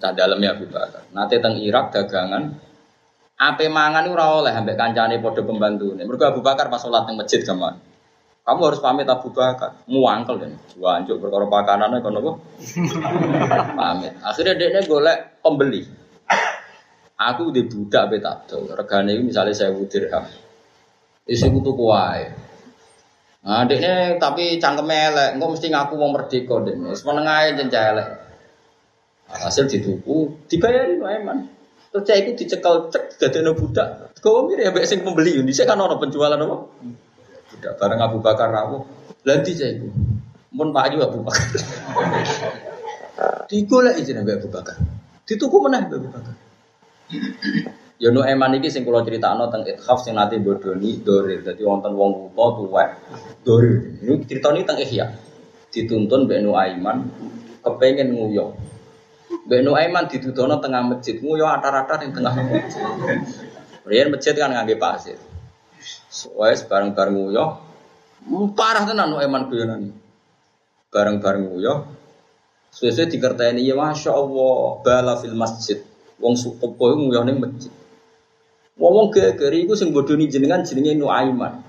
cah 0.00 0.12
dalamnya 0.12 0.58
Abu 0.58 0.66
Bakar. 0.66 1.06
Nanti 1.14 1.38
teng 1.38 1.60
Irak 1.60 1.94
dagangan. 1.94 2.50
Ape 3.34 3.66
mangan 3.66 4.06
ora 4.06 4.30
oleh 4.40 4.54
ambek 4.54 4.78
kancane 4.78 5.18
pembantu. 5.20 5.94
Mergo 5.94 6.24
Abu 6.26 6.40
Bakar 6.42 6.70
pas 6.70 6.78
sholat 6.82 7.06
di 7.06 7.14
masjid 7.18 7.42
zaman. 7.42 7.78
Kamu 8.44 8.60
harus 8.60 8.80
pamit 8.84 9.08
Abu 9.08 9.32
Bakar. 9.32 9.82
Muangkel 9.90 10.36
kan. 10.36 10.52
Wancuk 10.76 11.16
perkara 11.18 11.46
pakanane 11.48 11.98
kono 12.04 12.18
apa? 12.20 12.32
pamit. 13.78 14.12
Akhirnya 14.20 14.54
dia 14.54 14.80
golek 14.84 15.40
pembeli. 15.40 15.82
Aku 17.14 17.54
di 17.54 17.64
budak 17.64 18.10
betak 18.10 18.50
tuh. 18.50 18.68
Regane 18.74 19.16
misalnya 19.22 19.54
saya 19.54 19.72
dirham. 19.86 20.26
Isi 21.24 21.46
kutu 21.48 21.72
kuai. 21.72 22.43
Nah, 23.44 23.68
dekne 23.68 24.16
tapi 24.16 24.56
cangkem 24.56 24.88
elek, 24.88 25.36
engko 25.36 25.52
mesti 25.52 25.68
ngaku 25.68 25.94
wong 26.00 26.16
merdeka 26.16 26.64
dekne. 26.64 26.96
Wis 26.96 27.04
meneng 27.04 27.28
ae 27.28 27.52
jenjang 27.52 27.92
elek. 27.92 28.08
Hasil 29.28 29.68
dituku, 29.68 30.48
dibayari 30.48 30.96
wae 30.96 31.20
man. 31.20 31.52
Terus 31.92 32.04
cah 32.08 32.16
iku 32.16 32.30
dicekel 32.32 32.74
cek 32.88 33.20
dadekno 33.20 33.52
budak. 33.52 34.16
Kau 34.24 34.48
mirip 34.48 34.64
ya 34.64 34.70
mbek 34.72 34.88
sing 34.88 35.04
pembeli, 35.04 35.44
dhisik 35.44 35.68
kan 35.68 35.76
ono 35.76 36.00
penjualan 36.00 36.40
apa? 36.40 36.56
Budak 37.52 37.72
bareng 37.76 38.00
Abu 38.00 38.18
Bakar 38.24 38.48
rawuh. 38.48 38.82
Lah 39.28 39.36
ndi 39.36 39.52
cah 39.52 39.68
iku? 39.68 39.88
Mun 40.56 40.72
Pak 40.72 40.88
Ayu 40.88 41.04
Abu 41.04 41.20
Bakar. 41.20 41.44
Digolek 43.52 44.00
izin 44.00 44.24
Abu 44.24 44.48
Bakar. 44.48 44.80
Dituku 45.28 45.56
meneh 45.60 45.84
Abu 45.84 46.08
Bakar. 46.08 46.34
Ya 48.02 48.10
nu 48.10 48.26
eman 48.26 48.58
iki 48.58 48.74
sing 48.74 48.82
kula 48.82 49.06
critakno 49.06 49.46
teng 49.54 49.62
Ithaf 49.62 50.02
sing 50.02 50.18
nate 50.18 50.42
bodoni 50.42 50.98
dorir. 50.98 51.46
Dadi 51.46 51.62
wonten 51.62 51.94
wong 51.94 52.34
buta 52.34 52.46
tuwek 52.58 52.90
dorir. 53.46 54.02
Ini 54.02 54.26
ceritane 54.26 54.66
teng 54.66 54.82
Ihya. 54.82 55.14
Dituntun 55.70 56.26
Mbak 56.26 56.42
Aiman 56.58 56.98
kepengen 57.62 58.18
nguyok. 58.18 58.50
Mbak 59.46 59.78
Aiman 59.78 60.04
ditudono 60.10 60.58
tengah 60.58 60.82
masjid, 60.82 61.22
nguyok 61.22 61.50
atar-atar 61.54 62.02
ning 62.02 62.10
tengah 62.10 62.34
masjid. 62.34 62.82
Riyen 63.86 64.10
masjid 64.10 64.34
kan 64.34 64.50
ngangge 64.50 64.74
pasir. 64.74 65.18
Wes 66.34 66.66
bareng-bareng 66.66 67.14
nguyok. 67.14 67.50
Parah 68.58 68.90
tenan 68.90 69.14
Aiman 69.14 69.46
guyonan. 69.46 69.94
Bareng-bareng 70.90 71.46
nguyok. 71.46 71.78
Sesuai 72.74 73.06
dikerteni 73.06 73.62
ya 73.62 73.78
Masya 73.78 74.10
Allah 74.10 74.82
bala 74.82 75.14
fil 75.22 75.38
masjid. 75.38 75.78
Wong 76.18 76.34
sukopo 76.34 76.90
nguyok 76.90 77.22
ning 77.22 77.38
masjid. 77.38 77.70
Ngomong 78.74 79.14
geger 79.14 79.54
iku 79.54 79.78
sing 79.78 79.94
bodoni 79.94 80.26
jenengan 80.26 80.66
jenenge 80.66 80.98
Nuaiman. 80.98 81.62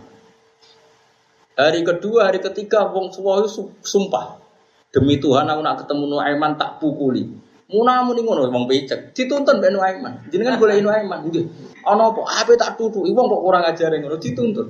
Hari 1.56 1.86
kedua, 1.86 2.28
hari 2.28 2.42
ketiga 2.42 2.90
wong 2.90 3.14
suwa 3.14 3.46
sumpah. 3.86 4.42
Demi 4.90 5.22
Tuhan 5.22 5.46
aku 5.46 5.62
nak 5.62 5.86
ketemu 5.86 6.04
Nuaiman 6.10 6.58
tak 6.58 6.82
pukuli. 6.82 7.30
Muna 7.70 8.02
muni 8.04 8.26
ngono 8.26 8.50
wong 8.50 8.66
becek. 8.66 9.14
Dituntun 9.14 9.62
mbek 9.62 9.72
Nuaiman. 9.72 10.14
Jenengan 10.34 10.58
boleh 10.58 10.82
Nuaiman 10.82 11.30
nggih. 11.30 11.46
Ana 11.86 12.10
apa? 12.10 12.22
Ape 12.42 12.58
tak 12.58 12.76
tutuki 12.82 13.14
wong 13.14 13.30
kok 13.30 13.42
kurang 13.46 13.64
ajare 13.70 14.02
ngono 14.02 14.18
dituntun. 14.18 14.68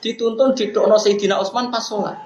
Dituntun 0.00 0.56
didokno 0.56 0.96
Sayyidina 0.96 1.36
Utsman 1.36 1.68
pas 1.68 1.84
sholat. 1.84 2.16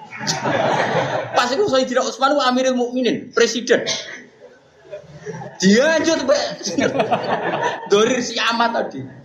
pas 1.37 1.49
itu 1.51 1.65
Sayyidina 1.67 2.07
Utsman 2.07 2.39
ku 2.39 2.41
Amirul 2.43 2.79
Mukminin, 2.79 3.35
presiden. 3.35 3.83
Dia 5.61 6.01
aja 6.01 6.17
tuh 6.17 6.27
Dorir 7.93 8.21
si 8.25 8.41
amat 8.41 8.71
tadi. 8.73 9.20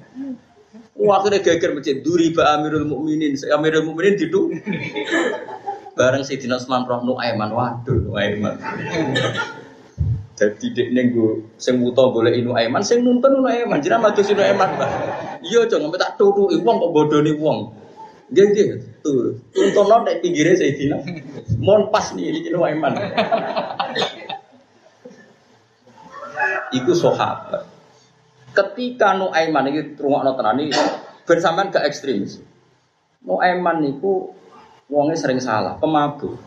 Wah, 0.96 1.20
akhirnya 1.20 1.44
geger 1.44 1.76
masjid 1.76 2.00
duri 2.00 2.32
ba 2.32 2.56
Amirul 2.56 2.88
Mukminin. 2.88 3.36
Amirul 3.52 3.84
Mukminin 3.84 4.16
itu 4.16 4.48
bareng 5.92 6.24
si 6.24 6.40
Dinas 6.40 6.64
Usman 6.64 6.88
Roh 6.88 7.04
Nuaiman. 7.04 7.52
Waduh, 7.52 8.00
Nuaiman. 8.00 8.56
Jadi 10.36 10.76
dek 10.76 10.88
nenggu 10.92 11.56
sing 11.56 11.80
wuto 11.80 12.12
boleh 12.12 12.36
inu 12.36 12.52
Aiman, 12.56 12.84
sing 12.84 13.04
nuntun 13.04 13.40
inu 13.40 13.48
Aiman. 13.48 13.80
Jadi 13.80 13.96
maju 13.96 14.22
sinu 14.24 14.44
Aiman. 14.44 14.68
Iya, 15.44 15.68
jangan 15.68 15.92
minta 15.92 16.12
turu 16.20 16.52
wong 16.52 16.76
kok 16.80 16.92
bodoni 16.92 17.32
wong. 17.40 17.72
Gak 18.36 18.52
gak 18.52 18.80
tuh. 19.00 19.40
Tuntun 19.56 19.86
lo 19.88 20.04
nek 20.04 20.20
pinggirnya 20.20 20.60
saya 20.60 20.76
dina. 20.76 21.00
Mon 21.60 21.88
pas 21.88 22.12
nih 22.16 22.40
inu 22.40 22.64
Aiman. 22.68 23.00
Iku 26.76 26.92
sahabat. 26.96 27.75
Ketika 28.56 29.20
Nuaiman 29.20 29.68
iki 29.68 30.00
rungokno 30.00 30.32
tenan 30.40 30.64
iki 30.64 30.80
ben 31.28 31.40
sampean 31.44 31.68
gak 31.76 31.84
ekstremis. 31.84 32.40
Nuaiman 33.28 33.84
niku 33.84 34.32
wonge 34.88 35.18
sering 35.20 35.44
salah, 35.44 35.76
pemabuk. 35.76 36.40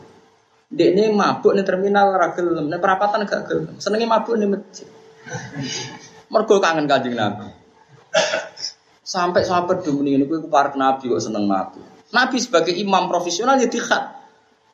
Ini 0.72 1.12
mabuk 1.12 1.52
nih 1.56 1.64
terminal 1.64 2.16
ragil, 2.16 2.54
nih 2.64 2.80
perapatan 2.80 3.28
gak 3.28 3.44
gelem. 3.44 3.76
Senengnya 3.76 4.09
mabuk 4.09 4.40
nih 4.40 4.48
masjid. 4.48 4.88
Mergo 6.32 6.61
kangen 6.61 6.88
kanjeng 6.88 7.16
Nabi. 7.16 7.48
Sampai 9.04 9.44
sahabat 9.44 9.80
dulu 9.84 10.04
ini 10.04 10.24
gue 10.28 10.48
para 10.52 10.76
Nabi 10.76 11.09
kok 11.09 11.20
seneng 11.24 11.48
mabuk. 11.48 11.84
Nabi 12.12 12.36
sebagai 12.40 12.72
imam 12.72 13.09
profesional 13.09 13.61
ya 13.61 13.68
dikhat. 13.68 14.16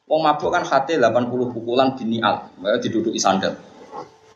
Wong 0.04 0.20
mabuk 0.20 0.52
kan 0.52 0.68
hati 0.68 1.00
80 1.00 1.54
pukulan 1.56 1.96
binial, 1.96 2.52
ya 2.60 2.76
diduduk 2.76 3.16
sandal. 3.16 3.56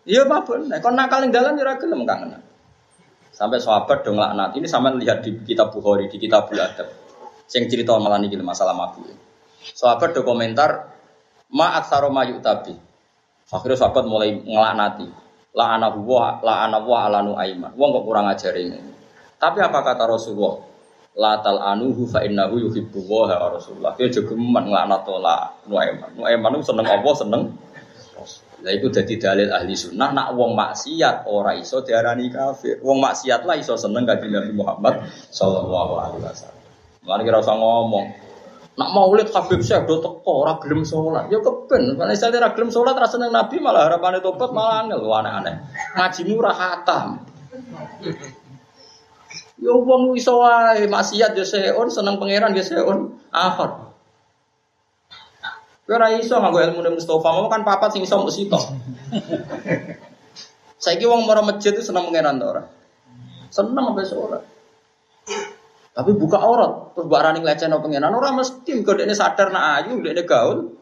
Iya 0.08 0.24
mabuk, 0.24 0.64
nah 0.64 0.80
kon 0.80 0.96
nakal 0.96 1.20
ning 1.20 1.34
dalan 1.34 1.60
ya 1.60 1.76
gelem 1.76 2.08
kangen. 2.08 2.47
Sampai 3.38 3.62
sahabat 3.62 4.02
dong 4.02 4.18
laknat. 4.18 4.58
Ini 4.58 4.66
sama 4.66 4.90
lihat 4.98 5.22
di 5.22 5.38
kitab 5.46 5.70
Bukhari, 5.70 6.10
di 6.10 6.18
kitab 6.18 6.50
Adab. 6.50 6.90
Sing 7.46 7.70
cerita 7.70 7.94
malah 7.94 8.18
nih 8.18 8.34
masalah 8.42 8.74
mabuk. 8.74 9.14
Sahabat 9.78 10.10
do 10.10 10.26
komentar, 10.26 10.90
ma 11.54 11.78
aksaro 11.78 12.10
tabi. 12.42 12.74
Akhirnya 13.46 13.78
sahabat 13.78 14.10
mulai 14.10 14.42
ngelaknati. 14.42 15.06
La 15.54 15.78
anak 15.78 16.02
buah, 16.02 16.42
la 16.42 16.66
anak 16.66 16.82
buah 16.82 17.02
alanu 17.06 17.38
aiman. 17.38 17.78
Wong 17.78 17.88
kok 17.94 18.04
kurang 18.10 18.26
ajar 18.26 18.58
ini. 18.58 18.74
Tapi 19.38 19.58
apa 19.62 19.86
kata 19.86 20.02
Rasulullah? 20.10 20.58
La 21.14 21.38
tal 21.38 21.62
anuhu 21.62 22.10
fa 22.10 22.26
innahu 22.26 22.58
yuhibbu 22.58 23.06
wa 23.06 23.54
Rasulullah. 23.54 23.94
Dia 23.94 24.10
juga 24.10 24.34
ngelaknat 24.34 25.06
la 25.22 25.46
nuaiman. 25.70 26.10
Nuaiman 26.18 26.58
itu 26.58 26.74
seneng 26.74 26.90
Allah, 26.90 27.14
seneng 27.14 27.42
lah 28.58 28.74
itu 28.74 28.90
jadi 28.90 29.14
dalil 29.22 29.48
ahli 29.54 29.78
sunnah 29.78 30.10
nak 30.10 30.34
wong 30.34 30.58
maksiat 30.58 31.30
ora 31.30 31.54
iso 31.54 31.86
diarani 31.86 32.26
kafir. 32.26 32.82
Wong 32.82 32.98
maksiat 32.98 33.46
lah 33.46 33.54
iso 33.54 33.78
seneng 33.78 34.02
kanjeng 34.02 34.34
Nabi 34.34 34.50
Muhammad 34.50 35.06
sallallahu 35.30 35.92
alaihi 35.94 36.22
wasallam. 36.26 36.58
Mari 37.06 37.22
kira 37.22 37.38
usah 37.38 37.54
ngomong. 37.54 38.06
Nak 38.78 38.90
maulid 38.94 39.30
Habib 39.30 39.62
Syekh 39.62 39.86
do 39.86 40.02
teko 40.02 40.46
ora 40.46 40.58
gelem 40.62 40.82
salat. 40.82 41.30
Ya 41.30 41.38
keben, 41.38 41.98
nek 41.98 42.18
sale 42.18 42.38
ora 42.38 42.50
gelem 42.54 42.70
salat 42.70 42.94
ra 42.98 43.06
seneng 43.06 43.30
Nabi 43.30 43.62
malah 43.62 43.90
harapane 43.90 44.18
tobat 44.22 44.50
malah 44.50 44.86
angel 44.86 45.06
aneh-aneh. 45.06 45.54
Ngajimu 45.94 46.34
ora 46.38 46.52
khatam. 46.54 47.06
Ya 49.58 49.74
wong 49.74 50.14
iso 50.14 50.42
wae 50.42 50.86
maksiat 50.86 51.34
ya 51.34 51.46
seon 51.46 51.90
seneng 51.90 52.18
pangeran 52.18 52.54
ya 52.54 52.62
seon 52.62 53.18
akhir. 53.30 53.86
Kowe 55.88 55.96
ora 55.96 56.12
iso 56.12 56.36
nganggo 56.36 56.60
ilmu 56.60 57.00
Mustafa, 57.00 57.32
mau 57.32 57.48
kan 57.48 57.64
papat 57.64 57.96
sing 57.96 58.04
iso 58.04 58.20
mbok 58.20 58.28
sitok. 58.28 58.60
Saiki 60.84 61.08
wong 61.08 61.24
mara 61.24 61.40
masjid 61.40 61.72
itu 61.72 61.80
seneng 61.80 62.12
mengeran 62.12 62.36
ta 62.36 62.44
ora? 62.44 62.62
Seneng 63.48 63.96
sampai 63.96 64.04
ora. 64.12 64.38
Tapi 65.96 66.10
buka 66.12 66.44
aurat, 66.44 66.92
terus 66.92 67.08
mbak 67.08 67.22
rani 67.24 67.40
nglecehno 67.40 67.80
pengenan 67.80 68.12
ora 68.12 68.36
mesti 68.36 68.84
kok 68.84 69.00
dekne 69.00 69.16
sadar 69.16 69.48
nak 69.48 69.88
ayu, 69.88 70.04
dekne 70.04 70.28
gaul. 70.28 70.76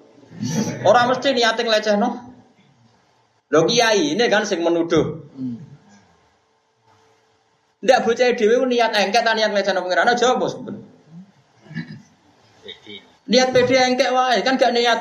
Orang 0.82 1.14
mesti 1.14 1.38
niate 1.38 1.62
nglecehno. 1.62 2.08
Lho 3.54 3.60
kiai 3.62 4.10
ini 4.10 4.26
kan 4.26 4.42
sing 4.42 4.58
menuduh. 4.58 5.22
Ndak 7.78 8.02
bocah 8.02 8.34
dhewe 8.34 8.58
niat 8.66 8.90
engket 8.90 9.22
niat 9.22 9.54
nglecehno 9.54 9.86
pangeran 9.86 10.18
jawab 10.18 10.42
bos. 10.42 10.58
Niat 13.26 13.50
pede 13.50 13.74
engkek 13.74 14.14
wae 14.14 14.38
kan 14.46 14.54
gak 14.54 14.70
niat 14.70 15.00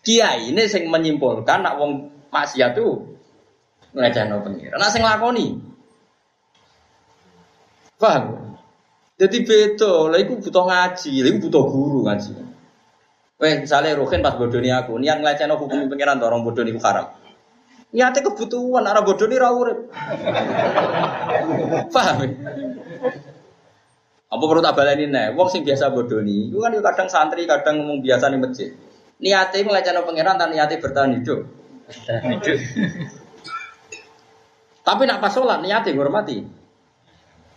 kiai 0.00 0.52
ini 0.52 0.64
sing 0.68 0.88
menyimpulkan 0.88 1.60
nak 1.60 1.76
wong 1.76 2.08
maksiat 2.32 2.76
tuh 2.76 3.04
nglecehno 3.92 4.40
pangeran. 4.40 4.78
Nak 4.78 4.90
sing 4.92 5.02
lakoni. 5.02 5.46
Paham? 8.00 8.56
Jadi 9.20 9.44
beda, 9.44 10.08
lah 10.08 10.16
iku 10.16 10.40
butuh 10.40 10.64
ngaji, 10.64 11.12
lah 11.20 11.32
butuh 11.36 11.64
guru 11.68 12.08
ngaji. 12.08 12.32
Weh, 13.40 13.54
misalnya 13.60 13.92
Ruhin 13.96 14.24
pas 14.24 14.36
bodoni 14.36 14.72
aku, 14.72 14.96
niat 14.96 15.20
ngelecehno 15.20 15.60
hukum 15.60 15.92
pangeran 15.92 16.16
to 16.16 16.24
orang 16.24 16.40
bodoni 16.40 16.72
ku 16.72 16.80
haram. 16.80 17.12
Niatnya 17.90 18.22
kebutuhan, 18.22 18.86
arah 18.86 19.02
bodoni 19.04 19.36
ra 19.36 19.50
urip. 19.52 19.90
Paham? 21.94 22.16
Apa 24.30 24.44
perlu 24.46 24.62
tak 24.62 24.78
baleni 24.78 25.10
nih? 25.10 25.34
Wong 25.34 25.50
sing 25.50 25.66
biasa 25.66 25.90
bodoni, 25.90 26.54
itu 26.54 26.62
kan 26.62 26.70
kadang 26.78 27.10
santri, 27.10 27.50
kadang 27.50 27.82
ngomong 27.82 27.98
biasa 27.98 28.30
nih 28.30 28.38
masjid. 28.38 28.70
Niatnya 29.18 29.66
ngelecehno 29.66 30.06
pangeran, 30.06 30.38
tan 30.38 30.54
niatnya 30.54 30.78
bertahan 30.78 31.18
hidup. 31.18 31.50
Tapi 34.86 35.02
nak 35.10 35.18
pas 35.18 35.34
sholat 35.34 35.58
niatnya. 35.58 35.98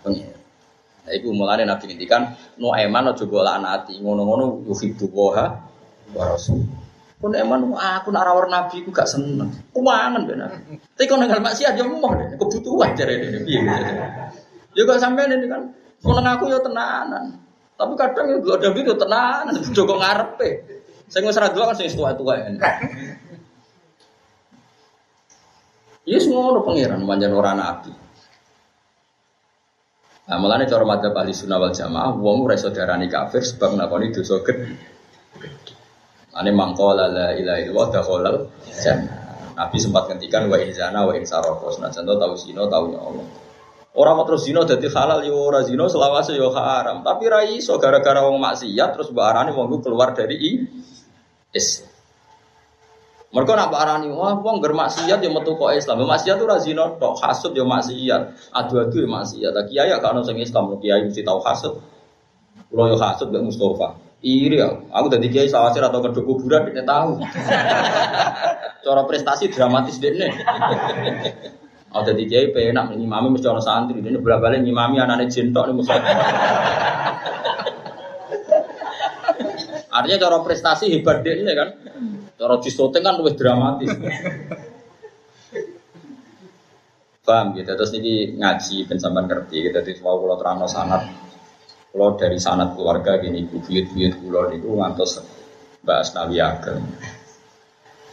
Pangeran. 0.01 0.41
Nah, 1.03 1.11
iku 1.11 1.35
mulane 1.35 1.67
Nabi 1.67 1.91
ngendikan 1.91 2.31
no 2.63 2.71
eman 2.71 3.11
aja 3.11 3.27
golek 3.27 3.59
anati, 3.59 3.99
ngono-ngono 3.99 4.63
yuhibbu 4.65 5.11
waha 5.11 5.51
wa 6.15 6.23
rasul. 6.31 6.63
Kun 7.19 7.35
eman 7.35 7.75
aku 7.75 8.09
nak 8.11 8.23
rawar 8.23 8.47
Nabi 8.47 8.87
ku 8.87 8.89
gak 8.95 9.07
seneng. 9.07 9.51
Kumangan 9.75 10.23
ben 10.23 10.47
aku. 10.47 10.79
Tapi 10.95 11.05
kon 11.05 11.19
nang 11.19 11.43
maksiat 11.43 11.75
yo 11.75 11.91
moh 11.91 12.15
deh, 12.15 12.39
kebutuhan 12.39 12.95
jare 12.95 13.19
dene 13.19 13.39
piye. 13.43 13.59
Yo 14.73 14.87
kok 14.87 14.99
sampean 15.03 15.35
ini 15.35 15.47
kan 15.51 15.75
seneng 16.03 16.27
aku 16.27 16.51
yo 16.51 16.59
tenanan. 16.59 17.39
Tapi 17.79 17.93
kadang 17.95 18.27
yo 18.29 18.53
ada 18.53 18.69
video 18.75 18.93
tenanan, 18.99 19.55
Joko 19.71 19.97
ngarepe. 19.97 20.49
Sing 21.07 21.23
wis 21.23 21.39
ra 21.39 21.49
kan 21.49 21.75
sing 21.79 21.87
tua-tua 21.95 22.43
ya. 22.43 22.51
Yes 26.03 26.27
ngono 26.27 26.67
pangeran 26.67 26.99
manjan 27.07 27.31
ora 27.31 27.55
nabi. 27.55 27.95
Nah, 30.23 30.39
mulane 30.39 30.63
cara 30.67 30.87
madzhab 30.87 31.15
ahli 31.19 31.35
sunnah 31.35 31.59
wal 31.59 31.75
jamaah, 31.75 32.15
wong 32.15 32.47
ora 32.47 32.55
iso 32.55 32.71
diarani 32.71 33.11
kafir 33.11 33.43
sebab 33.43 33.75
nglakoni 33.75 34.07
dosa 34.15 34.39
gede. 34.39 34.71
Ane 36.33 36.49
mangkola 36.55 37.11
la 37.11 37.35
ilaha 37.35 37.59
illallah 37.59 37.87
dakhalal 37.91 38.39
jannah. 38.71 39.19
Nabi 39.53 39.77
sempat 39.77 40.09
ngendikan 40.09 40.49
wa 40.49 40.57
inzana 40.57 41.05
wa 41.05 41.13
insaroko. 41.13 41.69
Senajan 41.75 42.07
to 42.07 42.15
tau 42.17 42.33
zina 42.39 42.63
tau 42.71 42.89
ya 42.89 42.99
Allah. 42.99 43.27
Orang 43.93 44.17
mau 44.17 44.25
terus 44.25 44.49
zina 44.49 44.65
dadi 44.65 44.89
halal 44.89 45.21
yo 45.21 45.37
ora 45.37 45.61
zina 45.61 45.85
selawase 45.85 46.33
yo 46.33 46.49
haram. 46.49 47.05
Tapi 47.05 47.29
ra 47.29 47.45
iso 47.45 47.77
gara-gara 47.77 48.25
wong 48.25 48.41
maksiat 48.41 48.89
terus 48.97 49.13
mbok 49.13 49.21
arani 49.21 49.53
wong 49.53 49.69
keluar 49.85 50.17
dari 50.17 50.33
i 50.33 50.51
Islam. 51.53 51.93
Mereka 53.33 53.53
nak 53.57 53.73
arani, 53.73 54.13
wah 54.13 54.37
wong 54.37 54.61
bermaksiat 54.61 55.21
yang 55.21 55.33
metu 55.33 55.57
kok 55.57 55.73
Islam. 55.73 56.05
Maksiat 56.05 56.37
tuh 56.37 56.45
razino, 56.45 56.97
tok 57.01 57.17
hasud 57.21 57.53
yang 57.57 57.69
maksiat, 57.69 58.53
adu-adu 58.53 58.97
yang 59.05 59.13
maksiat. 59.13 59.51
Tak 59.53 59.65
kiai 59.69 59.89
ya 59.89 59.97
kalau 60.01 60.21
sing 60.21 60.37
Islam, 60.37 60.73
kiai 60.81 61.01
mesti 61.05 61.21
tahu 61.25 61.41
hasud. 61.41 61.81
Kalau 62.69 62.85
yo 62.89 62.97
hasud 62.97 63.29
gak 63.29 63.41
Mustafa. 63.45 63.97
Iri 64.21 64.57
ya, 64.61 64.69
aku 64.89 65.09
tadi 65.09 65.33
kiai 65.33 65.49
sawasir 65.49 65.81
atau 65.81 66.01
kedua 66.01 66.23
kuburan 66.25 66.69
tidak 66.69 66.85
tahu. 66.85 67.21
Cara 68.85 69.01
prestasi 69.05 69.49
dramatis 69.49 69.97
deh 69.97 70.13
Aku 71.93 72.09
tadi 72.09 72.25
kiai 72.25 72.49
penak 72.49 72.89
ngimami 72.89 73.37
mesti 73.37 73.45
orang 73.45 73.61
santri, 73.61 74.01
ini 74.01 74.17
berapa 74.17 74.49
kali 74.49 74.65
ngimami 74.65 74.97
anaknya 74.97 75.29
cinta 75.29 75.61
nih 75.61 75.77
musuh. 75.77 75.93
Artinya 79.93 80.17
cara 80.17 80.37
prestasi 80.41 80.89
hebat 80.89 81.21
deh 81.21 81.37
ini 81.37 81.53
kan. 81.53 81.69
Cara 82.33 82.57
disoting 82.57 83.05
kan 83.05 83.21
lebih 83.21 83.37
dramatis. 83.37 83.93
Paham 87.23 87.55
gitu, 87.55 87.71
terus 87.71 87.93
ini 87.95 88.35
ngaji 88.35 88.83
pensampan 88.83 89.31
ngerti, 89.31 89.69
gitu, 89.69 89.79
terus 89.79 90.03
mau 90.03 90.19
kalau 90.19 90.35
terang 90.35 90.59
sanat, 90.67 91.07
kalau 91.93 92.19
dari 92.19 92.35
sanat 92.35 92.75
keluarga 92.75 93.15
gini, 93.15 93.47
buyut-buyut 93.47 94.19
kulo 94.19 94.51
niku 94.51 94.75
ngantos 94.75 95.23
Mbak 95.87 95.97
Asnawi 96.03 96.43
Ageng. 96.43 96.83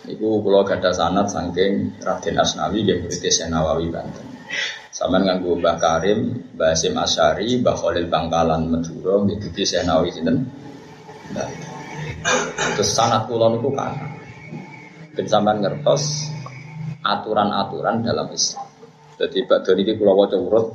Niku 0.01 0.41
kulo 0.41 0.65
gada 0.65 0.97
sanat 0.97 1.29
saking 1.29 2.01
Raden 2.01 2.37
Asnawi 2.41 2.89
yang 2.89 3.05
berarti 3.05 3.29
Senawawi 3.29 3.93
Banten. 3.93 4.27
Sama 4.89 5.21
nganggo 5.21 5.61
Mbah 5.61 5.77
Karim, 5.77 6.51
Mbah 6.57 6.73
Hasim 6.73 6.97
Asyari, 6.97 7.61
Mbah 7.61 7.77
Khalil 7.77 8.09
Bangkalan 8.09 8.69
Madura, 8.69 9.21
gitu 9.29 9.61
Senawi 9.61 10.09
sinten. 10.09 10.49
Terus 12.77 12.91
sanat 12.97 13.29
kulo 13.29 13.53
niku 13.53 13.77
kan. 13.77 13.93
Ben 15.13 15.27
sampean 15.29 15.61
ngertos 15.61 16.33
aturan-aturan 17.05 18.01
dalam 18.01 18.29
Islam. 18.33 18.69
Jadi 19.21 19.45
Pak 19.45 19.69
Doni 19.69 19.85
ini 19.85 19.93
kalau 20.01 20.17
wajah 20.17 20.41
urut, 20.41 20.67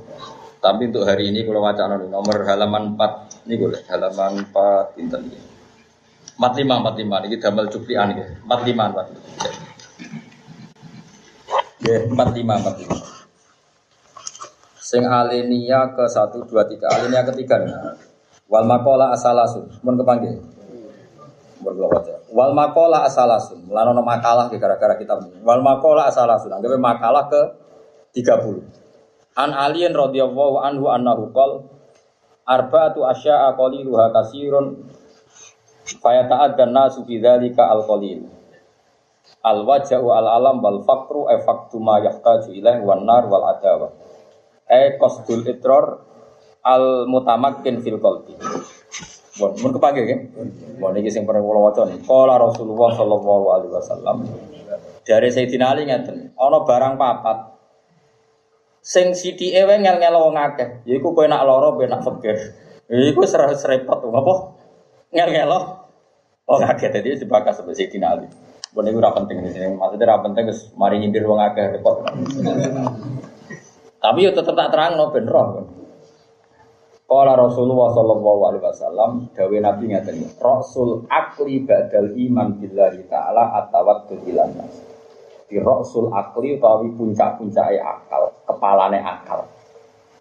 tapi 0.61 0.86
untuk 0.93 1.01
hari 1.09 1.34
ini 1.34 1.41
kalau 1.41 1.65
wacana 1.65 1.97
nomor 1.97 2.45
halaman 2.45 2.93
4 2.93 3.49
ini 3.49 3.55
boleh 3.57 3.82
halaman 3.89 4.45
4 4.53 5.01
inten 6.36 6.67
ini. 6.67 6.75
45 6.75 7.07
45 7.07 7.31
ini 7.31 7.39
damel 7.39 7.71
cuplian 7.71 8.11
ya. 8.15 8.25
45 8.43 8.49
45. 8.49 9.07
Ya, 11.86 12.01
45 12.11 12.11
45. 12.11 13.15
Sing 14.86 15.01
alenia 15.01 15.89
ke 15.95 16.05
1 16.05 16.45
2 16.45 16.51
3 16.51 16.91
alenia 16.91 17.25
ketiga 17.33 17.57
nih. 17.63 17.73
Wal 18.45 18.69
makola 18.69 19.09
asalasun. 19.15 19.65
Mun 19.81 19.97
kepanggil. 19.97 20.38
Wajah. 21.65 22.29
Wal 22.29 22.53
makola 22.53 23.09
asalasun. 23.09 23.65
Lanono 23.73 24.05
makalah 24.05 24.53
gara-gara 24.53 24.93
kitab 24.99 25.25
ini. 25.25 25.41
Wal 25.41 25.65
makola 25.65 26.05
asalasun. 26.05 26.53
Anggapnya 26.53 26.77
makalah 26.77 27.25
ke 27.31 27.41
30. 28.13 28.61
An 29.36 29.51
alien 29.51 29.91
radhiyallahu 29.91 30.63
anhu 30.63 30.88
annahu 30.88 31.27
qol 31.36 31.67
arba'atu 32.45 33.01
asya'a 33.03 33.57
qaliluha 33.57 34.13
kasirun 34.13 34.86
fa 36.01 36.09
yata'addan 36.17 36.73
nasu 36.73 37.05
fi 37.05 37.21
dzalika 37.21 37.69
al 37.69 37.86
qalil. 37.86 38.25
Al 39.45 39.61
waja'u 39.65 40.07
al 40.09 40.27
alam 40.29 40.57
wal 40.61 40.81
faqru 40.86 41.29
e 41.29 41.38
ma 41.81 42.01
yahtaju 42.01 42.49
ilaih 42.49 42.81
wan 42.81 43.05
nar 43.05 43.29
wal 43.29 43.45
adawa. 43.53 43.93
E 44.65 44.97
qasdul 44.97 45.45
itror 45.45 46.01
al 46.65 47.05
mutamakkin 47.05 47.81
fil 47.86 48.01
qalbi. 48.01 48.33
Bon, 49.36 49.51
mun 49.51 49.71
kepake 49.75 50.01
kan? 50.07 50.19
Bon 50.79 50.95
iki 50.95 51.11
sing 51.11 51.27
pernah 51.27 51.43
kula 51.43 51.69
waca 51.69 51.83
nih. 51.86 51.99
Qala 52.07 52.39
Rasulullah 52.39 52.95
sallallahu 52.95 53.45
alaihi 53.51 53.73
wasallam. 53.75 54.17
Dari 55.05 55.29
Sayyidina 55.29 55.75
Ali 55.75 55.86
ngeten, 55.86 56.33
ana 56.33 56.65
barang 56.65 56.97
papat 56.97 57.53
sing 58.86 59.17
sithike 59.17 59.65
wae 59.65 59.77
ngel-ngel 59.81 60.15
wong 60.15 60.39
akeh. 60.39 60.88
Yaiku 60.88 61.11
kowe 61.11 61.27
nak 61.27 61.43
lara 61.43 61.73
kowe 61.75 61.86
nak 61.86 62.01
fakir. 62.05 62.38
Iku 62.88 63.25
serah 63.27 63.51
serepot 63.53 64.01
apa? 64.07 64.55
Ngel-ngel 65.16 65.51
wong 66.45 66.61
akeh 66.61 66.91
tadi 66.91 67.16
dibakas 67.16 67.57
sampai 67.57 67.72
Sayyidina 67.72 68.07
Ali. 68.11 68.28
Iku 68.76 68.99
ora 68.99 69.16
penting 69.16 69.39
di 69.39 69.49
sini. 69.55 69.72
Maksudnya 69.72 70.11
ora 70.11 70.20
penting 70.28 70.51
mari 70.76 70.99
nyindir 70.99 71.24
wong 71.24 71.39
akeh 71.39 71.80
repot. 71.80 72.03
Tapi 74.03 74.20
yo 74.20 74.32
tetep 74.36 74.53
tak 74.53 74.70
terangno 74.76 75.09
ben 75.16 75.26
roh. 75.26 75.63
Kala 77.05 77.38
Rasulullah 77.38 77.95
sallallahu 77.95 78.41
alaihi 78.49 78.63
wasallam 78.66 79.11
dawe 79.32 79.57
Nabi 79.61 79.93
ngaten, 79.93 80.41
"Rasul 80.41 81.05
akli 81.07 81.61
ba'dal 81.61 82.18
iman 82.18 82.57
billahi 82.57 83.05
ta'ala 83.07 83.72
ilan 84.26 84.51
nas." 84.57 84.74
Di 85.45 85.61
rasul 85.61 86.09
akli 86.09 86.57
utawi 86.57 86.89
puncak-puncake 86.97 87.78
akal, 87.78 88.34
kepalane 88.49 88.97
akal. 88.97 89.45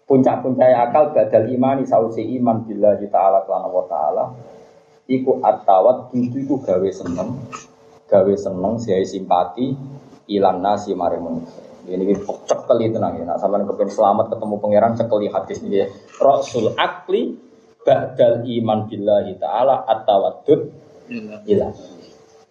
Puncak-puncake 0.05 0.77
akal 0.77 1.09
badal 1.09 1.49
imani 1.49 1.89
sausi 1.89 2.21
iman 2.37 2.61
billahi 2.69 3.09
ta'ala 3.09 3.43
kelana 3.49 3.65
wa 3.65 3.83
ta'ala 3.89 4.23
iku 5.05 5.41
atawat 5.41 6.13
itu 6.13 6.45
iku 6.45 6.61
gawe 6.61 6.89
seneng. 6.91 7.39
Gawe 8.05 8.33
seneng 8.37 8.77
siai 8.77 9.05
simpati 9.05 9.73
ilan 10.29 10.61
nasi 10.61 10.93
mare 10.97 11.21
manusia 11.21 11.65
ini 11.85 12.17
cekeli 12.49 12.89
tenang 12.89 13.21
ya 13.21 13.29
nak 13.29 13.37
sampean 13.37 13.69
kepen 13.69 13.93
selamat 13.93 14.33
ketemu 14.33 14.55
pangeran 14.57 14.93
cekeli 14.97 15.29
hadis 15.29 15.61
ini 15.61 15.85
rasul 16.17 16.73
akli 16.73 17.37
badal 17.85 18.41
iman 18.41 18.89
billahi 18.89 19.37
ta'ala 19.37 19.85
atawadud 19.85 20.65
ilan 21.45 21.73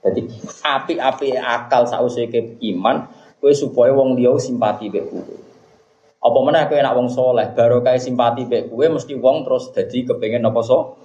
jadi 0.05 0.21
api-api 0.61 1.29
akal 1.41 1.89
sausé 1.89 2.29
ke 2.29 2.61
iman 2.77 3.09
kowe 3.41 3.49
supaya 3.57 3.97
wong 3.97 4.21
liya 4.21 4.37
simpati 4.37 4.93
kowe. 4.93 5.37
Apa 6.21 6.39
meneh 6.45 6.69
kowe 6.69 6.77
nak 6.77 6.93
wong 6.93 7.09
soleh, 7.09 7.57
baru 7.57 7.81
kae 7.81 7.97
simpati 7.97 8.45
mek 8.45 8.69
kowe 8.69 8.85
mesti 8.85 9.17
wong 9.17 9.49
terus 9.49 9.73
dadi 9.73 10.05
kepengin 10.05 10.45
apa 10.45 10.61
so? 10.61 11.01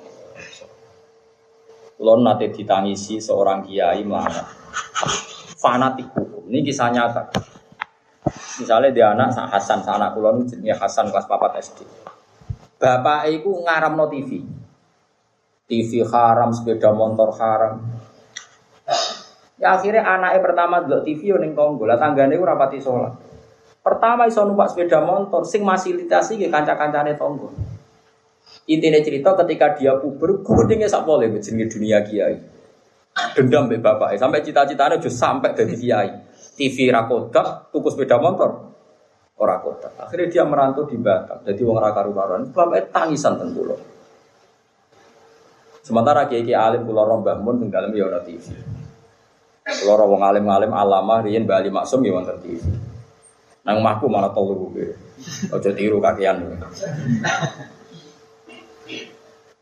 Kulon 2.00 2.24
nate 2.24 2.48
ditangisi 2.56 3.20
seorang 3.20 3.68
kiai 3.68 4.08
melanggar 4.08 4.48
fanatik 5.60 6.08
hukum. 6.16 6.48
Ini 6.48 6.64
kisah 6.64 6.96
nyata. 6.96 7.28
Misalnya 8.64 8.90
dia 8.96 9.08
anak 9.12 9.36
Hasan, 9.36 9.84
anak 9.84 10.16
kulon 10.16 10.48
jenis 10.48 10.80
Hasan 10.80 11.12
kelas 11.12 11.28
papat 11.28 11.60
SD. 11.60 11.84
Bapak 12.80 13.28
itu 13.28 13.52
ngaram 13.52 14.00
no 14.00 14.08
TV. 14.08 14.40
TV 15.68 16.02
haram, 16.08 16.56
sepeda 16.56 16.96
motor 16.96 17.36
haram. 17.36 17.84
Ya 19.60 19.76
akhirnya 19.76 20.08
anaknya 20.08 20.40
pertama 20.40 20.80
dulu 20.82 21.04
TV 21.04 21.36
yang 21.36 21.52
tonggo, 21.52 21.84
lah 21.84 22.00
tanggane 22.00 22.40
itu 22.40 22.48
rapati 22.48 22.80
sholat. 22.80 23.12
Pertama 23.84 24.24
iso 24.24 24.48
numpak 24.48 24.72
sepeda 24.72 25.04
motor, 25.04 25.44
sing 25.44 25.68
fasilitasi 25.68 26.40
ke 26.40 26.48
kanca-kancane 26.48 27.20
tonggo. 27.20 27.52
Intinya 28.70 29.02
cerita 29.02 29.34
ketika 29.34 29.74
dia 29.74 29.98
puber, 29.98 30.46
gudengnya 30.46 30.86
sak 30.86 31.02
boleh 31.02 31.34
jenenge 31.42 31.74
dunia 31.74 32.06
kiai. 32.06 32.38
Dendam 33.34 33.66
be 33.66 33.82
bapak, 33.82 34.14
sampai 34.16 34.46
cita-citanya 34.46 35.02
justru 35.02 35.18
sampai 35.26 35.58
dari 35.58 35.74
kiai. 35.74 36.10
TV 36.54 36.94
rakodak, 36.94 37.74
tukus 37.74 37.98
sepeda 37.98 38.22
motor, 38.22 38.70
ora 39.40 39.58
kodak. 39.64 39.96
Akhirnya 39.98 40.28
dia 40.30 40.44
merantau 40.46 40.86
di 40.86 41.00
Batam, 41.00 41.42
jadi 41.42 41.62
wong 41.66 41.80
raka 41.80 42.04
karu-karuan. 42.04 42.52
Bapak 42.52 42.94
tangisan 42.94 43.40
tenggulo. 43.40 43.80
Sementara 45.82 46.30
kiai 46.30 46.46
kiai 46.46 46.60
alim 46.60 46.86
pulau 46.86 47.10
rombak 47.10 47.42
pun 47.42 47.58
tinggal 47.58 47.90
ya 47.90 48.06
ono 48.06 48.22
TV. 48.22 48.46
Pulau 49.66 50.06
wong 50.14 50.22
alim-alim 50.22 50.70
alama 50.70 51.26
riyen 51.26 51.50
Bali 51.50 51.74
Maksum 51.74 52.06
ya 52.06 52.14
wonten 52.14 52.38
TV. 52.44 52.62
Nang 53.66 53.82
mahku 53.82 54.06
malah 54.06 54.30
tolu 54.30 54.70
gue. 54.70 54.94
Ojo 55.50 55.70
tiru 55.74 55.98
kakian. 55.98 56.46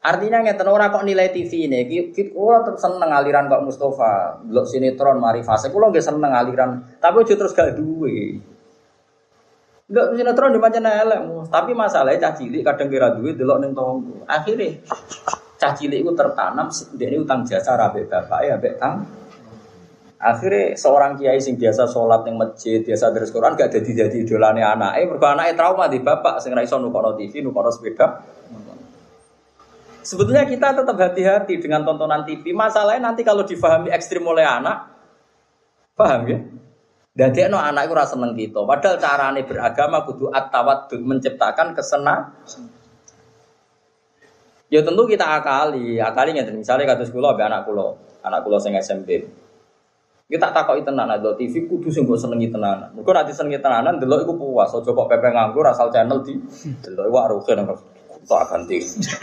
Artinya 0.08 0.40
ngeten 0.40 0.72
ora 0.72 0.88
kok 0.88 1.04
nilai 1.04 1.36
TV 1.36 1.68
ini, 1.68 1.84
kita 1.84 2.32
kula 2.32 2.64
tetep 2.64 2.80
seneng 2.80 3.12
aliran 3.12 3.52
kok 3.52 3.60
Mustafa, 3.68 4.40
blok 4.40 4.64
sinetron 4.64 5.20
mari 5.20 5.44
fase 5.44 5.68
kula 5.68 5.92
seneng 6.00 6.32
aliran, 6.32 6.80
tapi 7.04 7.28
aja 7.28 7.36
terus 7.36 7.52
gak 7.52 7.76
duwe. 7.76 8.40
Enggak 9.92 10.08
sinetron 10.16 10.56
di 10.56 10.60
macam 10.64 10.88
elek, 10.88 11.20
tapi 11.52 11.76
masalahnya 11.76 12.24
cah 12.24 12.34
cilik 12.40 12.64
kadang 12.64 12.88
kira 12.88 13.20
duwe 13.20 13.36
delok 13.36 13.60
ning 13.60 13.76
tonggo. 13.76 14.24
Akhirnya 14.32 14.80
cah 15.60 15.76
cilik 15.76 16.00
itu 16.00 16.12
tertanam 16.16 16.72
ini 16.72 17.18
utang 17.20 17.44
jasa 17.44 17.76
rabe 17.76 18.08
bapak 18.08 18.40
ya 18.48 18.56
ambek 18.56 18.80
tang. 18.80 19.04
Akhirnya 20.24 20.80
seorang 20.80 21.20
kiai 21.20 21.44
sing 21.44 21.60
biasa 21.60 21.84
sholat 21.84 22.24
yang 22.24 22.40
masjid, 22.40 22.80
biasa 22.80 23.12
terus 23.12 23.28
Quran 23.36 23.60
gak 23.60 23.76
jadi 23.76 24.08
jadi 24.08 24.18
idolane 24.24 24.64
anaknya, 24.64 25.04
mergo 25.04 25.28
anaknya 25.28 25.60
trauma 25.60 25.92
di 25.92 26.00
bapak 26.00 26.40
sing 26.40 26.56
ra 26.56 26.64
iso 26.64 26.80
nukono 26.80 27.12
TV, 27.20 27.44
nukono 27.44 27.68
sepeda. 27.76 28.24
Sebetulnya 30.08 30.48
kita 30.48 30.72
tetap 30.72 30.96
hati-hati 30.96 31.60
dengan 31.60 31.84
tontonan 31.84 32.24
TV. 32.24 32.56
Masalahnya 32.56 33.12
nanti 33.12 33.28
kalau 33.28 33.44
difahami 33.44 33.92
ekstrim 33.92 34.24
oleh 34.24 34.48
anak, 34.48 34.88
paham 36.00 36.24
ya? 36.24 36.40
Dan 37.12 37.36
no 37.52 37.60
anak 37.60 37.92
itu 37.92 37.94
rasa 37.98 38.16
seneng. 38.16 38.32
Padahal 38.48 38.96
carane 39.04 39.44
beragama 39.44 40.08
kudu 40.08 40.32
at 40.32 40.48
menciptakan 40.96 41.76
kesenang. 41.76 42.40
Ya 44.72 44.80
tentu 44.80 45.04
kita 45.04 45.28
akali, 45.28 46.00
akali 46.00 46.40
nggak 46.40 46.56
misalnya 46.56 46.96
kata 46.96 47.04
sekolah 47.04 47.36
anak 47.36 47.68
kulo, 47.68 48.00
anak 48.24 48.48
kulo 48.48 48.64
sing 48.64 48.80
SMP. 48.80 49.28
Kita 50.28 50.52
takoki 50.56 50.88
tenan 50.88 51.12
ada 51.12 51.36
TV 51.36 51.68
kudu 51.68 51.92
sing 51.92 52.08
mbok 52.08 52.20
senengi. 52.20 52.48
Mergo 52.52 53.12
nanti 53.12 53.36
senengi 53.36 53.60
tenanan 53.60 54.00
delok 54.00 54.24
iku 54.24 54.40
puas, 54.40 54.72
aja 54.72 54.88
kok 54.88 55.08
pepe 55.08 55.28
nganggur 55.36 55.68
asal 55.68 55.92
channel 55.92 56.24
di 56.24 56.36
delok 56.84 57.12
wae 57.12 57.28
rugen 57.32 57.64
tak 58.28 58.44
ganti. 58.52 58.78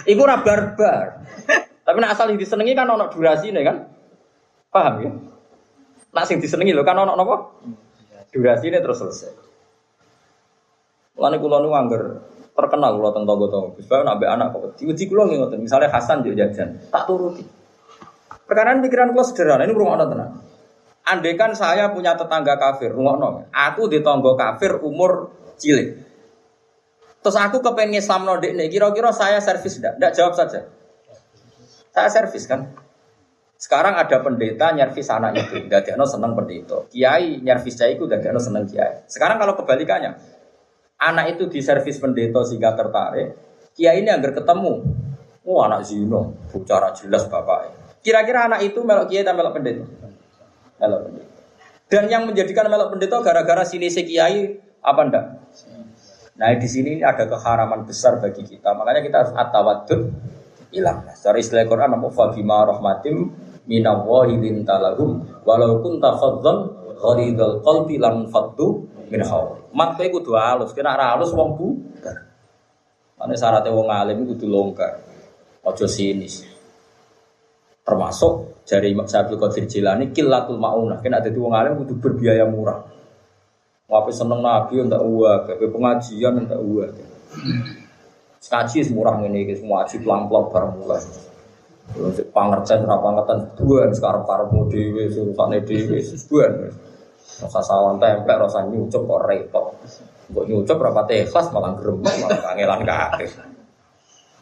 Iku 0.09 0.20
ora 0.24 0.40
barbar. 0.40 1.22
Tapi 1.84 1.96
nak 2.00 2.16
asal 2.16 2.32
disenengi 2.32 2.72
kan 2.72 2.88
ono 2.88 3.12
durasi 3.12 3.52
nih 3.52 3.62
kan. 3.62 3.76
Paham 4.72 4.94
ya? 5.05 5.11
Nak 6.16 6.24
sing 6.24 6.40
disenengi 6.40 6.72
lho 6.72 6.82
kan 6.82 6.96
ono 6.96 7.12
napa? 7.12 7.36
Durasi 8.32 8.72
ini 8.72 8.80
terus 8.80 8.98
selesai. 8.98 9.32
Lani 11.20 11.36
kulo 11.38 11.62
nu 11.62 11.70
angger 11.76 12.02
terkenal 12.57 12.98
kulo 12.98 13.09
tentang 13.14 13.28
tonggo-tonggo. 13.28 13.78
Gus 13.78 13.86
nak 13.86 14.16
be 14.18 14.26
anak 14.26 14.50
kok 14.50 14.80
diuji 14.80 15.05
kulo 15.07 15.28
nggih 15.28 15.38
ngoten. 15.44 15.61
Misalnya 15.62 15.92
Hasan 15.92 16.24
yo 16.26 16.34
jajan, 16.34 16.90
tak 16.90 17.05
turuti. 17.07 17.44
Perkara 18.48 18.74
pikiran 18.80 19.12
kulo 19.14 19.22
sederhana 19.22 19.68
ini 19.68 19.76
rumah 19.76 20.02
tenang. 20.02 20.32
Andai 21.05 21.36
kan 21.36 21.52
saya 21.52 21.92
punya 21.92 22.16
tetangga 22.16 22.57
kafir, 22.57 22.88
rumah 22.88 23.20
Aku 23.52 23.92
di 23.92 24.00
tonggo 24.00 24.40
kafir 24.40 24.80
umur 24.80 25.36
cilik. 25.61 26.03
Terus 27.24 27.40
aku 27.40 27.64
kepengen 27.64 28.04
Islam 28.04 28.28
nodik 28.28 28.52
nih, 28.52 28.68
kira-kira 28.68 29.08
saya 29.08 29.40
servis 29.40 29.80
enggak? 29.80 29.96
Enggak 29.96 30.12
jawab 30.12 30.36
saja. 30.36 30.68
Saya 31.88 32.08
servis 32.12 32.44
kan. 32.44 32.68
Sekarang 33.56 33.96
ada 33.96 34.20
pendeta 34.20 34.76
nyervis 34.76 35.08
anak 35.08 35.40
itu, 35.40 35.64
enggak 35.64 35.88
no 35.96 36.04
seneng 36.04 36.36
pendeta. 36.36 36.84
Kiai 36.92 37.40
nyervis 37.40 37.80
saya 37.80 37.96
itu, 37.96 38.04
enggak 38.04 38.28
no 38.28 38.36
seneng 38.36 38.68
kiai. 38.68 39.08
Sekarang 39.08 39.40
kalau 39.40 39.56
kebalikannya, 39.56 40.20
anak 41.00 41.32
itu 41.32 41.48
diservis 41.48 41.96
pendeta 41.96 42.44
sehingga 42.44 42.76
tertarik, 42.76 43.32
kiai 43.72 44.04
ini 44.04 44.12
agar 44.12 44.36
ketemu, 44.36 44.84
oh 45.48 45.58
anak 45.64 45.80
zino, 45.88 46.36
bicara 46.52 46.92
jelas 46.92 47.24
bapak. 47.24 47.72
Kira-kira 48.04 48.52
anak 48.52 48.68
itu 48.68 48.84
melok 48.84 49.08
kiai 49.08 49.24
atau 49.24 49.32
melok 49.32 49.56
pendeta? 49.56 49.84
Melok 50.76 51.00
pendeta. 51.08 51.32
Dan 51.88 52.04
yang 52.12 52.28
menjadikan 52.28 52.68
melok 52.68 52.92
pendeta 52.92 53.16
gara-gara 53.24 53.64
sini 53.64 53.88
si 53.88 54.04
kiai 54.04 54.60
apa 54.84 55.00
enggak? 55.08 55.43
Nah 56.35 56.51
di 56.59 56.66
sini 56.66 56.99
ada 56.99 57.30
keharaman 57.30 57.87
besar 57.87 58.18
bagi 58.18 58.43
kita. 58.43 58.74
Makanya 58.74 59.01
kita 59.07 59.16
harus 59.22 59.32
atawadud 59.39 60.01
ilang. 60.74 61.07
Secara 61.14 61.39
istilah 61.39 61.64
Quran 61.70 61.95
nama 61.95 62.11
fabima 62.11 62.66
rahmatim 62.66 63.30
minallahi 63.70 64.35
lintalahum 64.43 65.22
walau 65.47 65.78
kunta 65.78 66.18
fadzan 66.18 66.74
ghalidul 66.99 67.62
qalbi 67.62 68.03
lam 68.03 68.26
faddu 68.28 68.82
min 69.09 69.22
hawl. 69.22 69.70
Mat 69.70 69.95
kowe 69.95 70.07
kudu 70.11 70.35
halus, 70.35 70.74
kena 70.74 70.99
ra 70.99 71.14
halus 71.14 71.30
wong 71.30 71.55
bu. 71.55 71.66
Mane 73.14 73.35
syaratnya 73.39 73.70
wong 73.70 73.87
alim 73.87 74.26
kudu 74.26 74.51
longgar. 74.51 74.99
Ojo 75.62 75.87
sinis. 75.87 76.45
Termasuk 77.85 78.64
dari 78.64 78.97
Imam 78.97 79.05
Syafi'i 79.05 79.37
Qadir 79.37 79.64
Jilani 79.68 80.11
kilatul 80.11 80.59
maunah. 80.59 80.99
Kena 80.99 81.22
dadi 81.22 81.39
wong 81.39 81.55
alim 81.55 81.78
kudu 81.78 81.95
berbiaya 82.01 82.49
murah. 82.49 82.93
Wape 83.85 84.11
seneng 84.16 84.41
nabi 84.41 84.80
untuk 84.80 84.97
uang, 85.05 85.45
wape 85.45 85.66
pengajian 85.68 86.41
untuk 86.41 86.57
uang. 86.57 86.93
Skaji 88.41 88.80
semurah 88.80 89.20
ini, 89.20 89.53
semua 89.53 89.85
aji 89.85 90.01
pelang-pelang 90.01 90.49
bareng 90.49 90.72
mulai. 90.80 91.05
Pangerten, 92.32 92.89
pangerten, 92.89 93.39
dua 93.61 93.93
sekarang 93.93 94.24
para 94.24 94.49
dewi, 94.49 95.12
surusannya 95.12 95.68
dewi, 95.68 96.01
dua. 96.01 96.49
Rasa 97.45 97.61
sawan 97.61 98.01
templek, 98.01 98.41
rasa 98.41 98.64
nyucup 98.64 99.05
kok 99.05 99.20
repot. 99.28 99.76
Mbok 100.32 100.45
nyucup 100.49 100.76
berapa 100.80 101.05
ikhlas 101.12 101.53
malah 101.53 101.76
gerem, 101.76 102.01
malah 102.01 102.41
kangelan 102.41 102.80
kakek. 102.89 103.37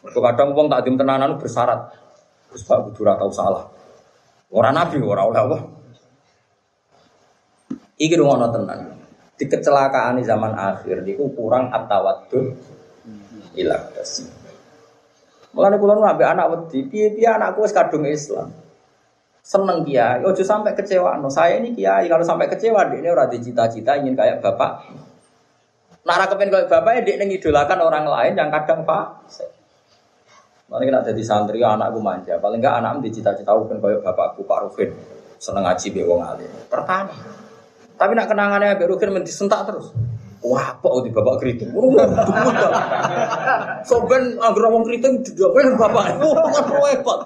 Mereka 0.07 0.19
kadang 0.19 0.55
uang 0.55 0.67
tak 0.71 0.87
dim 0.87 0.95
tenanan 0.95 1.35
bersyarat. 1.35 1.91
Terus 2.47 2.63
Pak 2.63 2.79
Kudu 2.91 3.07
tahu 3.07 3.31
salah. 3.31 3.67
Orang 4.55 4.75
nabi, 4.75 5.03
orang 5.03 5.27
oleh. 5.27 5.63
Iki 7.99 8.15
dong 8.15 8.39
tenan 8.39 9.02
di 9.33 9.45
kecelakaan 9.49 10.21
di 10.21 10.23
zaman 10.23 10.53
akhir 10.53 11.03
itu 11.09 11.25
kurang 11.33 11.73
atawadu 11.73 12.53
ilah 13.57 13.81
kasih. 13.93 14.29
Mulane 15.53 15.77
kula 15.77 15.93
ambek 16.01 16.27
anak 16.33 16.45
wedi, 16.49 16.89
piye-piye 16.89 17.29
anakku 17.29 17.61
wis 17.61 17.73
kadung 17.73 18.09
Islam. 18.09 18.49
Seneng 19.43 19.85
kiai, 19.85 20.23
ojo 20.23 20.41
sampai 20.41 20.73
kecewa. 20.73 21.19
No, 21.19 21.29
saya 21.29 21.59
ini 21.61 21.75
kiai, 21.77 22.09
kalau 22.09 22.25
sampai 22.25 22.49
kecewa 22.49 22.89
dia 22.89 23.03
ini 23.03 23.09
ora 23.11 23.29
cita-cita 23.29 23.99
ingin 23.99 24.17
kayak 24.17 24.41
bapak. 24.41 24.87
Nara 26.07 26.25
kepen 26.25 26.49
kayak 26.49 26.71
bapak 26.71 26.91
ya 26.97 27.01
dia 27.05 27.21
ngidolakan 27.21 27.79
orang 27.85 28.05
lain 28.07 28.33
yang 28.33 28.49
kadang 28.49 28.81
pak. 28.81 29.29
Mana 30.71 30.89
kena 30.89 31.05
jadi 31.05 31.21
santri 31.21 31.61
anakku 31.61 32.01
manja, 32.01 32.39
paling 32.41 32.57
enggak 32.57 32.81
anakku 32.81 33.05
dicita-cita 33.05 33.53
pengen 33.53 33.77
kayak 33.77 34.01
bapakku 34.01 34.41
Pak 34.41 34.57
Rufin. 34.65 34.89
Seneng 35.37 35.67
ngaji 35.69 35.87
be 35.91 36.01
alim. 36.01 36.49
Tapi 38.03 38.19
nak 38.19 38.27
kenangannya 38.27 38.75
Abek 38.75 38.91
Rukin 38.91 39.15
menti 39.15 39.31
sentak 39.31 39.63
terus. 39.63 39.95
Wah, 40.43 40.75
apa 40.75 41.07
di 41.07 41.09
bapak 41.15 41.39
keriting? 41.39 41.71
Soben 43.87 44.35
agar 44.43 44.65
wong 44.75 44.83
keriting 44.83 45.23
didoain 45.23 45.79
bapak. 45.79 46.19
Wah, 46.19 46.83
repot. 46.83 47.19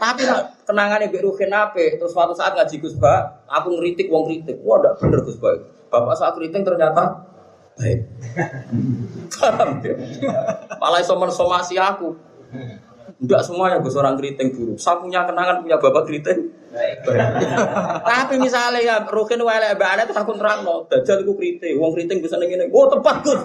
Tapi 0.00 0.24
nak 0.24 0.64
kenangannya 0.64 1.12
Abek 1.12 1.20
Rukin 1.20 1.52
apa? 1.52 2.00
Terus 2.00 2.16
suatu 2.16 2.32
saat 2.32 2.56
ngaji 2.56 2.80
Gus 2.80 2.96
Ba, 2.96 3.44
aku 3.44 3.76
ngeritik 3.76 4.08
wong 4.08 4.24
kritik. 4.24 4.56
Wah, 4.64 4.80
ndak 4.80 5.04
bener 5.04 5.20
Gus 5.20 5.36
Ba. 5.36 5.52
Bapak 5.92 6.16
saat 6.16 6.32
keriting 6.32 6.64
ternyata 6.64 7.28
baik. 7.76 8.08
Paham 9.36 9.84
ya? 9.84 10.00
Malah 10.80 11.04
iso 11.04 11.12
mensomasi 11.20 11.76
aku. 11.76 12.16
Enggak 13.20 13.44
semuanya 13.44 13.84
gue 13.84 13.92
seorang 13.92 14.16
keriting 14.16 14.48
buruk. 14.56 14.80
Saya 14.80 14.96
punya 14.96 15.28
kenangan 15.28 15.60
punya 15.60 15.76
bapak 15.76 16.08
keriting. 16.08 16.61
Tapi 18.02 18.34
misalnya 18.40 18.80
ya 18.80 18.96
Rukin 19.04 19.44
wale 19.44 19.76
mbak 19.76 20.08
itu 20.08 20.14
aku 20.16 20.32
terang 20.40 20.64
no. 20.64 20.88
Dajjal 20.88 21.20
itu 21.24 21.32
keriting. 21.36 21.76
Uang 21.76 21.92
keriting 21.92 22.24
bisa 22.24 22.40
nengi 22.40 22.56
Oh 22.72 22.88
tepat 22.88 23.16
gue. 23.20 23.36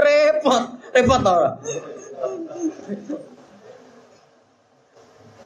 repot, 0.00 0.62
repot. 0.96 1.20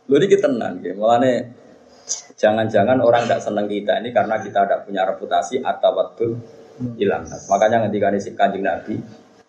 Lho 0.04 0.14
ini 0.20 0.26
kita 0.30 0.46
tenang 0.46 0.84
ya. 0.84 0.92
Mulane 0.94 1.32
jangan-jangan 2.36 3.00
orang 3.00 3.24
tidak 3.24 3.40
senang 3.40 3.66
kita 3.66 3.98
ini 4.04 4.12
karena 4.12 4.36
kita 4.38 4.68
tidak 4.68 4.80
punya 4.84 5.02
reputasi 5.08 5.64
atau 5.64 5.90
waktu 5.96 6.26
hilang. 7.00 7.24
Makanya 7.24 7.88
ketika 7.88 8.12
ini 8.12 8.20
kanjeng 8.36 8.64
Nabi, 8.66 8.94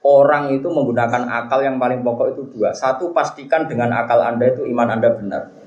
orang 0.06 0.54
itu 0.56 0.68
menggunakan 0.70 1.28
akal 1.28 1.60
yang 1.66 1.76
paling 1.82 2.06
pokok 2.06 2.38
itu 2.38 2.42
dua. 2.56 2.72
Satu 2.72 3.12
pastikan 3.12 3.68
dengan 3.68 3.92
akal 3.94 4.22
anda 4.24 4.48
itu 4.48 4.64
iman 4.70 4.88
anda 4.96 5.10
benar. 5.12 5.65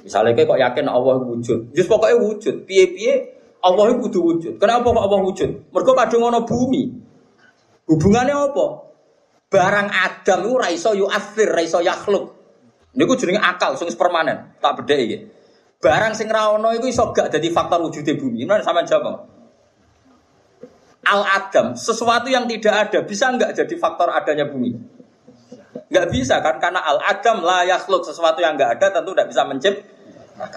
Misalnya 0.00 0.32
kayak 0.32 0.48
kok 0.48 0.60
yakin 0.60 0.86
Allah 0.88 1.20
wujud, 1.20 1.76
just 1.76 1.88
pokoknya 1.88 2.16
wujud. 2.16 2.64
Piye-piye 2.64 3.14
Allah 3.60 3.92
itu 3.92 4.08
kudu 4.08 4.18
wujud. 4.24 4.52
Kenapa 4.56 4.88
kok 4.88 5.02
Allah 5.04 5.20
wujud? 5.20 5.50
Mereka 5.72 5.92
kadung 5.92 6.22
ono 6.24 6.40
bumi. 6.48 6.82
Hubungannya 7.90 8.32
apa? 8.32 8.66
Barang 9.50 9.88
Adam 9.90 10.38
itu 10.46 10.54
raiso 10.56 10.90
yu'athir, 10.94 11.50
raiso 11.50 11.82
yakhluk. 11.82 12.38
Ini 12.94 13.02
ku 13.06 13.14
jenenge 13.18 13.42
akal, 13.42 13.74
sing 13.74 13.90
permanen. 13.98 14.56
Tak 14.62 14.82
beda 14.82 14.94
iki. 14.94 15.18
Barang 15.80 16.14
sing 16.14 16.30
ra 16.30 16.54
ono 16.54 16.70
iku 16.76 16.86
iso 16.86 17.10
gak 17.10 17.34
dadi 17.34 17.50
faktor 17.50 17.82
wujudnya 17.82 18.14
bumi. 18.14 18.46
Mana 18.46 18.62
sama 18.62 18.86
jawab. 18.86 19.26
Al 21.00 21.22
Adam, 21.24 21.72
sesuatu 21.74 22.28
yang 22.28 22.44
tidak 22.44 22.88
ada 22.88 22.98
bisa 23.02 23.32
nggak 23.32 23.56
jadi 23.56 23.74
faktor 23.80 24.12
adanya 24.12 24.44
bumi? 24.46 24.76
Nggak 25.70 26.06
bisa 26.10 26.42
kan? 26.42 26.58
Karena 26.58 26.82
Al 26.82 26.98
Adam 27.02 27.42
lah 27.42 27.62
yakhluk 27.66 28.02
sesuatu 28.06 28.42
yang 28.42 28.58
nggak 28.58 28.78
ada 28.78 28.86
tentu 28.90 29.14
tidak 29.14 29.28
bisa 29.30 29.42
menciptakan 29.46 29.98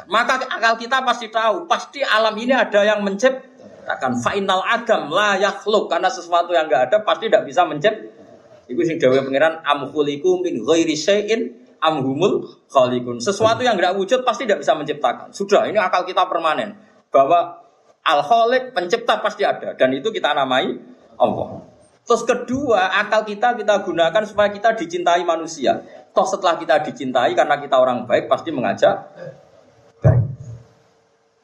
maka 0.08 0.40
akal 0.48 0.80
kita 0.80 1.04
pasti 1.04 1.28
tahu, 1.28 1.68
pasti 1.68 2.00
alam 2.00 2.36
ini 2.40 2.56
ada 2.56 2.88
yang 2.88 3.04
menciptakan. 3.04 4.20
Final 4.24 4.64
adam 4.64 5.12
la 5.12 5.36
yakhluk 5.36 5.92
karena 5.92 6.08
sesuatu 6.08 6.56
yang 6.56 6.72
enggak 6.72 6.92
ada 6.92 6.98
pasti 7.04 7.28
tidak 7.28 7.44
bisa 7.44 7.68
menciptakan. 7.68 8.22
Iku 8.64 8.80
sing 8.88 8.96
dawuh 8.96 9.20
pangeran 9.28 9.60
am 9.68 9.92
khuliqu 9.92 10.40
min 10.40 10.64
ghairi 10.64 10.96
syai'in 10.96 11.52
am 11.84 12.00
humul 12.00 12.48
khaliqun. 12.72 13.20
Sesuatu 13.20 13.60
yang 13.60 13.76
enggak 13.76 14.00
wujud 14.00 14.24
pasti 14.24 14.48
tidak 14.48 14.64
bisa 14.64 14.72
menciptakan. 14.72 15.36
Sudah, 15.36 15.68
ini 15.68 15.76
akal 15.76 16.08
kita 16.08 16.32
permanen 16.32 16.80
bahwa 17.12 17.60
al 18.08 18.24
khaliq 18.24 18.72
pencipta 18.72 19.20
pasti 19.20 19.44
ada 19.44 19.76
dan 19.76 19.92
itu 19.92 20.16
kita 20.16 20.32
namai 20.32 20.80
Allah. 21.20 21.73
Terus 22.04 22.24
kedua, 22.28 23.00
akal 23.00 23.24
kita 23.24 23.56
kita 23.56 23.80
gunakan 23.88 24.24
supaya 24.28 24.52
kita 24.52 24.76
dicintai 24.76 25.24
manusia. 25.24 25.80
Toh 26.12 26.28
setelah 26.28 26.60
kita 26.60 26.84
dicintai 26.84 27.32
karena 27.34 27.58
kita 27.58 27.80
orang 27.80 28.04
baik 28.06 28.28
pasti 28.28 28.52
mengajak 28.54 29.10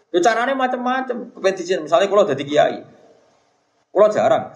Ya 0.09 0.19
caranya 0.25 0.57
macam-macam. 0.57 1.29
Misalnya 1.85 2.07
kalau 2.09 2.25
jadi 2.25 2.43
kiai, 2.43 2.79
kalau 3.93 4.07
jarang 4.09 4.49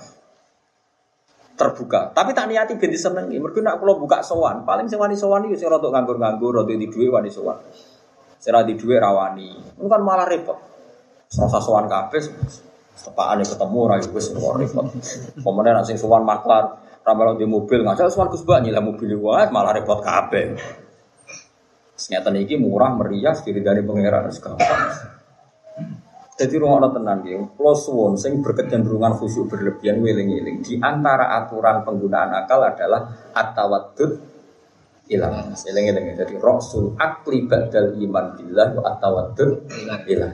terbuka. 1.54 2.10
Tapi 2.10 2.34
tak 2.34 2.50
niati 2.50 2.74
ganti 2.82 2.98
seneng. 2.98 3.30
Mereka 3.30 3.62
nak 3.62 3.78
kalau 3.78 4.02
buka 4.02 4.26
sowan, 4.26 4.66
paling 4.66 4.90
sewani 4.90 5.14
sowan 5.14 5.46
itu 5.46 5.62
saya 5.62 5.78
rotok 5.78 5.94
nganggur-nganggur, 5.94 6.50
rotok 6.58 6.74
di 6.74 6.90
duit 6.90 7.14
wani 7.14 7.30
sowan. 7.30 7.62
Saya 8.42 8.66
di 8.66 8.74
duit 8.74 8.98
rawani. 8.98 9.78
Itu 9.78 9.86
kan 9.86 10.02
malah 10.02 10.26
repot. 10.26 10.58
Serasa 11.30 11.62
sowan 11.62 11.86
kafe, 11.86 12.18
sepaan 12.94 13.42
yang 13.42 13.50
ketemu 13.50 13.80
rayu 13.90 14.06
gue 14.10 14.24
semua 14.24 14.52
repot. 14.58 14.86
Kemudian 15.42 15.76
nasi 15.76 15.98
sowan 15.98 16.24
maklar, 16.24 16.80
ramal 17.02 17.36
di 17.36 17.46
mobil 17.50 17.84
nggak 17.84 18.10
sowan 18.14 18.30
gus 18.30 18.46
banyak 18.46 18.72
lah 18.72 18.84
mobil 18.86 19.18
wah 19.20 19.50
malah 19.50 19.74
repot 19.76 20.00
kafe. 20.00 20.56
Ternyata 21.94 22.30
ini 22.36 22.56
murah 22.60 22.92
meriah 22.94 23.34
diri 23.40 23.62
dari 23.64 23.82
pangeran 23.86 24.28
sekarang. 24.34 25.14
Jadi 26.34 26.58
rumah 26.58 26.90
tenan 26.90 27.22
dia, 27.22 27.38
plus 27.46 27.86
one 27.94 28.18
sing 28.18 28.42
berkecenderungan 28.42 29.22
khusyuk 29.22 29.54
berlebihan 29.54 30.02
wiling-wiling. 30.02 30.66
Di 30.66 30.82
antara 30.82 31.30
aturan 31.38 31.86
penggunaan 31.86 32.34
akal 32.34 32.66
adalah 32.66 33.30
atawadud 33.38 34.12
ilang. 35.14 35.54
Eling-eling. 35.54 36.18
Jadi 36.18 36.42
rasul 36.42 36.98
akli 36.98 37.46
badal 37.46 37.94
iman 38.02 38.26
billah 38.34 38.68
wa 38.74 38.82
atawadud 38.98 39.70
ilang. 40.10 40.34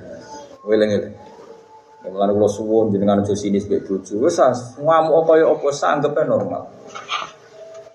Wiling-wiling. 0.63 1.18
Yang 2.09 2.17
mulai 2.17 2.33
kalau 2.33 2.49
suwon 2.49 2.85
jenengan 2.89 3.21
aja 3.21 3.37
sini 3.37 3.61
sebagai 3.61 3.85
bojo, 3.85 4.25
wes 4.25 4.41
ngamuk 4.81 5.29
ya 5.37 5.45
apa 5.45 5.67
sanggupnya 5.69 6.25
normal. 6.25 6.63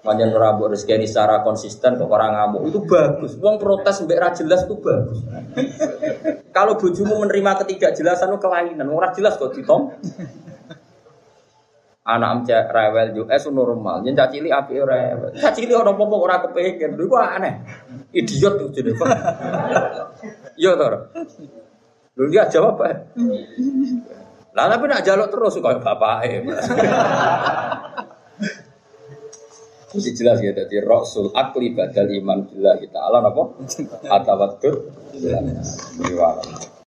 Manjan 0.05 0.37
rabu 0.37 0.69
rezeki 0.69 1.01
ini 1.01 1.09
secara 1.09 1.41
konsisten 1.43 1.97
kok 1.99 2.07
orang 2.07 2.37
ngamuk 2.37 2.63
itu 2.71 2.79
bagus. 2.87 3.35
Wong 3.41 3.59
protes 3.59 4.05
mbek 4.07 4.21
ra 4.21 4.31
jelas 4.31 4.63
itu 4.69 4.77
bagus. 4.79 5.19
Kalau 6.57 6.79
bojomu 6.79 7.25
menerima 7.25 7.65
ketidakjelasan 7.65 8.31
itu 8.31 8.39
kelainan, 8.39 8.87
ora 8.93 9.11
jelas 9.17 9.35
kok 9.35 9.51
ditom. 9.57 9.91
Anak 12.05 12.29
am 12.31 12.39
rewel 12.45 13.17
yo 13.17 13.23
es 13.33 13.49
normal, 13.49 14.05
yen 14.05 14.13
cak 14.13 14.29
cilik 14.29 14.53
apike 14.53 14.85
rewel. 14.85 15.33
Cak 15.41 15.57
cilik 15.57 15.73
ora 15.73 15.97
apa-apa 15.97 16.17
ora. 16.21 16.37
Lho 16.45 17.17
aneh. 17.17 17.55
Idiot 18.13 18.61
tuh 18.61 18.69
jenenge. 18.77 19.09
Yo 20.61 20.77
to. 20.77 20.87
Lho 22.15 22.31
dia 22.31 22.47
jawab 22.47 22.79
apa? 22.79 23.11
Lah 24.55 24.71
tapi 24.71 24.85
nak 24.87 25.03
jaluk 25.03 25.35
terus 25.35 25.59
kok 25.59 25.83
bapake. 25.83 26.47
Mesti 29.95 30.11
jelas 30.11 30.43
ya, 30.43 30.51
jadi 30.51 30.83
Rasul 30.83 31.31
akli 31.31 31.71
badal 31.71 32.11
iman 32.19 32.51
kita 32.51 32.99
Allah 32.99 33.31
apa? 33.31 33.43
Atawatur. 34.19 34.91
Bila. 35.15 35.39